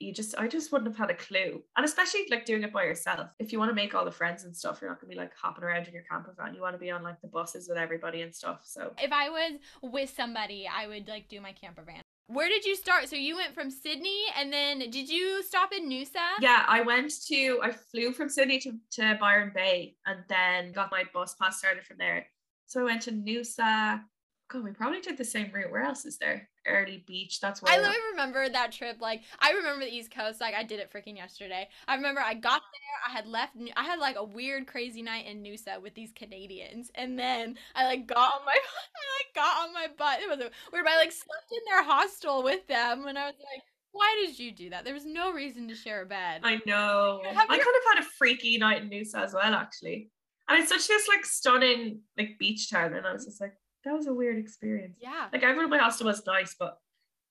you 0.04 0.12
just 0.12 0.34
I 0.36 0.46
just 0.46 0.70
wouldn't 0.70 0.88
have 0.88 0.98
had 0.98 1.10
a 1.10 1.18
clue. 1.18 1.62
And 1.76 1.84
especially 1.84 2.26
like 2.30 2.44
doing 2.44 2.62
it 2.62 2.72
by 2.72 2.84
yourself. 2.84 3.30
If 3.38 3.52
you 3.52 3.58
want 3.58 3.70
to 3.70 3.74
make 3.74 3.94
all 3.94 4.04
the 4.04 4.10
friends 4.10 4.44
and 4.44 4.56
stuff, 4.56 4.78
you're 4.80 4.90
not 4.90 5.00
gonna 5.00 5.10
be 5.10 5.16
like 5.16 5.32
hopping 5.34 5.64
around 5.64 5.88
in 5.88 5.94
your 5.94 6.02
camper 6.02 6.34
van. 6.36 6.54
You 6.54 6.60
want 6.60 6.74
to 6.74 6.78
be 6.78 6.90
on 6.90 7.02
like 7.02 7.20
the 7.20 7.28
buses 7.28 7.68
with 7.68 7.78
everybody 7.78 8.22
and 8.22 8.34
stuff. 8.34 8.60
So 8.64 8.92
if 8.98 9.12
I 9.12 9.30
was 9.30 9.52
with 9.82 10.10
somebody, 10.10 10.68
I 10.68 10.86
would 10.86 11.08
like 11.08 11.28
do 11.28 11.40
my 11.40 11.52
camper 11.52 11.82
van. 11.82 12.02
Where 12.26 12.48
did 12.48 12.64
you 12.64 12.74
start? 12.74 13.08
So 13.08 13.16
you 13.16 13.36
went 13.36 13.54
from 13.54 13.70
Sydney 13.70 14.24
and 14.38 14.52
then 14.52 14.78
did 14.78 15.08
you 15.08 15.42
stop 15.42 15.72
in 15.72 15.88
Noosa? 15.88 16.24
Yeah, 16.40 16.64
I 16.66 16.80
went 16.80 17.12
to 17.26 17.60
I 17.62 17.70
flew 17.70 18.12
from 18.12 18.28
Sydney 18.28 18.58
to, 18.60 18.72
to 18.92 19.16
Byron 19.20 19.52
Bay 19.54 19.96
and 20.06 20.20
then 20.28 20.72
got 20.72 20.90
my 20.90 21.04
bus 21.12 21.34
pass 21.34 21.58
started 21.58 21.84
from 21.84 21.98
there. 21.98 22.26
So 22.66 22.80
I 22.80 22.84
went 22.84 23.02
to 23.02 23.12
Noosa, 23.12 24.00
God, 24.48 24.64
we 24.64 24.70
probably 24.72 25.00
took 25.00 25.16
the 25.16 25.24
same 25.24 25.50
route. 25.52 25.70
Where 25.70 25.82
else 25.82 26.04
is 26.04 26.18
there? 26.18 26.48
Airlie 26.66 27.04
Beach. 27.06 27.40
That's 27.40 27.62
where 27.62 27.72
I 27.72 27.76
literally 27.76 27.98
remember 28.10 28.48
that 28.48 28.72
trip. 28.72 29.00
Like 29.00 29.22
I 29.40 29.52
remember 29.52 29.84
the 29.84 29.94
East 29.94 30.10
Coast. 30.10 30.40
Like 30.40 30.54
I 30.54 30.62
did 30.62 30.80
it 30.80 30.92
freaking 30.92 31.16
yesterday. 31.16 31.68
I 31.86 31.94
remember 31.94 32.20
I 32.20 32.34
got 32.34 32.60
there. 32.60 33.08
I 33.08 33.12
had 33.12 33.26
left. 33.26 33.56
I 33.76 33.84
had 33.84 33.98
like 33.98 34.16
a 34.16 34.24
weird, 34.24 34.66
crazy 34.66 35.02
night 35.02 35.26
in 35.26 35.42
Noosa 35.42 35.80
with 35.80 35.94
these 35.94 36.12
Canadians, 36.14 36.90
and 36.94 37.18
then 37.18 37.56
I 37.74 37.84
like 37.84 38.06
got 38.06 38.34
on 38.34 38.44
my, 38.44 38.52
I 38.56 39.18
like 39.18 39.34
got 39.34 39.68
on 39.68 39.74
my 39.74 39.86
butt. 39.96 40.20
It 40.20 40.28
was 40.28 40.38
weird. 40.72 40.86
I 40.86 40.96
like 40.96 41.12
slept 41.12 41.52
in 41.52 41.60
their 41.70 41.82
hostel 41.82 42.42
with 42.42 42.66
them, 42.66 43.06
and 43.06 43.18
I 43.18 43.26
was 43.26 43.36
like. 43.38 43.62
Why 43.96 44.24
did 44.26 44.40
you 44.40 44.50
do 44.50 44.70
that? 44.70 44.84
There 44.84 44.92
was 44.92 45.06
no 45.06 45.32
reason 45.32 45.68
to 45.68 45.76
share 45.76 46.02
a 46.02 46.04
bed. 46.04 46.40
I 46.42 46.60
know. 46.66 47.20
I 47.24 47.32
kind 47.32 47.60
of 47.60 47.94
had 47.94 48.02
a 48.02 48.08
freaky 48.18 48.58
night 48.58 48.82
in 48.82 48.90
Noosa 48.90 49.22
as 49.22 49.34
well, 49.34 49.54
actually. 49.54 50.10
And 50.48 50.58
it's 50.58 50.68
such 50.68 50.88
this 50.88 51.06
like 51.06 51.24
stunning 51.24 52.00
like 52.18 52.36
beach 52.38 52.70
town, 52.70 52.94
and 52.94 53.06
I 53.06 53.12
was 53.12 53.22
mm. 53.22 53.26
just 53.26 53.40
like, 53.40 53.54
that 53.84 53.94
was 53.94 54.06
a 54.06 54.14
weird 54.14 54.38
experience. 54.38 54.98
Yeah. 55.00 55.28
Like 55.32 55.42
everyone 55.42 55.66
at 55.66 55.70
my 55.70 55.78
hostel 55.78 56.06
was 56.06 56.24
nice, 56.26 56.54
but 56.58 56.78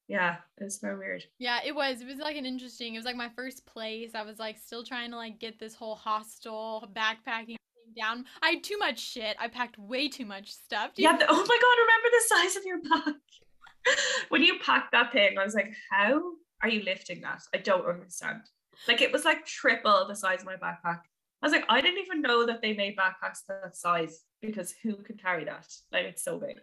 yeah, 0.08 0.38
it 0.60 0.64
was 0.64 0.80
very 0.80 0.98
weird. 0.98 1.24
Yeah, 1.40 1.60
it 1.66 1.74
was. 1.74 2.02
It 2.02 2.08
was 2.08 2.18
like 2.18 2.36
an 2.36 2.46
interesting. 2.46 2.94
It 2.94 2.98
was 2.98 3.06
like 3.06 3.16
my 3.16 3.30
first 3.36 3.66
place. 3.66 4.12
I 4.14 4.24
was 4.24 4.38
like 4.40 4.58
still 4.58 4.84
trying 4.84 5.12
to 5.12 5.18
like 5.18 5.40
get 5.40 5.60
this 5.60 5.74
whole 5.74 5.96
hostel 5.96 6.90
backpacking 6.94 7.56
down. 7.98 8.26
I 8.42 8.52
had 8.52 8.64
too 8.64 8.78
much 8.78 9.00
shit. 9.00 9.36
I 9.40 9.48
packed 9.48 9.78
way 9.78 10.10
too 10.10 10.26
much 10.26 10.52
stuff. 10.52 10.92
yeah. 10.98 11.18
The, 11.18 11.26
oh 11.30 11.46
my 11.48 11.60
god! 11.62 11.78
Remember 11.82 12.10
the 12.12 12.24
size 12.28 12.56
of 12.58 12.66
your 12.66 12.82
bag 12.82 13.98
when 14.30 14.44
you 14.44 14.60
packed 14.60 14.92
that 14.92 15.14
thing? 15.14 15.38
I 15.38 15.44
was 15.46 15.56
like, 15.56 15.74
how 15.90 16.22
are 16.62 16.70
you 16.70 16.84
lifting 16.84 17.22
that? 17.22 17.42
I 17.54 17.58
don't 17.58 17.86
understand. 17.86 18.42
Like 18.88 19.02
it 19.02 19.12
was 19.12 19.26
like 19.26 19.46
triple 19.46 20.06
the 20.08 20.16
size 20.16 20.42
of 20.42 20.46
my 20.46 20.56
backpack. 20.56 21.00
I 21.42 21.46
was 21.46 21.52
like, 21.54 21.66
I 21.70 21.82
didn't 21.82 22.04
even 22.04 22.22
know 22.22 22.46
that 22.46 22.62
they 22.62 22.74
made 22.74 22.96
backpacks 22.98 23.40
that 23.48 23.76
size 23.76 24.22
because 24.48 24.74
who 24.84 24.96
can 24.96 25.18
carry 25.18 25.46
that? 25.46 25.68
Like 25.92 26.06
it's 26.06 26.24
so 26.24 26.38
big. 26.38 26.58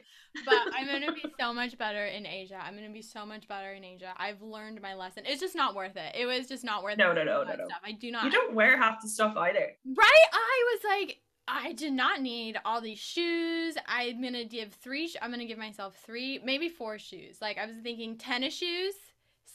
but 0.45 0.59
I'm 0.74 0.87
gonna 0.87 1.12
be 1.12 1.24
so 1.41 1.53
much 1.53 1.76
better 1.78 2.05
in 2.07 2.26
Asia. 2.26 2.59
I'm 2.62 2.74
gonna 2.74 2.91
be 2.91 3.03
so 3.03 3.26
much 3.26 3.49
better 3.49 3.72
in 3.72 3.85
Asia. 3.85 4.12
I've 4.16 4.43
learned 4.43 4.81
my 4.81 4.95
lesson. 4.95 5.24
It's 5.26 5.41
just 5.41 5.57
not 5.57 5.74
worth 5.74 5.97
it. 5.97 6.14
It 6.14 6.26
was 6.26 6.47
just 6.47 6.64
not 6.64 6.83
worth 6.83 6.99
no, 6.99 7.11
it. 7.11 7.14
No, 7.14 7.24
no, 7.24 7.43
no, 7.45 7.55
no, 7.55 7.64
Stuff. 7.66 7.81
I 7.85 7.93
do 7.93 8.11
not. 8.11 8.24
You 8.24 8.31
don't 8.31 8.55
wear 8.55 8.76
half 8.76 9.03
the 9.03 9.09
stuff 9.09 9.37
either. 9.37 9.72
Right? 9.87 10.26
I 10.33 10.64
was 10.72 10.81
like, 11.01 11.18
I 11.49 11.72
did 11.72 11.93
not 11.93 12.20
need 12.20 12.57
all 12.64 12.81
these 12.81 12.99
shoes. 12.99 13.76
I'm 13.87 14.22
gonna 14.22 14.45
give 14.45 14.72
three. 14.74 15.09
Sh- 15.09 15.16
I'm 15.20 15.31
gonna 15.31 15.47
give 15.47 15.59
myself 15.59 15.97
three, 16.05 16.41
maybe 16.45 16.68
four 16.68 16.99
shoes. 16.99 17.39
Like 17.41 17.59
I 17.59 17.66
was 17.66 17.76
thinking, 17.83 18.16
tennis 18.18 18.55
shoes, 18.55 18.95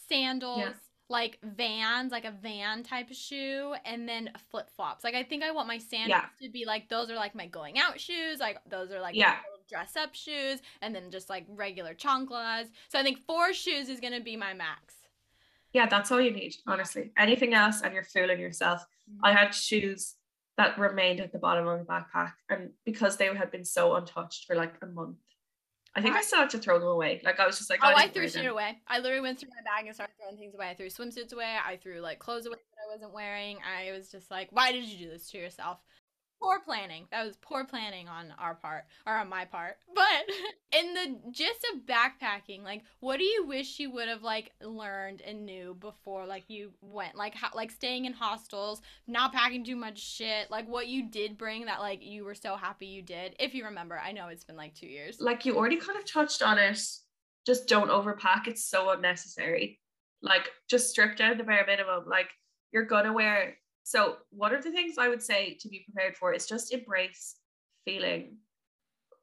sandals. 0.10 0.76
Like 1.10 1.38
vans, 1.44 2.12
like 2.12 2.26
a 2.26 2.32
van 2.32 2.84
type 2.84 3.10
of 3.10 3.16
shoe, 3.16 3.76
and 3.86 4.08
then 4.08 4.32
flip 4.50 4.70
flops. 4.76 5.04
Like 5.04 5.16
I 5.16 5.24
think 5.24 5.44
I 5.44 5.52
want 5.52 5.68
my 5.68 5.78
sandals 5.78 6.24
yeah. 6.42 6.46
to 6.48 6.52
be 6.52 6.66
like 6.66 6.90
those 6.90 7.10
are 7.10 7.16
like 7.16 7.36
my 7.36 7.48
going 7.48 7.78
out 7.78 8.00
shoes. 8.00 8.40
Like 8.40 8.58
those 8.70 8.92
are 8.92 9.00
like 9.00 9.16
yeah. 9.16 9.38
dress 9.70 9.96
up 9.96 10.16
shoes, 10.16 10.62
and 10.82 10.96
then 10.96 11.12
just 11.12 11.30
like 11.30 11.46
regular 11.50 11.94
chanclas. 11.94 12.66
So 12.90 13.00
I 13.00 13.04
think 13.04 13.20
four 13.26 13.54
shoes 13.54 13.90
is 13.90 14.00
gonna 14.00 14.22
be 14.22 14.36
my 14.36 14.54
max. 14.54 14.96
Yeah, 15.74 15.88
that's 15.88 16.10
all 16.12 16.22
you 16.22 16.32
need, 16.32 16.56
honestly. 16.66 17.12
Anything 17.18 17.54
else, 17.54 17.82
and 17.82 17.94
you're 17.94 18.04
fooling 18.04 18.40
yourself. 18.40 18.82
Mm-hmm. 19.12 19.26
I 19.26 19.34
had 19.34 19.54
shoes 19.54 20.16
that 20.58 20.80
remained 20.80 21.20
at 21.20 21.34
the 21.34 21.38
bottom 21.38 21.68
of 21.68 21.80
the 21.80 21.86
backpack, 21.86 22.34
and 22.50 22.70
because 22.86 23.18
they 23.18 23.26
had 23.26 23.52
been 23.52 23.66
so 23.66 23.96
untouched 23.96 24.46
for 24.46 24.56
like 24.56 24.76
a 24.82 24.86
month, 24.88 25.18
I 25.96 26.02
think 26.02 26.16
I, 26.16 26.20
I 26.20 26.22
still 26.22 26.40
had 26.40 26.50
to 26.50 26.58
throw 26.58 26.78
them 26.78 26.90
away. 26.90 27.22
Like 27.24 27.40
I 27.40 27.46
was 27.46 27.58
just 27.58 27.70
like, 27.70 27.80
oh, 27.82 27.94
I 27.96 28.10
threw 28.10 28.28
shit 28.28 28.46
away. 28.46 28.78
I 28.88 29.00
literally 29.00 29.22
went 29.22 29.40
through 29.40 29.50
my 29.50 29.64
bag 29.64 29.86
and 29.86 29.96
started 29.96 30.14
throwing 30.20 30.38
things 30.38 30.54
away. 30.54 30.70
I 30.70 30.74
threw 30.74 30.88
swimsuits 30.88 31.32
away. 31.32 31.56
I 31.66 31.78
threw 31.78 32.02
like 32.02 32.20
clothes 32.20 32.46
away 32.46 32.58
that 32.58 32.90
I 32.90 32.94
wasn't 32.94 33.14
wearing. 33.14 33.60
I 33.66 33.92
was 33.94 34.12
just 34.12 34.30
like, 34.30 34.50
why 34.52 34.74
did 34.74 34.84
you 34.84 35.06
do 35.06 35.10
this 35.10 35.32
to 35.32 35.38
yourself? 35.38 35.80
Poor 36.46 36.60
planning. 36.60 37.08
That 37.12 37.26
was 37.26 37.38
poor 37.38 37.66
planning 37.66 38.08
on 38.08 38.34
our 38.38 38.54
part 38.54 38.86
or 39.08 39.18
on 39.18 39.30
my 39.30 39.46
part. 39.46 39.78
But 39.96 40.30
in 40.78 40.94
the 40.94 41.32
gist 41.32 41.66
of 41.74 41.86
backpacking, 41.86 42.64
like 42.64 42.84
what 43.00 43.18
do 43.18 43.24
you 43.24 43.46
wish 43.48 43.80
you 43.80 43.90
would 43.92 44.10
have 44.10 44.24
like 44.24 44.52
learned 44.62 45.22
and 45.22 45.46
knew 45.46 45.76
before 45.80 46.26
like 46.26 46.44
you 46.50 46.72
went? 46.82 47.16
Like 47.16 47.34
how 47.34 47.50
like 47.56 47.72
staying 47.72 48.06
in 48.06 48.14
hostels, 48.14 48.82
not 49.08 49.32
packing 49.32 49.64
too 49.64 49.78
much 49.78 50.00
shit, 50.00 50.52
like 50.52 50.68
what 50.68 50.88
you 50.88 51.10
did 51.10 51.38
bring 51.38 51.66
that 51.66 51.80
like 51.80 52.04
you 52.04 52.26
were 52.26 52.36
so 52.36 52.56
happy 52.58 52.88
you 52.88 53.02
did. 53.02 53.36
If 53.40 53.56
you 53.56 53.64
remember. 53.66 53.98
I 53.98 54.12
know 54.12 54.28
it's 54.28 54.44
been 54.44 54.58
like 54.58 54.76
2 54.76 54.86
years. 54.86 55.18
Like 55.20 55.46
you 55.46 55.56
already 55.56 55.78
kind 55.78 55.98
of 55.98 56.06
touched 56.06 56.42
on 56.42 56.60
it. 56.60 56.80
Just 57.48 57.68
don't 57.68 57.90
overpack. 57.90 58.48
It's 58.48 58.66
so 58.66 58.92
unnecessary. 58.92 59.80
Like 60.22 60.50
just 60.70 60.90
strip 60.90 61.16
down 61.16 61.38
the 61.38 61.44
bare 61.44 61.66
minimum. 61.66 62.04
Like 62.08 62.30
you're 62.72 62.86
gonna 62.86 63.14
wear 63.14 63.58
so, 63.86 64.18
one 64.32 64.52
of 64.52 64.64
the 64.64 64.72
things 64.72 64.98
I 64.98 65.08
would 65.08 65.22
say 65.22 65.58
to 65.60 65.70
be 65.70 65.86
prepared 65.86 66.18
for 66.18 66.34
is 66.34 66.48
just 66.48 66.74
embrace 66.74 67.36
feeling 67.86 68.38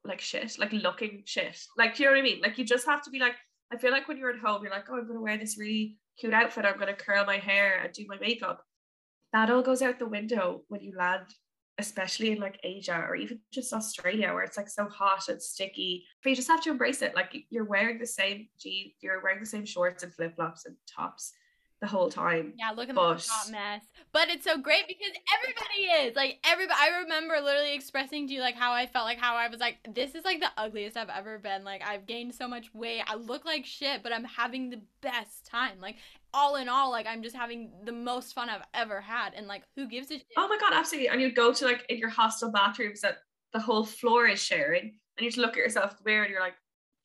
like 0.04 0.20
shit, 0.20 0.56
like 0.56 0.72
looking 0.72 1.22
shit. 1.24 1.58
Like, 1.76 1.98
you 1.98 2.06
know 2.06 2.12
what 2.12 2.20
I 2.20 2.22
mean? 2.22 2.40
Like, 2.40 2.58
you 2.58 2.64
just 2.64 2.86
have 2.86 3.02
to 3.02 3.10
be 3.10 3.18
like, 3.18 3.34
I 3.72 3.76
feel 3.76 3.90
like 3.90 4.06
when 4.06 4.18
you're 4.18 4.30
at 4.30 4.38
home, 4.38 4.62
you're 4.62 4.70
like, 4.70 4.84
oh, 4.88 4.98
I'm 4.98 5.08
going 5.08 5.18
to 5.18 5.20
wear 5.20 5.36
this 5.36 5.58
really 5.58 5.98
cute 6.16 6.32
outfit. 6.32 6.64
I'm 6.64 6.76
going 6.76 6.86
to 6.86 6.94
curl 6.94 7.24
my 7.26 7.38
hair 7.38 7.80
and 7.82 7.92
do 7.92 8.06
my 8.08 8.18
makeup. 8.18 8.64
That 9.32 9.50
all 9.50 9.62
goes 9.62 9.82
out 9.82 9.98
the 9.98 10.06
window 10.06 10.62
when 10.68 10.80
you 10.80 10.92
land, 10.96 11.26
especially 11.78 12.30
in 12.30 12.38
like 12.38 12.60
Asia 12.62 13.04
or 13.08 13.16
even 13.16 13.40
just 13.52 13.72
Australia, 13.72 14.32
where 14.32 14.44
it's 14.44 14.56
like 14.56 14.68
so 14.68 14.88
hot 14.88 15.28
and 15.28 15.42
sticky. 15.42 16.04
But 16.22 16.30
you 16.30 16.36
just 16.36 16.46
have 16.46 16.62
to 16.62 16.70
embrace 16.70 17.02
it. 17.02 17.16
Like, 17.16 17.36
you're 17.50 17.64
wearing 17.64 17.98
the 17.98 18.06
same 18.06 18.46
jeans, 18.60 18.92
you're 19.00 19.24
wearing 19.24 19.40
the 19.40 19.46
same 19.46 19.64
shorts 19.64 20.04
and 20.04 20.14
flip 20.14 20.36
flops 20.36 20.66
and 20.66 20.76
tops 20.88 21.32
the 21.82 21.88
whole 21.88 22.08
time. 22.08 22.54
Yeah, 22.56 22.70
look 22.70 22.88
at 22.88 22.94
the 22.94 23.00
hot 23.00 23.50
mess. 23.50 23.82
But 24.12 24.28
it's 24.28 24.44
so 24.44 24.56
great 24.56 24.86
because 24.86 25.10
everybody 25.34 26.06
is 26.06 26.14
like 26.14 26.38
everybody. 26.44 26.78
I 26.80 27.00
remember 27.00 27.34
literally 27.42 27.74
expressing 27.74 28.28
to 28.28 28.32
you 28.32 28.40
like 28.40 28.54
how 28.54 28.72
I 28.72 28.86
felt, 28.86 29.04
like 29.04 29.18
how 29.18 29.34
I 29.34 29.48
was 29.48 29.58
like, 29.58 29.78
this 29.92 30.14
is 30.14 30.24
like 30.24 30.38
the 30.38 30.50
ugliest 30.56 30.96
I've 30.96 31.10
ever 31.10 31.40
been. 31.40 31.64
Like 31.64 31.82
I've 31.82 32.06
gained 32.06 32.36
so 32.36 32.46
much 32.46 32.72
weight. 32.72 33.02
I 33.08 33.16
look 33.16 33.44
like 33.44 33.66
shit, 33.66 34.04
but 34.04 34.12
I'm 34.12 34.22
having 34.24 34.70
the 34.70 34.80
best 35.00 35.44
time. 35.44 35.80
Like 35.80 35.96
all 36.32 36.54
in 36.54 36.68
all, 36.68 36.92
like 36.92 37.08
I'm 37.08 37.20
just 37.22 37.34
having 37.34 37.72
the 37.84 37.92
most 37.92 38.32
fun 38.32 38.48
I've 38.48 38.62
ever 38.74 39.00
had. 39.00 39.34
And 39.34 39.48
like, 39.48 39.64
who 39.74 39.88
gives 39.88 40.06
a 40.12 40.14
shit? 40.14 40.26
Oh 40.36 40.46
my 40.46 40.58
god, 40.58 40.72
absolutely. 40.72 41.08
And 41.08 41.20
you 41.20 41.34
go 41.34 41.52
to 41.52 41.64
like 41.64 41.84
in 41.88 41.98
your 41.98 42.10
hostel 42.10 42.52
bathrooms 42.52 43.00
that 43.00 43.18
the 43.52 43.60
whole 43.60 43.84
floor 43.84 44.28
is 44.28 44.40
sharing, 44.40 44.82
and 44.82 45.24
you 45.24 45.28
just 45.28 45.36
look 45.36 45.52
at 45.52 45.56
yourself 45.56 45.90
in 45.90 45.96
the 46.04 46.10
mirror 46.10 46.22
and 46.22 46.30
you're 46.30 46.40
like, 46.40 46.54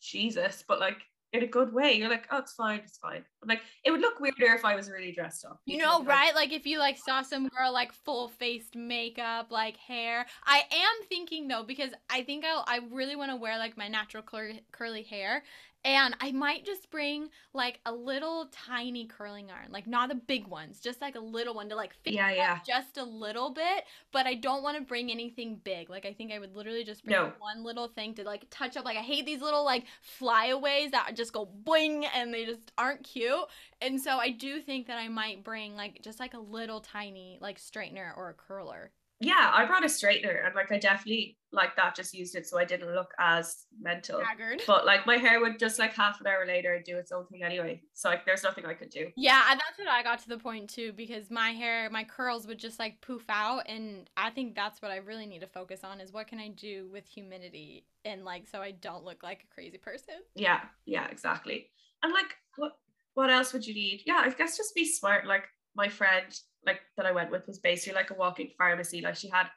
Jesus, 0.01 0.63
but 0.67 0.79
like 0.79 0.97
in 1.33 1.43
a 1.43 1.47
good 1.47 1.73
way. 1.73 1.93
You're 1.93 2.09
like, 2.09 2.27
oh, 2.31 2.37
it's 2.37 2.53
fine, 2.53 2.79
it's 2.79 2.97
fine. 2.97 3.23
I'm 3.43 3.49
like, 3.49 3.61
it 3.83 3.91
would 3.91 4.01
look 4.01 4.19
weirder 4.19 4.53
if 4.55 4.63
I 4.63 4.75
was 4.75 4.89
really 4.89 5.11
dressed 5.11 5.45
up. 5.45 5.59
You 5.65 5.77
know, 5.77 6.03
right? 6.03 6.33
Like 6.33 6.53
if 6.53 6.65
you 6.65 6.79
like 6.79 6.97
saw 6.97 7.21
some 7.21 7.47
girl 7.49 7.73
like 7.73 7.91
full 7.91 8.29
faced 8.29 8.75
makeup, 8.75 9.51
like 9.51 9.77
hair. 9.77 10.25
I 10.45 10.63
am 10.71 11.07
thinking 11.09 11.47
though 11.47 11.63
because 11.63 11.91
I 12.09 12.23
think 12.23 12.45
I 12.45 12.63
I 12.67 12.79
really 12.91 13.15
want 13.15 13.31
to 13.31 13.35
wear 13.35 13.57
like 13.57 13.77
my 13.77 13.87
natural 13.87 14.23
cur- 14.23 14.59
curly 14.71 15.03
hair, 15.03 15.43
and 15.87 16.17
I 16.19 16.33
might 16.33 16.65
just 16.65 16.91
bring 16.91 17.29
like 17.53 17.79
a 17.85 17.93
little 17.93 18.49
tiny 18.51 19.05
curling 19.05 19.49
iron, 19.49 19.71
like 19.71 19.87
not 19.87 20.09
the 20.09 20.15
big 20.15 20.45
ones, 20.45 20.81
just 20.81 20.99
like 20.99 21.15
a 21.15 21.19
little 21.19 21.53
one 21.53 21.69
to 21.69 21.75
like 21.75 21.93
fit 22.03 22.11
yeah, 22.11 22.29
yeah. 22.29 22.59
just 22.67 22.97
a 22.97 23.03
little 23.05 23.53
bit. 23.53 23.85
But 24.11 24.27
I 24.27 24.33
don't 24.33 24.63
want 24.63 24.77
to 24.77 24.83
bring 24.83 25.09
anything 25.09 25.61
big. 25.63 25.89
Like 25.89 26.05
I 26.05 26.11
think 26.11 26.33
I 26.33 26.39
would 26.39 26.53
literally 26.53 26.83
just 26.83 27.05
bring 27.05 27.15
no. 27.15 27.31
one 27.39 27.63
little 27.63 27.87
thing 27.87 28.13
to 28.15 28.25
like 28.25 28.47
touch 28.49 28.75
up. 28.75 28.83
Like 28.83 28.97
I 28.97 29.01
hate 29.01 29.25
these 29.25 29.41
little 29.41 29.63
like 29.63 29.85
flyaways 30.01 30.91
that 30.91 31.15
just 31.15 31.31
go 31.31 31.45
bling 31.45 32.03
and 32.03 32.33
they 32.33 32.43
just 32.43 32.73
aren't 32.77 33.05
cute. 33.05 33.47
And 33.81 34.01
so 34.01 34.17
I 34.17 34.31
do 34.31 34.59
think 34.59 34.87
that 34.87 34.97
I 34.97 35.07
might 35.07 35.41
bring 35.41 35.77
like 35.77 36.01
just 36.01 36.19
like 36.19 36.33
a 36.33 36.39
little 36.39 36.81
tiny 36.81 37.37
like 37.39 37.59
straightener 37.59 38.11
or 38.17 38.29
a 38.29 38.33
curler 38.33 38.91
yeah, 39.19 39.51
I 39.51 39.65
brought 39.65 39.83
a 39.83 39.87
straightener 39.87 40.45
and 40.45 40.53
like 40.53 40.71
I 40.71 40.77
definitely 40.77 41.37
like 41.51 41.75
that 41.75 41.95
just 41.95 42.13
used 42.13 42.35
it 42.35 42.45
so 42.45 42.59
I 42.59 42.65
didn't 42.65 42.93
look 42.93 43.11
as 43.17 43.65
mental. 43.79 44.21
Haggard. 44.23 44.61
But 44.67 44.85
like 44.85 45.07
my 45.07 45.17
hair 45.17 45.39
would 45.39 45.57
just 45.57 45.79
like 45.79 45.93
half 45.93 46.21
an 46.21 46.27
hour 46.27 46.45
later 46.45 46.81
do 46.85 46.97
its 46.97 47.11
own 47.11 47.25
thing 47.25 47.41
anyway. 47.41 47.81
So 47.93 48.09
like 48.09 48.25
there's 48.25 48.43
nothing 48.43 48.65
I 48.65 48.75
could 48.75 48.89
do. 48.89 49.07
Yeah, 49.15 49.43
and 49.49 49.59
that's 49.59 49.79
what 49.79 49.87
I 49.87 50.03
got 50.03 50.19
to 50.19 50.29
the 50.29 50.37
point 50.37 50.69
too 50.69 50.93
because 50.95 51.31
my 51.31 51.49
hair, 51.49 51.89
my 51.89 52.03
curls 52.03 52.45
would 52.45 52.59
just 52.59 52.77
like 52.77 53.01
poof 53.01 53.23
out 53.27 53.67
and 53.67 54.07
I 54.17 54.29
think 54.29 54.55
that's 54.55 54.81
what 54.81 54.91
I 54.91 54.97
really 54.97 55.25
need 55.25 55.41
to 55.41 55.47
focus 55.47 55.83
on 55.83 55.99
is 55.99 56.11
what 56.11 56.27
can 56.27 56.39
I 56.39 56.49
do 56.49 56.87
with 56.91 57.07
humidity 57.07 57.85
and 58.05 58.23
like 58.23 58.47
so 58.47 58.61
I 58.61 58.71
don't 58.71 59.03
look 59.03 59.23
like 59.23 59.45
a 59.49 59.53
crazy 59.53 59.79
person. 59.79 60.15
Yeah, 60.35 60.61
yeah, 60.85 61.07
exactly. 61.07 61.71
And 62.03 62.13
like 62.13 62.35
what 62.57 62.73
what 63.15 63.31
else 63.31 63.51
would 63.53 63.65
you 63.65 63.73
need? 63.73 64.03
Yeah, 64.05 64.21
I 64.23 64.29
guess 64.29 64.57
just 64.57 64.75
be 64.75 64.85
smart. 64.85 65.25
Like 65.25 65.45
my 65.75 65.87
friend 65.87 66.37
like 66.67 66.81
that 66.97 67.05
I 67.05 67.11
went 67.11 67.31
with 67.31 67.47
was 67.47 67.59
basically 67.59 67.95
like 67.95 68.11
a 68.11 68.15
walking 68.15 68.51
pharmacy. 68.57 69.01
Like 69.01 69.15
she 69.15 69.29
had 69.29 69.47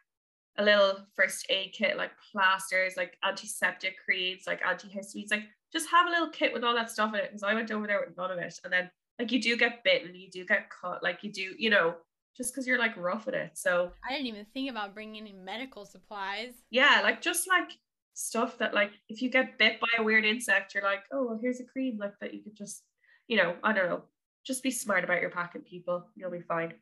a 0.56 0.64
little 0.64 1.06
first 1.16 1.46
aid 1.50 1.72
kit, 1.72 1.96
like 1.96 2.12
plasters, 2.32 2.94
like 2.96 3.16
antiseptic 3.24 3.96
creams, 4.04 4.44
like 4.46 4.62
antihistamines, 4.62 5.30
like 5.30 5.44
just 5.72 5.90
have 5.90 6.06
a 6.06 6.10
little 6.10 6.30
kit 6.30 6.52
with 6.52 6.64
all 6.64 6.74
that 6.74 6.90
stuff 6.90 7.12
in 7.14 7.20
it. 7.20 7.28
Because 7.28 7.42
I 7.42 7.54
went 7.54 7.70
over 7.70 7.86
there 7.86 8.02
with 8.06 8.16
none 8.16 8.30
of 8.30 8.38
it. 8.38 8.58
And 8.64 8.72
then 8.72 8.90
like 9.18 9.32
you 9.32 9.40
do 9.40 9.56
get 9.56 9.84
bitten, 9.84 10.14
you 10.14 10.30
do 10.30 10.46
get 10.46 10.70
cut, 10.70 11.02
like 11.02 11.22
you 11.22 11.30
do, 11.32 11.54
you 11.58 11.68
know, 11.68 11.94
just 12.36 12.54
because 12.54 12.66
you're 12.66 12.78
like 12.78 12.96
rough 12.96 13.26
with 13.26 13.34
it. 13.34 13.50
So 13.54 13.92
I 14.08 14.12
didn't 14.12 14.26
even 14.26 14.46
think 14.54 14.70
about 14.70 14.94
bringing 14.94 15.20
any 15.20 15.32
medical 15.32 15.84
supplies. 15.84 16.54
Yeah, 16.70 17.00
like 17.02 17.20
just 17.20 17.48
like 17.48 17.70
stuff 18.14 18.58
that 18.58 18.74
like 18.74 18.92
if 19.08 19.22
you 19.22 19.30
get 19.30 19.58
bit 19.58 19.80
by 19.80 19.88
a 19.98 20.02
weird 20.02 20.24
insect, 20.24 20.74
you're 20.74 20.82
like, 20.82 21.00
oh 21.12 21.26
well, 21.26 21.38
here's 21.40 21.60
a 21.60 21.64
cream 21.64 21.98
like 21.98 22.14
that 22.20 22.34
you 22.34 22.42
could 22.42 22.56
just, 22.56 22.82
you 23.28 23.36
know, 23.36 23.54
I 23.62 23.72
don't 23.72 23.88
know, 23.88 24.02
just 24.44 24.62
be 24.62 24.70
smart 24.70 25.04
about 25.04 25.20
your 25.20 25.30
packing, 25.30 25.62
people. 25.62 26.06
You'll 26.16 26.30
be 26.30 26.40
fine. 26.40 26.74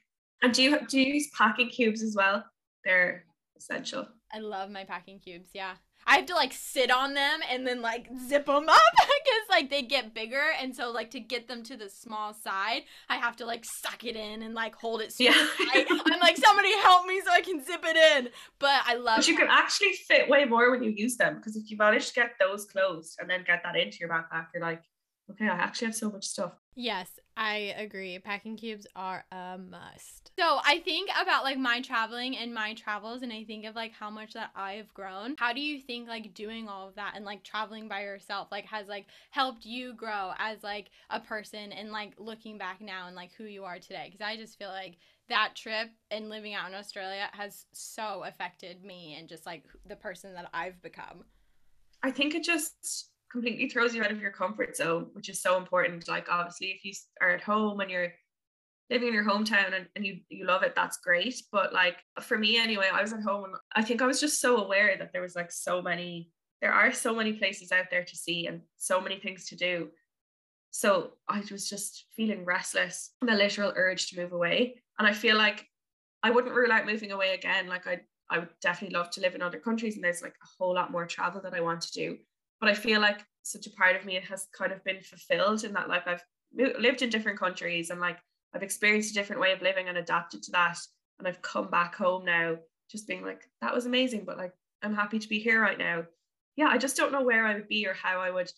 And 0.43 0.53
do 0.53 0.63
you 0.63 0.79
do 0.87 1.01
you 1.01 1.15
use 1.15 1.29
packing 1.37 1.69
cubes 1.69 2.03
as 2.03 2.15
well? 2.17 2.45
They're 2.85 3.25
essential. 3.57 4.07
I 4.33 4.39
love 4.39 4.71
my 4.71 4.85
packing 4.85 5.21
cubes. 5.21 5.51
Yeah. 5.53 5.75
I 6.07 6.17
have 6.17 6.27
to 6.27 6.35
like 6.35 6.55
sit 6.55 6.91
on 6.91 7.13
them 7.13 7.41
and 7.51 7.67
then 7.67 7.83
like 7.83 8.09
zip 8.29 8.47
them 8.47 8.69
up 8.69 8.81
because 8.97 9.43
like 9.51 9.69
they 9.69 9.83
get 9.83 10.15
bigger 10.15 10.43
and 10.59 10.75
so 10.75 10.91
like 10.91 11.11
to 11.11 11.21
get 11.21 11.49
them 11.49 11.63
to 11.65 11.77
the 11.77 11.91
small 11.91 12.33
side 12.33 12.85
I 13.11 13.17
have 13.17 13.37
to 13.37 13.45
like 13.45 13.65
suck 13.67 14.05
it 14.05 14.17
in 14.17 14.43
and 14.43 14.55
like 14.55 14.75
hold 14.75 15.03
it 15.03 15.13
super 15.13 15.35
yeah. 15.35 15.85
I'm 15.91 16.21
like 16.21 16.39
somebody 16.39 16.73
help 16.79 17.05
me 17.07 17.21
so 17.23 17.31
I 17.31 17.43
can 17.43 17.63
zip 17.63 17.85
it 17.85 17.97
in 17.97 18.31
but 18.59 18.81
I 18.87 18.95
love 18.95 19.19
but 19.19 19.29
you 19.29 19.37
can 19.37 19.49
actually 19.51 19.93
fit 19.93 20.31
way 20.31 20.47
more 20.47 20.71
when 20.71 20.83
you 20.83 20.95
use 20.97 21.17
them 21.17 21.37
because 21.37 21.57
if 21.57 21.71
you 21.71 21.77
manage 21.77 22.09
to 22.09 22.15
get 22.15 22.31
those 22.41 22.65
closed 22.65 23.19
and 23.21 23.29
then 23.29 23.45
get 23.47 23.61
that 23.65 23.77
into 23.77 23.99
your 24.01 24.09
backpack 24.09 24.47
you're 24.55 24.63
like 24.63 24.83
okay 25.31 25.45
I 25.45 25.57
actually 25.57 25.87
have 25.89 25.97
so 25.97 26.11
much 26.11 26.25
stuff 26.25 26.55
Yes, 26.81 27.11
I 27.41 27.73
agree. 27.77 28.19
Packing 28.19 28.57
cubes 28.57 28.85
are 28.97 29.25
a 29.31 29.57
must. 29.57 30.33
So 30.37 30.59
I 30.65 30.81
think 30.81 31.09
about 31.21 31.45
like 31.45 31.57
my 31.57 31.81
traveling 31.81 32.37
and 32.37 32.53
my 32.53 32.75
travels, 32.75 33.23
and 33.23 33.33
I 33.33 33.45
think 33.45 33.65
of 33.65 33.77
like 33.77 33.93
how 33.93 34.11
much 34.11 34.33
that 34.33 34.51
I've 34.57 34.93
grown. 34.93 35.37
How 35.39 35.53
do 35.53 35.61
you 35.61 35.81
think 35.81 36.09
like 36.09 36.35
doing 36.35 36.69
all 36.69 36.89
of 36.89 36.97
that 36.97 37.13
and 37.15 37.25
like 37.25 37.45
traveling 37.45 37.87
by 37.87 38.03
yourself 38.03 38.49
like 38.51 38.67
has 38.67 38.89
like 38.89 39.07
helped 39.31 39.65
you 39.65 39.95
grow 39.95 40.33
as 40.39 40.65
like 40.65 40.91
a 41.11 41.21
person 41.21 41.71
and 41.71 41.93
like 41.93 42.15
looking 42.19 42.59
back 42.59 42.81
now 42.81 43.07
and 43.07 43.15
like 43.15 43.31
who 43.39 43.45
you 43.45 43.63
are 43.63 43.79
today? 43.79 44.11
Because 44.11 44.27
I 44.27 44.37
just 44.37 44.59
feel 44.59 44.71
like 44.71 44.99
that 45.29 45.53
trip 45.55 45.91
and 46.11 46.31
living 46.31 46.55
out 46.55 46.69
in 46.69 46.75
Australia 46.75 47.29
has 47.33 47.67
so 47.73 48.25
affected 48.27 48.83
me 48.83 49.15
and 49.17 49.29
just 49.29 49.47
like 49.47 49.63
the 49.87 49.97
person 49.97 50.35
that 50.35 50.51
I've 50.53 50.83
become. 50.83 51.23
I 52.03 52.11
think 52.11 52.35
it 52.35 52.43
just 52.43 53.11
completely 53.31 53.69
throws 53.69 53.95
you 53.95 54.03
out 54.03 54.11
of 54.11 54.21
your 54.21 54.31
comfort 54.31 54.77
zone, 54.77 55.09
which 55.13 55.29
is 55.29 55.43
so 55.43 55.57
important. 55.57 56.09
Like 56.09 56.29
obviously 56.31 56.69
if 56.69 56.85
you 56.85 56.93
are 57.21 57.31
at 57.31 57.43
home 57.43 57.81
and 57.81 57.91
you're 57.91 58.13
living 58.91 59.09
in 59.09 59.15
your 59.15 59.25
hometown 59.25 59.75
and, 59.75 59.87
and 59.95 60.05
you 60.05 60.21
you 60.29 60.47
love 60.47 60.63
it, 60.63 60.75
that's 60.75 60.99
great. 60.99 61.43
But 61.53 61.73
like 61.73 61.97
for 62.21 62.39
me 62.39 62.59
anyway, 62.59 62.89
I 62.93 63.03
was 63.03 63.13
at 63.13 63.23
home 63.23 63.45
and 63.45 63.55
I 63.75 63.83
think 63.83 64.03
I 64.03 64.07
was 64.07 64.21
just 64.21 64.41
so 64.41 64.59
aware 64.59 64.97
that 64.99 65.13
there 65.13 65.23
was 65.23 65.37
like 65.37 65.53
so 65.53 65.83
many 65.83 66.31
there 66.61 66.73
are 66.73 66.93
so 66.93 67.15
many 67.15 67.35
places 67.35 67.71
out 67.71 67.85
there 67.91 68.03
to 68.03 68.17
see 68.17 68.47
and 68.47 68.63
so 68.77 69.01
many 69.01 69.19
things 69.19 69.47
to 69.47 69.57
do. 69.57 69.89
So 70.71 71.13
I 71.29 71.43
was 71.51 71.69
just 71.69 72.07
feeling 72.17 72.45
restless 72.45 73.13
and 73.21 73.31
a 73.31 73.35
literal 73.37 73.73
urge 73.77 74.11
to 74.11 74.21
move 74.21 74.33
away. 74.33 74.83
And 74.99 75.07
I 75.07 75.13
feel 75.13 75.37
like 75.37 75.67
I 76.23 76.31
wouldn't 76.31 76.55
rule 76.55 76.73
out 76.73 76.87
moving 76.87 77.13
away 77.13 77.35
again. 77.35 77.69
Like 77.69 77.87
I 77.87 78.01
I 78.31 78.39
would 78.39 78.51
definitely 78.61 78.97
love 78.97 79.11
to 79.11 79.21
live 79.21 79.35
in 79.35 79.43
other 79.43 79.59
countries 79.59 79.95
and 79.95 80.05
there's 80.05 80.23
like 80.23 80.35
a 80.43 80.49
whole 80.59 80.75
lot 80.75 80.91
more 80.91 81.07
travel 81.07 81.41
that 81.43 81.55
I 81.55 81.61
want 81.61 81.83
to 81.83 81.93
do. 81.93 82.19
But 82.61 82.71
I 82.71 82.75
feel 82.75 83.01
like 83.01 83.25
such 83.43 83.67
a 83.67 83.71
part 83.71 83.97
of 83.97 84.05
me 84.05 84.21
has 84.29 84.47
kind 84.57 84.73
of 84.73 84.85
been 84.85 85.01
fulfilled 85.01 85.65
in 85.65 85.73
that 85.75 85.89
like 85.89 86.07
I've 86.07 86.23
lived 86.55 87.03
in 87.03 87.11
different 87.11 87.39
countries 87.39 87.91
and 87.91 88.01
like 88.01 88.19
I've 88.55 88.63
experienced 88.63 89.11
a 89.11 89.15
different 89.15 89.41
way 89.41 89.53
of 89.53 89.63
living 89.63 89.89
and 89.89 89.99
adapted 89.99 90.43
to 90.45 90.53
that. 90.53 90.79
And 91.19 91.27
I've 91.27 91.43
come 91.43 91.71
back 91.71 91.95
home 91.95 92.25
now, 92.25 92.57
just 92.91 93.07
being 93.07 93.25
like, 93.25 93.43
that 93.61 93.75
was 93.75 93.87
amazing, 93.87 94.25
but 94.25 94.39
like 94.39 94.53
I'm 94.83 94.95
happy 94.95 95.19
to 95.19 95.29
be 95.29 95.39
here 95.39 95.61
right 95.61 95.79
now. 95.79 96.05
Yeah, 96.57 96.69
I 96.69 96.79
just 96.79 96.97
don't 96.97 97.13
know 97.13 97.23
where 97.23 97.47
I 97.47 97.55
would 97.55 97.69
be 97.69 97.87
or 97.87 97.95
how 97.95 98.21
I 98.21 98.31
would 98.31 98.51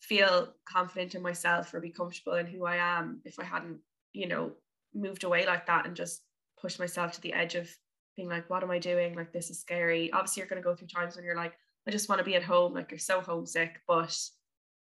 feel 0.00 0.54
confident 0.68 1.14
in 1.14 1.22
myself 1.22 1.72
or 1.72 1.80
be 1.80 1.90
comfortable 1.90 2.34
in 2.34 2.46
who 2.46 2.64
I 2.66 2.76
am 2.76 3.20
if 3.24 3.38
I 3.38 3.44
hadn't, 3.44 3.78
you 4.12 4.28
know, 4.28 4.52
moved 4.94 5.24
away 5.24 5.46
like 5.46 5.66
that 5.66 5.86
and 5.86 5.96
just 5.96 6.22
pushed 6.60 6.78
myself 6.78 7.12
to 7.12 7.20
the 7.20 7.32
edge 7.32 7.54
of 7.54 7.68
being 8.16 8.28
like, 8.28 8.48
what 8.50 8.62
am 8.62 8.70
I 8.70 8.78
doing? 8.78 9.14
Like, 9.14 9.32
this 9.32 9.50
is 9.50 9.60
scary. 9.60 10.10
Obviously, 10.12 10.40
you're 10.40 10.48
going 10.48 10.62
to 10.62 10.66
go 10.66 10.74
through 10.74 10.88
times 10.88 11.16
when 11.16 11.24
you're 11.24 11.36
like, 11.36 11.54
I 11.88 11.90
just 11.90 12.10
want 12.10 12.18
to 12.18 12.24
be 12.24 12.36
at 12.36 12.42
home. 12.42 12.74
Like, 12.74 12.90
you're 12.90 12.98
so 12.98 13.22
homesick. 13.22 13.80
But 13.88 14.14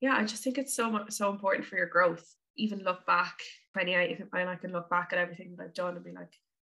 yeah, 0.00 0.16
I 0.16 0.24
just 0.24 0.42
think 0.42 0.56
it's 0.56 0.74
so 0.74 0.90
much, 0.90 1.12
so 1.12 1.30
important 1.30 1.66
for 1.66 1.76
your 1.76 1.86
growth. 1.86 2.34
Even 2.56 2.82
look 2.82 3.04
back, 3.04 3.40
when 3.74 3.90
I, 3.90 4.16
I 4.32 4.56
can 4.56 4.72
look 4.72 4.88
back 4.88 5.10
at 5.12 5.18
everything 5.18 5.54
that 5.56 5.64
I've 5.64 5.74
done 5.74 5.96
and 5.96 6.04
be 6.04 6.12
like, 6.12 6.32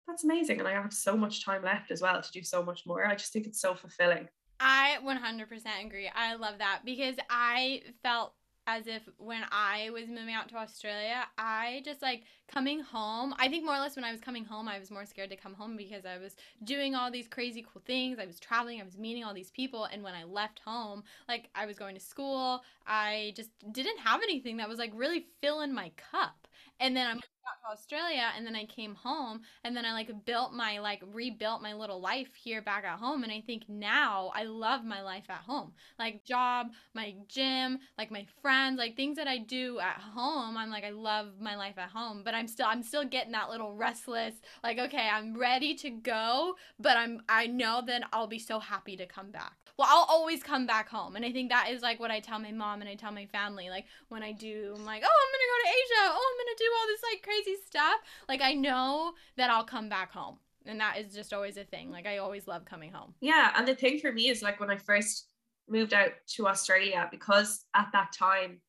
that's 0.06 0.24
amazing. 0.24 0.58
And 0.58 0.68
I 0.68 0.72
have 0.72 0.92
so 0.92 1.16
much 1.16 1.44
time 1.44 1.62
left 1.62 1.90
as 1.90 2.02
well 2.02 2.20
to 2.20 2.32
do 2.32 2.42
so 2.42 2.62
much 2.62 2.82
more. 2.86 3.06
I 3.06 3.14
just 3.14 3.32
think 3.32 3.46
it's 3.46 3.60
so 3.60 3.74
fulfilling. 3.74 4.28
I 4.60 4.98
100% 5.02 5.86
agree. 5.86 6.10
I 6.14 6.34
love 6.34 6.58
that 6.58 6.80
because 6.84 7.16
I 7.30 7.82
felt 8.02 8.34
as 8.68 8.86
if 8.86 9.08
when 9.16 9.42
I 9.50 9.88
was 9.94 10.08
moving 10.08 10.34
out 10.34 10.50
to 10.50 10.56
Australia, 10.56 11.24
I 11.38 11.80
just 11.86 12.02
like 12.02 12.24
coming 12.52 12.80
home. 12.80 13.34
I 13.38 13.48
think 13.48 13.64
more 13.64 13.74
or 13.74 13.78
less 13.78 13.96
when 13.96 14.04
I 14.04 14.12
was 14.12 14.20
coming 14.20 14.44
home, 14.44 14.68
I 14.68 14.78
was 14.78 14.90
more 14.90 15.06
scared 15.06 15.30
to 15.30 15.36
come 15.36 15.54
home 15.54 15.74
because 15.74 16.04
I 16.04 16.18
was 16.18 16.36
doing 16.64 16.94
all 16.94 17.10
these 17.10 17.28
crazy 17.28 17.64
cool 17.66 17.80
things. 17.86 18.18
I 18.18 18.26
was 18.26 18.38
traveling, 18.38 18.78
I 18.78 18.84
was 18.84 18.98
meeting 18.98 19.24
all 19.24 19.32
these 19.32 19.50
people. 19.50 19.84
And 19.84 20.02
when 20.02 20.12
I 20.12 20.24
left 20.24 20.60
home, 20.66 21.02
like 21.28 21.48
I 21.54 21.64
was 21.64 21.78
going 21.78 21.94
to 21.94 22.00
school, 22.00 22.62
I 22.86 23.32
just 23.34 23.48
didn't 23.72 24.00
have 24.00 24.22
anything 24.22 24.58
that 24.58 24.68
was 24.68 24.78
like 24.78 24.92
really 24.94 25.24
filling 25.40 25.72
my 25.72 25.90
cup. 25.96 26.46
And 26.80 26.96
then 26.96 27.06
I'm 27.06 27.20
to 27.64 27.72
Australia 27.72 28.30
and 28.36 28.46
then 28.46 28.54
I 28.56 28.64
came 28.64 28.94
home 28.94 29.40
and 29.64 29.76
then 29.76 29.84
I 29.84 29.92
like 29.92 30.10
built 30.24 30.52
my 30.52 30.78
like 30.78 31.02
rebuilt 31.12 31.62
my 31.62 31.72
little 31.74 32.00
life 32.00 32.34
here 32.34 32.62
back 32.62 32.84
at 32.84 32.98
home 32.98 33.22
and 33.22 33.32
I 33.32 33.40
think 33.40 33.64
now 33.68 34.30
I 34.34 34.44
love 34.44 34.84
my 34.84 35.02
life 35.02 35.24
at 35.28 35.38
home. 35.46 35.72
Like 35.98 36.24
job, 36.24 36.68
my 36.94 37.14
gym, 37.28 37.78
like 37.96 38.10
my 38.10 38.26
friends, 38.42 38.78
like 38.78 38.96
things 38.96 39.16
that 39.16 39.28
I 39.28 39.38
do 39.38 39.78
at 39.80 40.00
home. 40.00 40.56
I'm 40.56 40.70
like 40.70 40.84
I 40.84 40.90
love 40.90 41.40
my 41.40 41.56
life 41.56 41.78
at 41.78 41.90
home, 41.90 42.22
but 42.24 42.34
I'm 42.34 42.48
still 42.48 42.66
I'm 42.68 42.82
still 42.82 43.04
getting 43.04 43.32
that 43.32 43.50
little 43.50 43.74
restless 43.74 44.34
like 44.62 44.78
okay, 44.78 45.08
I'm 45.12 45.38
ready 45.38 45.74
to 45.76 45.90
go, 45.90 46.54
but 46.78 46.96
I'm 46.96 47.22
I 47.28 47.46
know 47.46 47.82
that 47.86 48.02
I'll 48.12 48.26
be 48.26 48.38
so 48.38 48.58
happy 48.60 48.96
to 48.96 49.06
come 49.06 49.30
back. 49.30 49.67
Well, 49.78 49.88
I'll 49.88 50.06
always 50.08 50.42
come 50.42 50.66
back 50.66 50.88
home. 50.88 51.14
And 51.14 51.24
I 51.24 51.32
think 51.32 51.50
that 51.50 51.70
is 51.70 51.82
like 51.82 52.00
what 52.00 52.10
I 52.10 52.20
tell 52.20 52.38
my 52.40 52.50
mom 52.50 52.80
and 52.80 52.90
I 52.90 52.96
tell 52.96 53.12
my 53.12 53.26
family 53.26 53.70
like 53.70 53.86
when 54.08 54.22
I 54.22 54.32
do 54.32 54.74
I'm 54.76 54.84
like, 54.84 55.02
"Oh, 55.04 55.18
I'm 55.22 55.32
to 55.32 55.48
go 55.48 55.58
to 55.62 55.70
Asia. 55.70 56.12
Oh, 56.12 56.36
I'm 56.38 56.38
to 56.56 56.64
do 56.64 56.70
all 56.78 56.86
this 56.86 57.02
like 57.12 57.22
crazy 57.22 57.56
stuff, 57.66 58.00
like 58.28 58.42
I 58.42 58.54
know 58.54 59.12
that 59.36 59.50
I'll 59.50 59.64
come 59.64 59.88
back 59.88 60.12
home. 60.12 60.38
And 60.66 60.80
that 60.80 60.98
is 60.98 61.14
just 61.14 61.32
always 61.32 61.56
a 61.56 61.64
thing. 61.64 61.90
Like 61.90 62.06
I 62.06 62.18
always 62.18 62.46
love 62.46 62.64
coming 62.64 62.92
home. 62.92 63.14
Yeah. 63.20 63.52
And 63.56 63.66
the 63.66 63.74
thing 63.74 64.00
for 64.00 64.12
me 64.12 64.28
is 64.28 64.42
like 64.42 64.60
when 64.60 64.70
I 64.70 64.76
first 64.76 65.28
moved 65.68 65.94
out 65.94 66.10
to 66.34 66.48
Australia, 66.48 67.08
because 67.10 67.64
at 67.74 67.88
that 67.92 68.12
time 68.12 68.60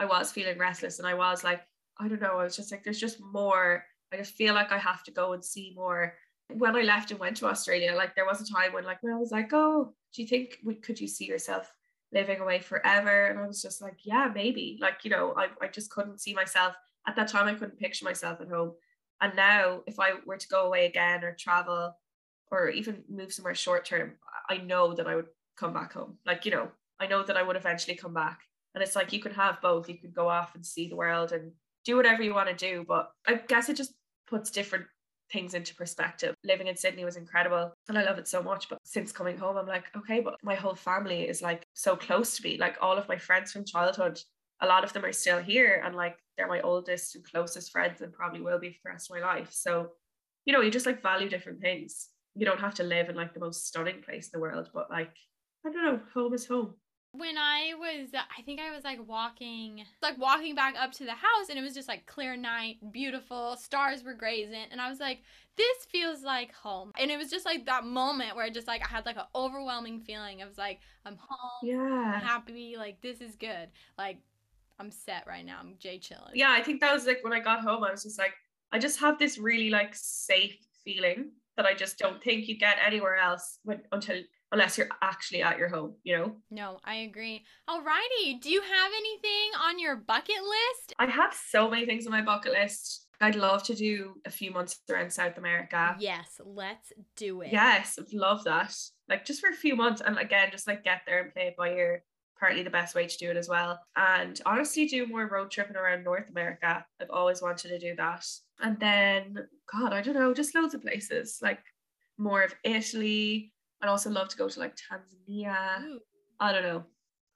I 0.00 0.06
was 0.06 0.32
feeling 0.32 0.58
restless 0.58 0.98
and 0.98 1.08
I 1.08 1.14
was 1.14 1.44
like, 1.44 1.60
I 2.00 2.08
don't 2.08 2.20
know, 2.20 2.38
I 2.38 2.44
was 2.44 2.56
just 2.56 2.70
like, 2.70 2.84
there's 2.84 3.00
just 3.00 3.18
more. 3.20 3.84
I 4.12 4.16
just 4.16 4.34
feel 4.34 4.54
like 4.54 4.72
I 4.72 4.78
have 4.78 5.02
to 5.04 5.10
go 5.10 5.32
and 5.32 5.44
see 5.44 5.72
more. 5.74 6.14
When 6.52 6.76
I 6.76 6.82
left 6.82 7.10
and 7.10 7.20
went 7.20 7.36
to 7.38 7.46
Australia, 7.46 7.94
like 7.94 8.14
there 8.14 8.26
was 8.26 8.40
a 8.40 8.52
time 8.52 8.72
when 8.72 8.84
like 8.84 9.02
when 9.02 9.12
I 9.12 9.18
was 9.18 9.30
like, 9.30 9.50
oh, 9.52 9.92
do 10.14 10.22
you 10.22 10.28
think 10.28 10.58
we, 10.64 10.74
could 10.74 10.98
you 11.00 11.06
see 11.06 11.26
yourself 11.26 11.72
living 12.12 12.40
away 12.40 12.60
forever? 12.60 13.26
And 13.26 13.38
I 13.38 13.46
was 13.46 13.60
just 13.60 13.82
like, 13.82 13.98
yeah, 14.02 14.30
maybe. 14.34 14.78
Like, 14.80 15.04
you 15.04 15.10
know, 15.10 15.34
I, 15.36 15.48
I 15.62 15.68
just 15.68 15.90
couldn't 15.90 16.20
see 16.20 16.34
myself 16.34 16.74
at 17.06 17.16
that 17.16 17.28
time 17.28 17.46
I 17.46 17.54
couldn't 17.54 17.78
picture 17.78 18.04
myself 18.04 18.40
at 18.40 18.48
home. 18.48 18.72
And 19.20 19.34
now 19.34 19.82
if 19.86 19.98
I 19.98 20.12
were 20.24 20.36
to 20.36 20.48
go 20.48 20.66
away 20.66 20.86
again 20.86 21.24
or 21.24 21.34
travel 21.34 21.96
or 22.50 22.68
even 22.70 23.02
move 23.08 23.32
somewhere 23.32 23.54
short 23.54 23.84
term, 23.84 24.12
I 24.48 24.58
know 24.58 24.94
that 24.94 25.06
I 25.06 25.16
would 25.16 25.28
come 25.56 25.72
back 25.72 25.92
home. 25.92 26.18
Like, 26.24 26.44
you 26.44 26.50
know, 26.50 26.68
I 27.00 27.06
know 27.06 27.22
that 27.22 27.36
I 27.36 27.42
would 27.42 27.56
eventually 27.56 27.96
come 27.96 28.14
back. 28.14 28.40
And 28.74 28.82
it's 28.82 28.96
like 28.96 29.12
you 29.12 29.20
can 29.20 29.32
have 29.32 29.60
both. 29.60 29.88
You 29.88 29.98
could 29.98 30.14
go 30.14 30.28
off 30.28 30.54
and 30.54 30.64
see 30.64 30.88
the 30.88 30.96
world 30.96 31.32
and 31.32 31.52
do 31.84 31.96
whatever 31.96 32.22
you 32.22 32.34
want 32.34 32.48
to 32.48 32.54
do. 32.54 32.84
But 32.86 33.10
I 33.26 33.34
guess 33.34 33.68
it 33.68 33.76
just 33.76 33.94
puts 34.26 34.50
different 34.50 34.86
things 35.32 35.54
into 35.54 35.74
perspective. 35.74 36.34
Living 36.44 36.66
in 36.66 36.76
Sydney 36.76 37.04
was 37.04 37.16
incredible 37.16 37.72
and 37.88 37.98
I 37.98 38.04
love 38.04 38.18
it 38.18 38.28
so 38.28 38.42
much. 38.42 38.68
But 38.68 38.78
since 38.84 39.12
coming 39.12 39.36
home, 39.36 39.56
I'm 39.56 39.66
like, 39.66 39.84
okay, 39.96 40.20
but 40.20 40.36
my 40.42 40.54
whole 40.54 40.74
family 40.74 41.28
is 41.28 41.42
like 41.42 41.66
so 41.74 41.96
close 41.96 42.36
to 42.36 42.42
me. 42.42 42.58
Like 42.58 42.76
all 42.80 42.96
of 42.96 43.08
my 43.08 43.18
friends 43.18 43.52
from 43.52 43.64
childhood 43.64 44.20
a 44.60 44.66
lot 44.66 44.84
of 44.84 44.92
them 44.92 45.04
are 45.04 45.12
still 45.12 45.38
here 45.38 45.82
and 45.84 45.94
like 45.94 46.16
they're 46.36 46.48
my 46.48 46.60
oldest 46.60 47.14
and 47.14 47.24
closest 47.24 47.70
friends 47.70 48.00
and 48.00 48.12
probably 48.12 48.40
will 48.40 48.58
be 48.58 48.70
for 48.70 48.80
the 48.84 48.90
rest 48.90 49.10
of 49.10 49.16
my 49.16 49.22
life. 49.22 49.50
So, 49.52 49.90
you 50.44 50.52
know, 50.52 50.60
you 50.60 50.70
just 50.70 50.86
like 50.86 51.02
value 51.02 51.28
different 51.28 51.60
things. 51.60 52.08
You 52.34 52.44
don't 52.46 52.60
have 52.60 52.74
to 52.74 52.82
live 52.82 53.08
in 53.08 53.16
like 53.16 53.34
the 53.34 53.40
most 53.40 53.66
stunning 53.66 54.02
place 54.02 54.26
in 54.26 54.30
the 54.38 54.42
world, 54.42 54.70
but 54.72 54.90
like, 54.90 55.14
I 55.64 55.70
don't 55.70 55.84
know, 55.84 56.00
home 56.14 56.34
is 56.34 56.46
home. 56.46 56.74
When 57.12 57.38
I 57.38 57.72
was, 57.78 58.10
I 58.14 58.42
think 58.42 58.60
I 58.60 58.74
was 58.74 58.84
like 58.84 59.00
walking, 59.08 59.82
like 60.02 60.18
walking 60.18 60.54
back 60.54 60.74
up 60.78 60.92
to 60.92 61.04
the 61.04 61.12
house, 61.12 61.48
and 61.48 61.58
it 61.58 61.62
was 61.62 61.74
just 61.74 61.88
like 61.88 62.06
clear 62.06 62.36
night, 62.36 62.76
beautiful, 62.92 63.56
stars 63.56 64.04
were 64.04 64.14
grazing, 64.14 64.66
and 64.70 64.80
I 64.80 64.90
was 64.90 65.00
like, 65.00 65.22
this 65.56 65.86
feels 65.90 66.22
like 66.22 66.52
home. 66.54 66.92
And 66.98 67.10
it 67.10 67.16
was 67.16 67.30
just 67.30 67.46
like 67.46 67.64
that 67.66 67.84
moment 67.84 68.36
where 68.36 68.44
I 68.44 68.50
just 68.50 68.66
like 68.66 68.82
I 68.84 68.88
had 68.88 69.06
like 69.06 69.16
an 69.16 69.24
overwhelming 69.34 70.00
feeling. 70.00 70.42
I 70.42 70.46
was 70.46 70.58
like, 70.58 70.80
I'm 71.06 71.16
home, 71.16 71.68
yeah, 71.68 72.12
I'm 72.14 72.20
happy, 72.20 72.76
like 72.76 73.00
this 73.00 73.20
is 73.20 73.36
good, 73.36 73.70
like 73.96 74.18
I'm 74.78 74.90
set 74.90 75.26
right 75.26 75.44
now. 75.44 75.58
I'm 75.60 75.74
Jay 75.78 75.98
chilling. 75.98 76.32
Yeah, 76.34 76.50
I 76.50 76.62
think 76.62 76.80
that 76.82 76.92
was 76.92 77.06
like 77.06 77.24
when 77.24 77.32
I 77.32 77.40
got 77.40 77.60
home, 77.60 77.84
I 77.84 77.90
was 77.90 78.02
just 78.02 78.18
like, 78.18 78.34
I 78.70 78.78
just 78.78 79.00
have 79.00 79.18
this 79.18 79.38
really 79.38 79.70
like 79.70 79.94
safe 79.94 80.56
feeling 80.84 81.30
that 81.56 81.66
I 81.66 81.74
just 81.74 81.98
don't 81.98 82.22
think 82.22 82.46
you 82.46 82.56
get 82.56 82.76
anywhere 82.84 83.16
else 83.16 83.58
when, 83.64 83.80
until 83.92 84.18
unless 84.52 84.78
you're 84.78 84.88
actually 85.02 85.42
at 85.42 85.58
your 85.58 85.68
home, 85.68 85.94
you 86.04 86.16
know? 86.16 86.36
No, 86.50 86.78
I 86.84 86.96
agree. 86.96 87.44
Alrighty. 87.68 88.40
Do 88.40 88.50
you 88.50 88.62
have 88.62 88.92
anything 88.96 89.50
on 89.62 89.78
your 89.78 89.96
bucket 89.96 90.36
list? 90.42 90.94
I 90.98 91.06
have 91.06 91.34
so 91.34 91.68
many 91.70 91.86
things 91.86 92.06
on 92.06 92.12
my 92.12 92.22
bucket 92.22 92.52
list. 92.52 93.06
I'd 93.20 93.34
love 93.34 93.64
to 93.64 93.74
do 93.74 94.14
a 94.24 94.30
few 94.30 94.52
months 94.52 94.80
around 94.88 95.12
South 95.12 95.38
America. 95.38 95.96
Yes, 95.98 96.40
let's 96.44 96.92
do 97.16 97.42
it. 97.42 97.52
Yes, 97.52 97.98
I'd 97.98 98.12
love 98.12 98.44
that. 98.44 98.74
Like 99.08 99.24
just 99.24 99.40
for 99.40 99.50
a 99.50 99.54
few 99.54 99.74
months 99.74 100.00
and 100.04 100.18
again, 100.18 100.48
just 100.52 100.68
like 100.68 100.84
get 100.84 101.02
there 101.06 101.22
and 101.22 101.32
play 101.32 101.48
it 101.48 101.56
by 101.56 101.70
ear 101.70 102.04
partly 102.38 102.62
the 102.62 102.70
best 102.70 102.94
way 102.94 103.06
to 103.06 103.18
do 103.18 103.30
it 103.30 103.36
as 103.36 103.48
well. 103.48 103.80
And 103.96 104.40
honestly, 104.46 104.86
do 104.86 105.06
more 105.06 105.26
road 105.26 105.50
tripping 105.50 105.76
around 105.76 106.04
North 106.04 106.28
America. 106.30 106.84
I've 107.00 107.10
always 107.10 107.42
wanted 107.42 107.68
to 107.68 107.78
do 107.78 107.96
that. 107.96 108.24
And 108.60 108.78
then, 108.78 109.36
God, 109.72 109.92
I 109.92 110.02
don't 110.02 110.14
know, 110.14 110.32
just 110.32 110.54
loads 110.54 110.74
of 110.74 110.82
places 110.82 111.38
like 111.42 111.60
more 112.16 112.42
of 112.42 112.54
Italy. 112.64 113.52
I'd 113.82 113.88
also 113.88 114.10
love 114.10 114.28
to 114.28 114.36
go 114.36 114.48
to 114.48 114.60
like 114.60 114.76
Tanzania. 114.76 115.84
Ooh. 115.84 116.00
I 116.40 116.52
don't 116.52 116.62
know. 116.62 116.84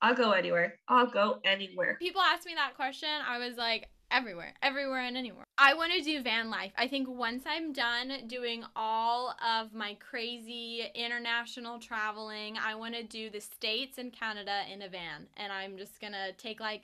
I'll 0.01 0.15
go 0.15 0.33
anywhere. 0.33 0.79
I'll 0.89 1.07
go 1.07 1.39
anywhere. 1.45 1.97
People 2.01 2.21
ask 2.21 2.45
me 2.45 2.55
that 2.55 2.75
question. 2.75 3.09
I 3.27 3.39
was 3.39 3.57
like, 3.57 3.89
everywhere, 4.13 4.53
everywhere 4.63 5.01
and 5.01 5.17
anywhere. 5.17 5.45
I 5.59 5.75
want 5.75 5.93
to 5.93 6.03
do 6.03 6.23
van 6.23 6.51
life. 6.51 6.73
I 6.77 6.87
think 6.87 7.09
once 7.09 7.45
I'm 7.47 7.73
done 7.73 8.27
doing 8.27 8.65
all 8.77 9.35
of 9.45 9.73
my 9.73 9.95
crazy 9.95 10.85
international 10.95 11.79
traveling, 11.79 12.57
I 12.59 12.75
want 12.75 12.95
to 12.95 13.03
do 13.03 13.31
the 13.31 13.41
States 13.41 13.99
and 13.99 14.13
Canada 14.13 14.63
in 14.73 14.83
a 14.83 14.89
van. 14.89 15.27
And 15.37 15.53
I'm 15.53 15.79
just 15.79 16.01
going 16.01 16.13
to 16.13 16.33
take 16.37 16.61
like 16.61 16.83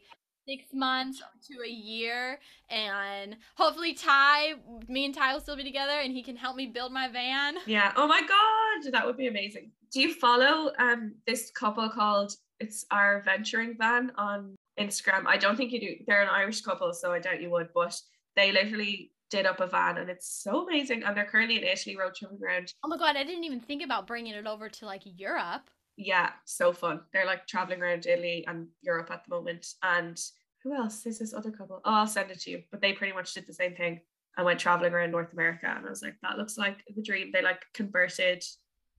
six 0.49 0.65
months 0.73 1.23
to 1.47 1.55
a 1.65 1.69
year 1.69 2.39
and 2.71 3.37
hopefully 3.57 3.93
ty 3.93 4.55
me 4.89 5.05
and 5.05 5.15
ty 5.15 5.33
will 5.33 5.41
still 5.41 5.57
be 5.57 5.65
together 5.65 5.99
and 6.01 6.13
he 6.13 6.23
can 6.23 6.37
help 6.37 6.57
me 6.57 6.67
build 6.67 6.93
my 6.93 7.09
van 7.09 7.57
yeah 7.67 7.93
oh 7.97 8.07
my 8.07 8.21
god 8.21 8.93
that 8.93 9.05
would 9.05 9.17
be 9.17 9.27
amazing 9.27 9.71
do 9.93 10.01
you 10.01 10.15
follow 10.15 10.71
um 10.79 11.15
this 11.27 11.51
couple 11.51 11.89
called 11.91 12.33
it's 12.61 12.85
our 12.91 13.23
venturing 13.23 13.77
van 13.79 14.11
on 14.17 14.57
Instagram. 14.79 15.25
I 15.27 15.37
don't 15.37 15.57
think 15.57 15.73
you 15.73 15.81
do. 15.81 15.95
They're 16.07 16.23
an 16.23 16.29
Irish 16.29 16.63
couple, 16.63 16.93
so 16.93 17.13
I 17.13 17.19
doubt 17.19 17.43
you 17.43 17.51
would, 17.51 17.69
but 17.75 18.01
they 18.37 18.53
literally 18.53 19.13
did 19.31 19.45
up 19.45 19.61
a 19.61 19.67
van 19.67 19.99
and 19.99 20.09
it's 20.09 20.43
so 20.43 20.67
amazing. 20.67 21.03
And 21.03 21.17
they're 21.17 21.27
currently 21.27 21.59
in 21.59 21.65
Italy 21.65 21.97
road 21.97 22.15
tripping 22.15 22.39
around. 22.43 22.73
Oh 22.83 22.89
my 22.89 22.97
god, 22.97 23.17
I 23.17 23.25
didn't 23.25 23.45
even 23.45 23.61
think 23.61 23.83
about 23.85 24.07
bringing 24.07 24.35
it 24.35 24.47
over 24.47 24.69
to 24.69 24.87
like 24.87 25.03
Europe. 25.05 25.71
Yeah, 25.99 26.31
so 26.45 26.73
fun. 26.73 27.01
They're 27.13 27.27
like 27.27 27.47
traveling 27.49 27.83
around 27.83 28.07
Italy 28.07 28.45
and 28.47 28.69
Europe 28.83 29.11
at 29.11 29.25
the 29.25 29.35
moment. 29.35 29.67
And 29.83 30.19
who 30.63 30.73
else? 30.73 31.03
There's 31.03 31.19
this 31.19 31.35
other 31.35 31.51
couple. 31.51 31.81
Oh, 31.85 31.93
I'll 31.93 32.07
send 32.07 32.31
it 32.31 32.41
to 32.43 32.51
you. 32.51 32.63
But 32.71 32.81
they 32.81 32.93
pretty 32.93 33.13
much 33.13 33.35
did 33.35 33.47
the 33.47 33.53
same 33.53 33.75
thing. 33.75 34.01
I 34.37 34.43
went 34.43 34.61
traveling 34.61 34.93
around 34.93 35.11
North 35.11 35.33
America 35.33 35.67
and 35.67 35.85
I 35.85 35.91
was 35.91 36.01
like, 36.01 36.15
that 36.23 36.39
looks 36.39 36.57
like 36.57 36.85
the 36.95 37.03
dream. 37.03 37.31
They 37.33 37.43
like 37.43 37.61
converted 37.75 38.45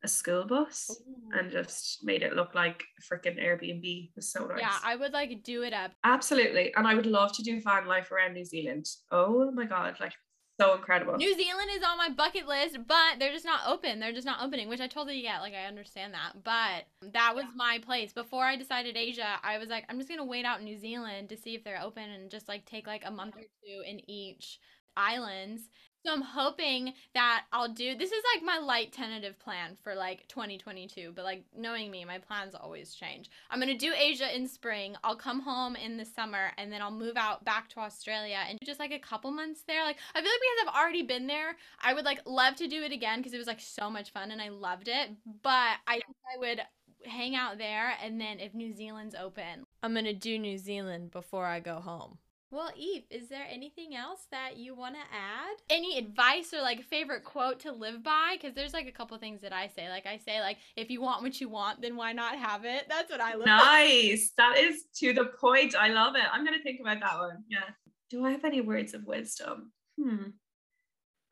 a 0.03 0.07
school 0.07 0.45
bus 0.45 1.01
and 1.31 1.51
just 1.51 2.03
made 2.03 2.21
it 2.21 2.35
look 2.35 2.53
like 2.53 2.83
a 2.99 3.01
freaking 3.01 3.41
Airbnb. 3.41 4.09
It 4.09 4.11
was 4.17 4.31
so 4.31 4.45
nice. 4.45 4.59
Yeah, 4.59 4.77
I 4.83 4.97
would 4.97 5.13
like 5.13 5.43
do 5.43 5.63
it 5.63 5.71
up. 5.71 5.91
Absolutely. 6.03 6.73
And 6.75 6.85
I 6.85 6.95
would 6.95 7.05
love 7.05 7.31
to 7.33 7.43
do 7.43 7.61
van 7.61 7.87
life 7.87 8.11
around 8.11 8.33
New 8.33 8.43
Zealand. 8.43 8.85
Oh 9.11 9.49
my 9.51 9.65
God. 9.65 9.95
Like 10.01 10.13
so 10.59 10.75
incredible. 10.75 11.15
New 11.15 11.35
Zealand 11.35 11.69
is 11.71 11.83
on 11.83 11.97
my 11.97 12.09
bucket 12.09 12.47
list, 12.47 12.77
but 12.87 13.19
they're 13.19 13.31
just 13.31 13.45
not 13.45 13.61
open. 13.67 13.99
They're 13.99 14.13
just 14.13 14.25
not 14.25 14.41
opening, 14.41 14.67
which 14.69 14.81
I 14.81 14.87
totally 14.87 15.21
get. 15.21 15.41
Like 15.41 15.53
I 15.53 15.65
understand 15.65 16.13
that, 16.13 16.43
but 16.43 16.85
that 17.13 17.35
was 17.35 17.45
my 17.55 17.79
place 17.83 18.13
before 18.13 18.43
I 18.43 18.55
decided 18.55 18.97
Asia. 18.97 19.39
I 19.43 19.57
was 19.57 19.69
like, 19.69 19.85
I'm 19.89 19.97
just 19.97 20.09
gonna 20.09 20.25
wait 20.25 20.45
out 20.45 20.61
New 20.61 20.77
Zealand 20.77 21.29
to 21.29 21.37
see 21.37 21.55
if 21.55 21.63
they're 21.63 21.81
open 21.81 22.09
and 22.09 22.29
just 22.29 22.47
like 22.47 22.65
take 22.65 22.87
like 22.87 23.03
a 23.05 23.11
month 23.11 23.35
or 23.35 23.41
two 23.41 23.83
in 23.87 24.01
each 24.09 24.59
islands 24.97 25.69
so 26.05 26.13
I'm 26.13 26.21
hoping 26.21 26.93
that 27.13 27.43
I'll 27.51 27.71
do 27.71 27.95
this 27.95 28.11
is 28.11 28.23
like 28.33 28.43
my 28.43 28.57
light 28.57 28.93
tentative 28.93 29.37
plan 29.39 29.77
for 29.83 29.95
like 29.95 30.27
2022, 30.27 31.11
but 31.15 31.25
like 31.25 31.43
knowing 31.55 31.91
me, 31.91 32.05
my 32.05 32.17
plans 32.19 32.55
always 32.55 32.93
change. 32.93 33.29
I'm 33.49 33.59
going 33.59 33.77
to 33.77 33.85
do 33.85 33.93
Asia 33.95 34.33
in 34.35 34.47
spring. 34.47 34.95
I'll 35.03 35.15
come 35.15 35.41
home 35.41 35.75
in 35.75 35.97
the 35.97 36.05
summer 36.05 36.51
and 36.57 36.71
then 36.71 36.81
I'll 36.81 36.91
move 36.91 37.17
out 37.17 37.43
back 37.43 37.69
to 37.69 37.79
Australia 37.79 38.37
and 38.47 38.57
just 38.63 38.79
like 38.79 38.91
a 38.91 38.99
couple 38.99 39.31
months 39.31 39.63
there. 39.67 39.83
Like 39.83 39.97
I 40.15 40.21
feel 40.21 40.31
like 40.31 40.39
because 40.39 40.73
I've 40.73 40.81
already 40.81 41.03
been 41.03 41.27
there, 41.27 41.55
I 41.81 41.93
would 41.93 42.05
like 42.05 42.21
love 42.25 42.55
to 42.57 42.67
do 42.67 42.83
it 42.83 42.91
again 42.91 43.19
because 43.19 43.33
it 43.33 43.37
was 43.37 43.47
like 43.47 43.61
so 43.61 43.89
much 43.89 44.11
fun 44.11 44.31
and 44.31 44.41
I 44.41 44.49
loved 44.49 44.87
it, 44.87 45.09
but 45.41 45.77
I 45.87 45.99
I 46.33 46.37
would 46.37 46.61
hang 47.05 47.35
out 47.35 47.57
there 47.57 47.93
and 48.03 48.19
then 48.19 48.39
if 48.39 48.53
New 48.53 48.73
Zealand's 48.73 49.15
open, 49.15 49.65
I'm 49.83 49.93
going 49.93 50.05
to 50.05 50.13
do 50.13 50.37
New 50.37 50.57
Zealand 50.57 51.11
before 51.11 51.45
I 51.45 51.59
go 51.59 51.75
home. 51.75 52.17
Well, 52.51 52.71
Eve, 52.75 53.03
is 53.11 53.29
there 53.29 53.45
anything 53.47 53.95
else 53.95 54.21
that 54.31 54.57
you 54.57 54.73
want 54.75 54.95
to 54.95 55.01
add? 55.01 55.55
Any 55.69 55.99
advice 55.99 56.51
or 56.51 56.61
like 56.61 56.83
favorite 56.83 57.23
quote 57.23 57.59
to 57.61 57.71
live 57.71 58.03
by? 58.03 58.37
Because 58.39 58.55
there's 58.55 58.73
like 58.73 58.87
a 58.87 58.91
couple 58.91 59.15
things 59.19 59.41
that 59.41 59.53
I 59.53 59.67
say. 59.67 59.87
Like 59.87 60.07
I 60.07 60.17
say, 60.17 60.41
like 60.41 60.57
if 60.75 60.89
you 60.89 60.99
want 60.99 61.21
what 61.21 61.39
you 61.39 61.47
want, 61.47 61.81
then 61.81 61.95
why 61.95 62.11
not 62.11 62.39
have 62.39 62.65
it? 62.65 62.85
That's 62.89 63.11
what 63.11 63.21
I 63.21 63.35
live. 63.35 63.45
Nice. 63.45 64.31
By. 64.35 64.43
That 64.43 64.57
is 64.57 64.85
to 64.95 65.13
the 65.13 65.25
point. 65.39 65.75
I 65.75 65.89
love 65.89 66.15
it. 66.15 66.23
I'm 66.31 66.43
gonna 66.43 66.63
think 66.63 66.81
about 66.81 66.99
that 67.01 67.19
one. 67.19 67.43
Yeah. 67.49 67.69
Do 68.09 68.25
I 68.25 68.31
have 68.31 68.45
any 68.45 68.61
words 68.61 68.95
of 68.95 69.05
wisdom? 69.05 69.71
Hmm. 70.01 70.29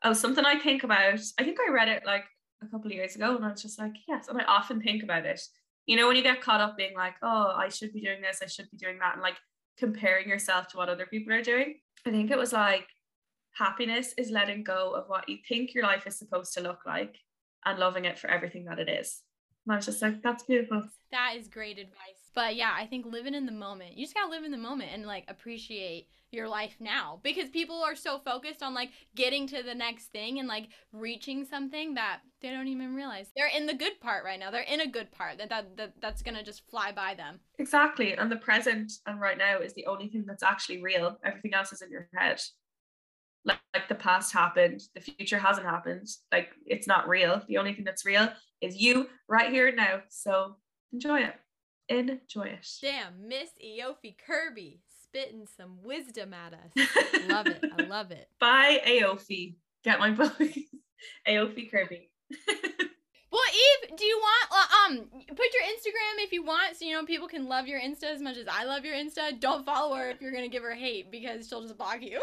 Oh, 0.04 0.12
something 0.12 0.44
I 0.44 0.56
think 0.60 0.84
about. 0.84 1.18
I 1.36 1.42
think 1.42 1.58
I 1.60 1.72
read 1.72 1.88
it 1.88 2.04
like 2.06 2.24
a 2.62 2.66
couple 2.66 2.86
of 2.86 2.92
years 2.92 3.16
ago, 3.16 3.34
and 3.34 3.44
I 3.44 3.50
was 3.50 3.62
just 3.62 3.80
like, 3.80 3.94
yes. 4.06 4.28
And 4.28 4.40
I 4.40 4.44
often 4.44 4.80
think 4.80 5.02
about 5.02 5.26
it. 5.26 5.40
You 5.86 5.96
know, 5.96 6.06
when 6.06 6.16
you 6.16 6.22
get 6.22 6.40
caught 6.40 6.60
up 6.60 6.76
being 6.76 6.94
like, 6.94 7.14
oh, 7.22 7.54
I 7.56 7.70
should 7.70 7.92
be 7.92 8.02
doing 8.02 8.20
this, 8.22 8.38
I 8.40 8.46
should 8.46 8.70
be 8.70 8.76
doing 8.76 9.00
that, 9.00 9.14
and 9.14 9.22
like 9.22 9.36
comparing 9.78 10.28
yourself 10.28 10.68
to 10.68 10.76
what 10.76 10.88
other 10.88 11.06
people 11.06 11.32
are 11.32 11.42
doing. 11.42 11.76
I 12.06 12.10
think 12.10 12.30
it 12.30 12.38
was 12.38 12.52
like 12.52 12.86
happiness 13.52 14.14
is 14.16 14.30
letting 14.30 14.62
go 14.62 14.92
of 14.94 15.08
what 15.08 15.28
you 15.28 15.38
think 15.48 15.74
your 15.74 15.84
life 15.84 16.06
is 16.06 16.18
supposed 16.18 16.54
to 16.54 16.60
look 16.60 16.80
like 16.86 17.16
and 17.64 17.78
loving 17.78 18.04
it 18.04 18.18
for 18.18 18.28
everything 18.28 18.64
that 18.66 18.78
it 18.78 18.88
is. 18.88 19.22
And 19.66 19.72
I 19.72 19.76
was 19.76 19.86
just 19.86 20.00
like, 20.00 20.22
that's 20.22 20.44
beautiful. 20.44 20.82
That 21.10 21.34
is 21.36 21.48
great 21.48 21.78
advice. 21.78 22.30
But 22.34 22.56
yeah, 22.56 22.72
I 22.74 22.86
think 22.86 23.06
living 23.06 23.34
in 23.34 23.46
the 23.46 23.52
moment, 23.52 23.96
you 23.96 24.04
just 24.04 24.14
gotta 24.14 24.30
live 24.30 24.44
in 24.44 24.52
the 24.52 24.58
moment 24.58 24.90
and 24.92 25.06
like 25.06 25.24
appreciate 25.28 26.08
your 26.32 26.48
life 26.48 26.76
now. 26.80 27.20
Because 27.22 27.48
people 27.50 27.82
are 27.82 27.96
so 27.96 28.18
focused 28.18 28.62
on 28.62 28.74
like 28.74 28.90
getting 29.14 29.46
to 29.48 29.62
the 29.62 29.74
next 29.74 30.06
thing 30.06 30.38
and 30.38 30.48
like 30.48 30.68
reaching 30.92 31.44
something 31.44 31.94
that 31.94 32.20
they 32.40 32.50
don't 32.50 32.68
even 32.68 32.94
realize. 32.94 33.30
They're 33.36 33.50
in 33.54 33.66
the 33.66 33.74
good 33.74 34.00
part 34.00 34.24
right 34.24 34.38
now. 34.38 34.50
They're 34.50 34.62
in 34.62 34.80
a 34.80 34.90
good 34.90 35.10
part 35.10 35.38
that, 35.38 35.48
that, 35.48 35.76
that 35.76 35.92
that's 36.00 36.22
gonna 36.22 36.44
just 36.44 36.68
fly 36.70 36.92
by 36.92 37.14
them. 37.14 37.40
Exactly. 37.58 38.14
And 38.14 38.30
the 38.30 38.36
present 38.36 38.92
and 39.06 39.20
right 39.20 39.38
now 39.38 39.58
is 39.58 39.74
the 39.74 39.86
only 39.86 40.08
thing 40.08 40.24
that's 40.26 40.42
actually 40.42 40.82
real. 40.82 41.18
Everything 41.24 41.54
else 41.54 41.72
is 41.72 41.82
in 41.82 41.90
your 41.90 42.08
head. 42.14 42.40
Like, 43.44 43.60
like 43.74 43.88
the 43.88 43.94
past 43.94 44.32
happened. 44.32 44.82
The 44.94 45.00
future 45.00 45.38
hasn't 45.38 45.66
happened. 45.66 46.08
Like 46.32 46.50
it's 46.66 46.86
not 46.86 47.08
real. 47.08 47.42
The 47.48 47.58
only 47.58 47.72
thing 47.72 47.84
that's 47.84 48.04
real 48.04 48.28
is 48.60 48.76
you 48.76 49.08
right 49.28 49.50
here 49.50 49.74
now. 49.74 50.02
So 50.10 50.56
enjoy 50.92 51.20
it. 51.20 51.34
Enjoy 51.88 52.42
it. 52.42 52.68
Damn 52.82 53.28
miss 53.28 53.50
Aoife 53.64 54.14
Kirby 54.26 54.82
spitting 55.08 55.46
some 55.56 55.78
wisdom 55.82 56.34
at 56.34 56.54
us. 56.54 56.88
love 57.28 57.46
it. 57.46 57.64
I 57.78 57.82
love 57.84 58.10
it. 58.10 58.28
Bye, 58.40 58.80
Aoife. 58.86 59.54
Get 59.84 59.98
my 59.98 60.10
book. 60.10 60.34
Aoife 61.28 61.70
Kirby. 61.70 62.10
well, 62.48 63.42
Eve, 63.52 63.96
do 63.96 64.04
you 64.04 64.18
want 64.18 64.50
uh, 64.50 64.66
um 64.86 65.24
put 65.28 65.46
your 65.54 65.62
Instagram 65.64 66.24
if 66.24 66.32
you 66.32 66.44
want, 66.44 66.76
so 66.76 66.84
you 66.84 66.92
know 66.92 67.04
people 67.04 67.28
can 67.28 67.48
love 67.48 67.66
your 67.66 67.80
Insta 67.80 68.04
as 68.04 68.20
much 68.20 68.36
as 68.36 68.46
I 68.50 68.64
love 68.64 68.84
your 68.84 68.94
Insta. 68.94 69.38
Don't 69.40 69.64
follow 69.64 69.94
her 69.96 70.10
if 70.10 70.20
you're 70.20 70.32
gonna 70.32 70.48
give 70.48 70.62
her 70.62 70.74
hate 70.74 71.10
because 71.10 71.48
she'll 71.48 71.62
just 71.62 71.78
block 71.78 72.02
you. 72.02 72.20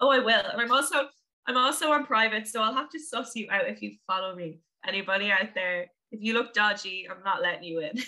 oh, 0.00 0.10
I 0.10 0.20
will. 0.20 0.42
And 0.52 0.60
I'm 0.60 0.70
also 0.70 1.08
I'm 1.46 1.56
also 1.56 1.90
on 1.90 2.06
private, 2.06 2.46
so 2.46 2.62
I'll 2.62 2.74
have 2.74 2.90
to 2.90 2.98
suss 2.98 3.34
you 3.34 3.48
out 3.50 3.68
if 3.68 3.82
you 3.82 3.96
follow 4.06 4.34
me. 4.36 4.60
Anybody 4.86 5.30
out 5.30 5.54
there, 5.54 5.86
if 6.12 6.20
you 6.22 6.34
look 6.34 6.54
dodgy, 6.54 7.08
I'm 7.10 7.24
not 7.24 7.42
letting 7.42 7.64
you 7.64 7.80
in. 7.80 7.98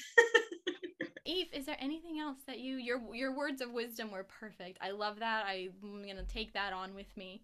Eve, 1.29 1.49
is 1.53 1.67
there 1.67 1.77
anything 1.79 2.19
else 2.19 2.39
that 2.47 2.59
you 2.59 2.77
your 2.77 3.15
your 3.15 3.37
words 3.37 3.61
of 3.61 3.71
wisdom 3.71 4.11
were 4.11 4.25
perfect. 4.25 4.79
I 4.81 4.93
love 4.93 5.19
that. 5.19 5.45
I'm 5.47 6.03
gonna 6.07 6.23
take 6.23 6.55
that 6.55 6.73
on 6.73 6.95
with 6.95 7.15
me. 7.17 7.43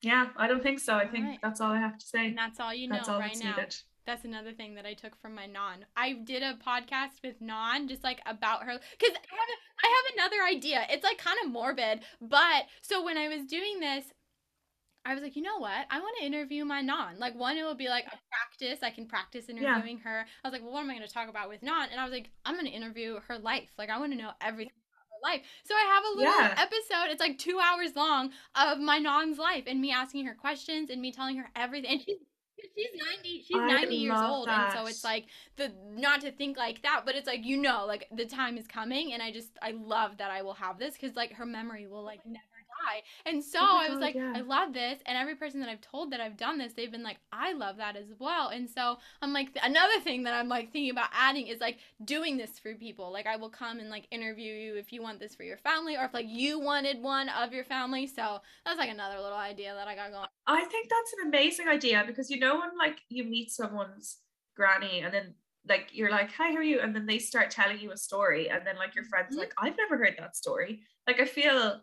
Yeah, 0.00 0.28
I 0.36 0.46
don't 0.46 0.62
think 0.62 0.78
so. 0.78 0.94
I 0.94 1.06
all 1.06 1.10
think 1.10 1.24
right. 1.24 1.38
that's 1.42 1.60
all 1.60 1.72
I 1.72 1.80
have 1.80 1.98
to 1.98 2.06
say. 2.06 2.28
And 2.28 2.38
that's 2.38 2.60
all 2.60 2.72
you 2.72 2.86
know 2.86 2.94
that's 2.94 3.08
all 3.08 3.18
right 3.18 3.36
now. 3.42 3.56
Needed. 3.56 3.74
That's 4.06 4.24
another 4.24 4.52
thing 4.52 4.74
that 4.74 4.86
I 4.86 4.94
took 4.94 5.20
from 5.20 5.34
my 5.34 5.46
non. 5.46 5.86
I 5.96 6.12
did 6.12 6.44
a 6.44 6.54
podcast 6.54 7.22
with 7.24 7.40
non, 7.40 7.88
just 7.88 8.04
like 8.04 8.20
about 8.26 8.62
her, 8.62 8.78
because 8.96 9.16
I 9.16 9.34
have 9.34 9.48
I 9.82 9.86
have 9.88 10.14
another 10.14 10.44
idea. 10.44 10.86
It's 10.88 11.02
like 11.02 11.18
kind 11.18 11.38
of 11.44 11.50
morbid, 11.50 12.02
but 12.20 12.66
so 12.80 13.02
when 13.04 13.18
I 13.18 13.26
was 13.26 13.44
doing 13.44 13.80
this, 13.80 14.04
I 15.04 15.14
was 15.14 15.22
like, 15.22 15.36
you 15.36 15.42
know 15.42 15.58
what? 15.58 15.86
I 15.90 16.00
want 16.00 16.16
to 16.18 16.26
interview 16.26 16.64
my 16.64 16.80
non. 16.80 17.18
Like 17.18 17.34
one, 17.34 17.56
it 17.58 17.62
will 17.62 17.74
be 17.74 17.88
like 17.88 18.06
a 18.06 18.18
practice. 18.30 18.82
I 18.82 18.90
can 18.90 19.06
practice 19.06 19.48
interviewing 19.48 20.00
yeah. 20.04 20.10
her. 20.10 20.26
I 20.42 20.48
was 20.48 20.52
like, 20.52 20.62
well, 20.62 20.72
what 20.72 20.80
am 20.80 20.90
I 20.90 20.94
going 20.94 21.06
to 21.06 21.12
talk 21.12 21.28
about 21.28 21.48
with 21.48 21.62
non? 21.62 21.88
And 21.90 22.00
I 22.00 22.04
was 22.04 22.12
like, 22.12 22.30
I'm 22.44 22.54
going 22.54 22.66
to 22.66 22.72
interview 22.72 23.18
her 23.28 23.38
life. 23.38 23.68
Like 23.76 23.90
I 23.90 23.98
want 23.98 24.12
to 24.12 24.18
know 24.18 24.30
everything 24.40 24.72
about 24.72 25.06
her 25.10 25.34
life. 25.34 25.46
So 25.64 25.74
I 25.74 25.84
have 25.94 26.04
a 26.04 26.16
little 26.16 26.32
yeah. 26.32 26.54
episode. 26.56 27.12
It's 27.12 27.20
like 27.20 27.38
two 27.38 27.60
hours 27.62 27.94
long 27.94 28.30
of 28.54 28.78
my 28.78 28.98
non's 28.98 29.38
life 29.38 29.64
and 29.66 29.80
me 29.80 29.92
asking 29.92 30.26
her 30.26 30.34
questions 30.34 30.90
and 30.90 31.00
me 31.00 31.12
telling 31.12 31.36
her 31.36 31.50
everything. 31.54 31.92
And 31.92 32.00
she's 32.00 32.18
she's 32.74 33.02
90 33.22 33.44
she's 33.46 33.56
90 33.56 33.94
years 33.94 34.18
old 34.18 34.48
that. 34.48 34.70
and 34.70 34.78
so 34.78 34.86
it's 34.86 35.04
like 35.04 35.26
the 35.56 35.72
not 35.92 36.20
to 36.22 36.30
think 36.30 36.56
like 36.56 36.82
that 36.82 37.02
but 37.04 37.14
it's 37.14 37.26
like 37.26 37.44
you 37.44 37.56
know 37.56 37.84
like 37.86 38.06
the 38.10 38.24
time 38.24 38.56
is 38.56 38.66
coming 38.66 39.12
and 39.12 39.22
i 39.22 39.30
just 39.30 39.50
i 39.60 39.72
love 39.72 40.16
that 40.18 40.30
i 40.30 40.40
will 40.40 40.54
have 40.54 40.78
this 40.78 40.94
because 40.94 41.14
like 41.14 41.32
her 41.32 41.44
memory 41.44 41.86
will 41.86 42.02
like 42.02 42.24
never 42.24 42.53
and 43.26 43.42
so 43.42 43.58
oh 43.60 43.78
I 43.78 43.88
was 43.88 43.98
God, 43.98 44.00
like, 44.00 44.14
yeah. 44.14 44.32
I 44.34 44.40
love 44.40 44.72
this. 44.72 44.98
And 45.06 45.16
every 45.16 45.34
person 45.34 45.60
that 45.60 45.68
I've 45.68 45.80
told 45.80 46.12
that 46.12 46.20
I've 46.20 46.36
done 46.36 46.58
this, 46.58 46.72
they've 46.72 46.90
been 46.90 47.02
like, 47.02 47.18
I 47.32 47.52
love 47.52 47.76
that 47.78 47.96
as 47.96 48.12
well. 48.18 48.48
And 48.48 48.68
so 48.68 48.98
I'm 49.22 49.32
like, 49.32 49.48
another 49.62 50.00
thing 50.00 50.24
that 50.24 50.34
I'm 50.34 50.48
like 50.48 50.72
thinking 50.72 50.90
about 50.90 51.08
adding 51.12 51.46
is 51.46 51.60
like 51.60 51.78
doing 52.04 52.36
this 52.36 52.58
for 52.58 52.74
people. 52.74 53.12
Like 53.12 53.26
I 53.26 53.36
will 53.36 53.50
come 53.50 53.78
and 53.78 53.90
like 53.90 54.06
interview 54.10 54.52
you 54.52 54.76
if 54.76 54.92
you 54.92 55.02
want 55.02 55.20
this 55.20 55.34
for 55.34 55.42
your 55.42 55.58
family 55.58 55.96
or 55.96 56.04
if 56.04 56.14
like 56.14 56.26
you 56.28 56.58
wanted 56.58 57.02
one 57.02 57.28
of 57.28 57.52
your 57.52 57.64
family. 57.64 58.06
So 58.06 58.38
that's 58.64 58.78
like 58.78 58.90
another 58.90 59.20
little 59.20 59.38
idea 59.38 59.74
that 59.74 59.88
I 59.88 59.94
got 59.94 60.10
going. 60.10 60.28
I 60.46 60.64
think 60.64 60.88
that's 60.88 61.14
an 61.20 61.28
amazing 61.28 61.68
idea 61.68 62.04
because 62.06 62.30
you 62.30 62.38
know 62.38 62.58
when 62.58 62.76
like 62.78 63.00
you 63.08 63.24
meet 63.24 63.50
someone's 63.50 64.18
granny 64.56 65.00
and 65.00 65.12
then 65.12 65.34
like 65.68 65.88
you're 65.92 66.10
like 66.10 66.30
hi 66.30 66.50
how 66.50 66.56
are 66.56 66.62
you 66.62 66.80
and 66.80 66.94
then 66.94 67.06
they 67.06 67.18
start 67.18 67.50
telling 67.50 67.78
you 67.80 67.90
a 67.92 67.96
story 67.96 68.50
and 68.50 68.66
then 68.66 68.76
like 68.76 68.94
your 68.94 69.04
friends 69.04 69.30
mm-hmm. 69.30 69.40
like 69.40 69.52
i've 69.58 69.76
never 69.76 69.96
heard 69.96 70.14
that 70.18 70.36
story 70.36 70.80
like 71.06 71.20
i 71.20 71.24
feel 71.24 71.80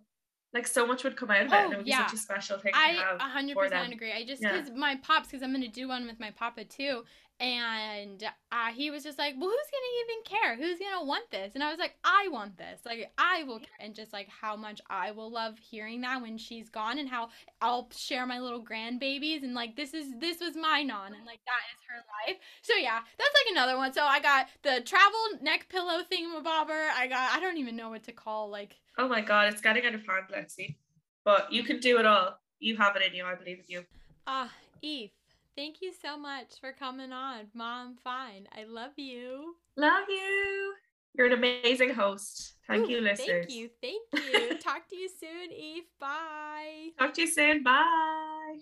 like 0.54 0.68
so 0.68 0.86
much 0.86 1.04
would 1.04 1.16
come 1.16 1.32
out 1.32 1.46
of 1.46 1.54
it. 1.54 1.56
and 1.56 1.74
it 1.74 1.78
would 1.78 1.88
yeah. 1.88 2.04
be 2.04 2.10
such 2.10 2.14
a 2.14 2.22
special 2.22 2.60
thing. 2.60 2.74
To 2.74 2.80
have. 2.80 3.20
I 3.20 3.30
hundred 3.30 3.58
percent 3.58 3.94
agree. 3.94 4.12
I 4.12 4.26
just 4.26 4.42
because 4.42 4.68
yeah. 4.68 4.76
my 4.76 4.96
pops, 4.96 5.28
because 5.28 5.44
I'm 5.44 5.54
gonna 5.54 5.68
do 5.68 5.88
one 5.88 6.06
with 6.06 6.20
my 6.20 6.32
papa 6.32 6.66
too, 6.66 7.04
and 7.42 8.24
uh, 8.52 8.68
he 8.68 8.92
was 8.92 9.04
just 9.04 9.18
like, 9.18 9.34
"Well, 9.36 9.50
who's 9.50 9.72
gonna 9.72 9.96
even 10.04 10.24
care? 10.24 10.56
Who's 10.56 10.80
gonna 10.80 11.04
want 11.04 11.32
this?" 11.32 11.56
And 11.56 11.64
I 11.64 11.72
was 11.72 11.80
like, 11.80 11.96
"I 12.04 12.28
want 12.30 12.56
this. 12.56 12.82
Like, 12.86 13.12
I 13.18 13.44
will." 13.44 13.60
And 13.80 13.96
just 13.96 14.14
like 14.14 14.30
how 14.30 14.56
much 14.56 14.80
I 14.90 15.10
will 15.10 15.32
love 15.32 15.58
hearing 15.58 16.02
that 16.02 16.22
when 16.22 16.38
she's 16.38 16.70
gone, 16.70 17.00
and 17.00 17.10
how 17.10 17.30
I'll 17.60 17.90
share 17.96 18.28
my 18.28 18.40
little 18.40 18.64
grandbabies, 18.64 19.42
and 19.42 19.56
like 19.56 19.76
this 19.76 19.96
is 19.96 20.14
this 20.20 20.40
was 20.40 20.56
my 20.56 20.84
non, 20.84 21.14
and 21.14 21.26
like 21.26 21.40
that 21.46 21.62
is 21.74 21.82
her 21.90 22.04
life. 22.28 22.40
So 22.62 22.76
yeah, 22.76 23.00
that's 23.18 23.34
like 23.34 23.52
another 23.52 23.76
one. 23.76 23.92
So 23.92 24.04
I 24.04 24.20
got 24.20 24.48
the 24.62 24.82
travel 24.82 25.20
neck 25.42 25.68
pillow 25.68 26.04
thingamabobber. 26.12 26.90
I 26.96 27.08
got 27.08 27.36
I 27.36 27.40
don't 27.40 27.58
even 27.58 27.76
know 27.76 27.90
what 27.90 28.04
to 28.04 28.12
call 28.12 28.50
like. 28.50 28.76
Oh 28.98 29.08
my 29.08 29.22
god, 29.22 29.52
it's 29.52 29.62
getting 29.62 29.86
out 29.86 29.96
of 29.96 30.02
hand, 30.06 30.26
Lexi. 30.34 30.76
But 31.24 31.52
you 31.52 31.64
can 31.64 31.80
do 31.80 32.00
it 32.00 32.06
all. 32.06 32.40
You 32.60 32.78
have 32.78 32.96
it 32.96 33.04
in 33.08 33.14
you. 33.16 33.26
I 33.26 33.36
believe 33.36 33.60
in 33.60 33.66
you. 33.68 33.84
Ah, 34.28 34.46
uh, 34.46 34.50
Eve. 34.82 35.12
Thank 35.56 35.82
you 35.82 35.92
so 36.02 36.18
much 36.18 36.60
for 36.60 36.72
coming 36.72 37.12
on. 37.12 37.48
Ma 37.54 37.84
I'm 37.84 37.96
Fine. 37.98 38.48
I 38.56 38.64
love 38.64 38.92
you. 38.98 39.56
Love 39.76 40.06
you. 40.10 40.74
You're 41.14 41.28
an 41.28 41.34
amazing 41.34 41.94
host. 41.94 42.54
Thank 42.68 42.88
Ooh, 42.88 42.92
you, 42.92 43.02
listeners. 43.02 43.48
Thank 43.48 43.52
you. 43.52 43.70
Thank 43.82 44.02
you. 44.14 44.58
Talk 44.58 44.88
to 44.90 44.96
you 44.96 45.10
soon, 45.10 45.52
Eve. 45.52 45.84
Bye. 46.00 46.90
Talk 46.98 47.14
to 47.16 47.22
you 47.22 47.28
soon. 47.28 47.64
Bye. 47.64 48.60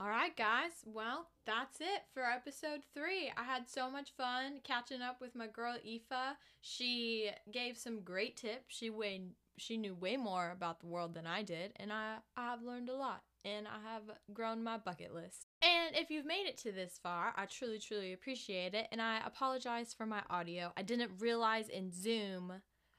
All 0.00 0.08
right, 0.08 0.36
guys. 0.36 0.70
Well, 0.84 1.26
that's 1.44 1.80
it 1.80 2.02
for 2.14 2.22
episode 2.22 2.82
three. 2.94 3.32
I 3.36 3.42
had 3.42 3.68
so 3.68 3.90
much 3.90 4.12
fun 4.16 4.60
catching 4.62 5.02
up 5.02 5.20
with 5.20 5.34
my 5.34 5.48
girl 5.48 5.74
Aoife. 5.84 6.36
She 6.60 7.30
gave 7.50 7.76
some 7.76 8.02
great 8.02 8.36
tips. 8.36 8.76
She 8.76 8.90
weighed 8.90 9.30
she 9.56 9.76
knew 9.76 9.96
way 9.96 10.16
more 10.16 10.52
about 10.52 10.78
the 10.78 10.86
world 10.86 11.14
than 11.14 11.26
I 11.26 11.42
did, 11.42 11.72
and 11.76 11.92
I, 11.92 12.18
I 12.36 12.44
have 12.44 12.62
learned 12.62 12.88
a 12.88 12.94
lot 12.94 13.22
and 13.44 13.66
I 13.66 13.92
have 13.92 14.02
grown 14.32 14.62
my 14.62 14.78
bucket 14.78 15.12
list. 15.12 15.46
And 15.62 15.96
if 15.96 16.10
you've 16.10 16.26
made 16.26 16.46
it 16.46 16.58
to 16.58 16.70
this 16.70 17.00
far, 17.02 17.32
I 17.36 17.46
truly, 17.46 17.80
truly 17.80 18.12
appreciate 18.12 18.74
it. 18.74 18.86
And 18.92 19.02
I 19.02 19.20
apologize 19.26 19.94
for 19.94 20.06
my 20.06 20.22
audio. 20.30 20.72
I 20.76 20.82
didn't 20.82 21.10
realize 21.18 21.68
in 21.68 21.90
Zoom 21.90 22.52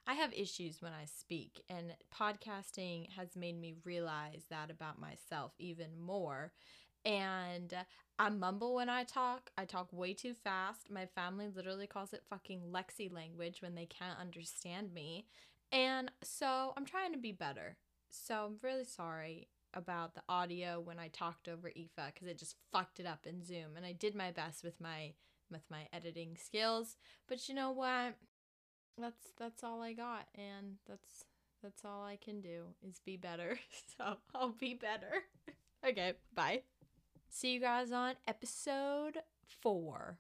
I 0.10 0.14
have 0.16 0.34
issues 0.34 0.82
when 0.82 0.91
I 0.91 1.06
speak, 1.06 1.62
and 1.70 1.93
podcasting 2.12 3.12
has 3.12 3.36
made 3.36 3.60
me 3.60 3.76
realize 3.86 4.45
that 4.50 4.72
about 4.72 5.00
myself 5.00 5.52
even 5.60 6.00
more. 6.00 6.52
And 7.06 7.74
I 8.18 8.30
mumble 8.30 8.76
when 8.76 8.89
I 8.89 9.04
talk. 9.04 9.50
I 9.58 9.66
talk 9.66 9.88
way 9.91 10.14
too 10.14 10.34
fast. 10.34 10.91
My 10.91 11.06
family 11.06 11.47
literally 11.47 11.88
calls 11.88 12.14
it 12.14 12.24
fucking 12.30 12.62
Lexi 12.72 13.12
language 13.12 13.62
when 13.62 13.76
they 13.76 13.86
can't 13.86 14.20
understand 14.20 14.93
me. 14.93 15.26
And 15.72 16.12
so 16.24 16.74
I'm 16.76 16.86
trying 16.86 17.14
to 17.14 17.20
be 17.20 17.32
better. 17.32 17.78
So 18.10 18.45
I'm 18.47 18.58
really 18.62 18.86
sorry 18.86 19.47
about 19.74 20.16
the 20.16 20.24
audio 20.28 20.80
when 20.80 21.00
I 21.00 21.10
talked 21.10 21.47
over 21.47 21.70
Aoife 21.70 22.14
because 22.14 22.28
it 22.28 22.39
just 22.39 22.56
fucked 22.72 23.00
it 23.00 23.06
up 23.06 23.26
in 23.26 23.43
Zoom. 23.43 23.78
And 23.78 23.86
I 23.86 23.93
did 23.93 24.16
my 24.16 24.32
best 24.32 24.64
with 24.64 24.80
my 24.82 25.14
with 25.52 25.62
my 25.70 25.88
editing 25.93 26.36
skills. 26.38 26.97
But 27.28 27.47
you 27.47 27.56
know 27.56 27.72
what? 27.72 28.16
That's 28.97 29.32
that's 29.38 29.64
all 29.64 29.82
I 29.82 29.93
got 29.93 30.28
and 30.36 30.78
that's 30.88 31.26
that's 31.64 31.86
all 31.86 32.04
I 32.04 32.18
can 32.18 32.41
do 32.41 32.66
is 32.88 33.00
be 33.06 33.18
better. 33.18 33.60
So 33.97 34.18
I'll 34.34 34.50
be 34.58 34.76
better. 34.76 35.24
okay, 35.86 36.14
bye. 36.34 36.62
See 37.30 37.53
you 37.53 37.59
guys 37.59 37.91
on 37.91 38.15
episode 38.27 39.19
four. 39.61 40.17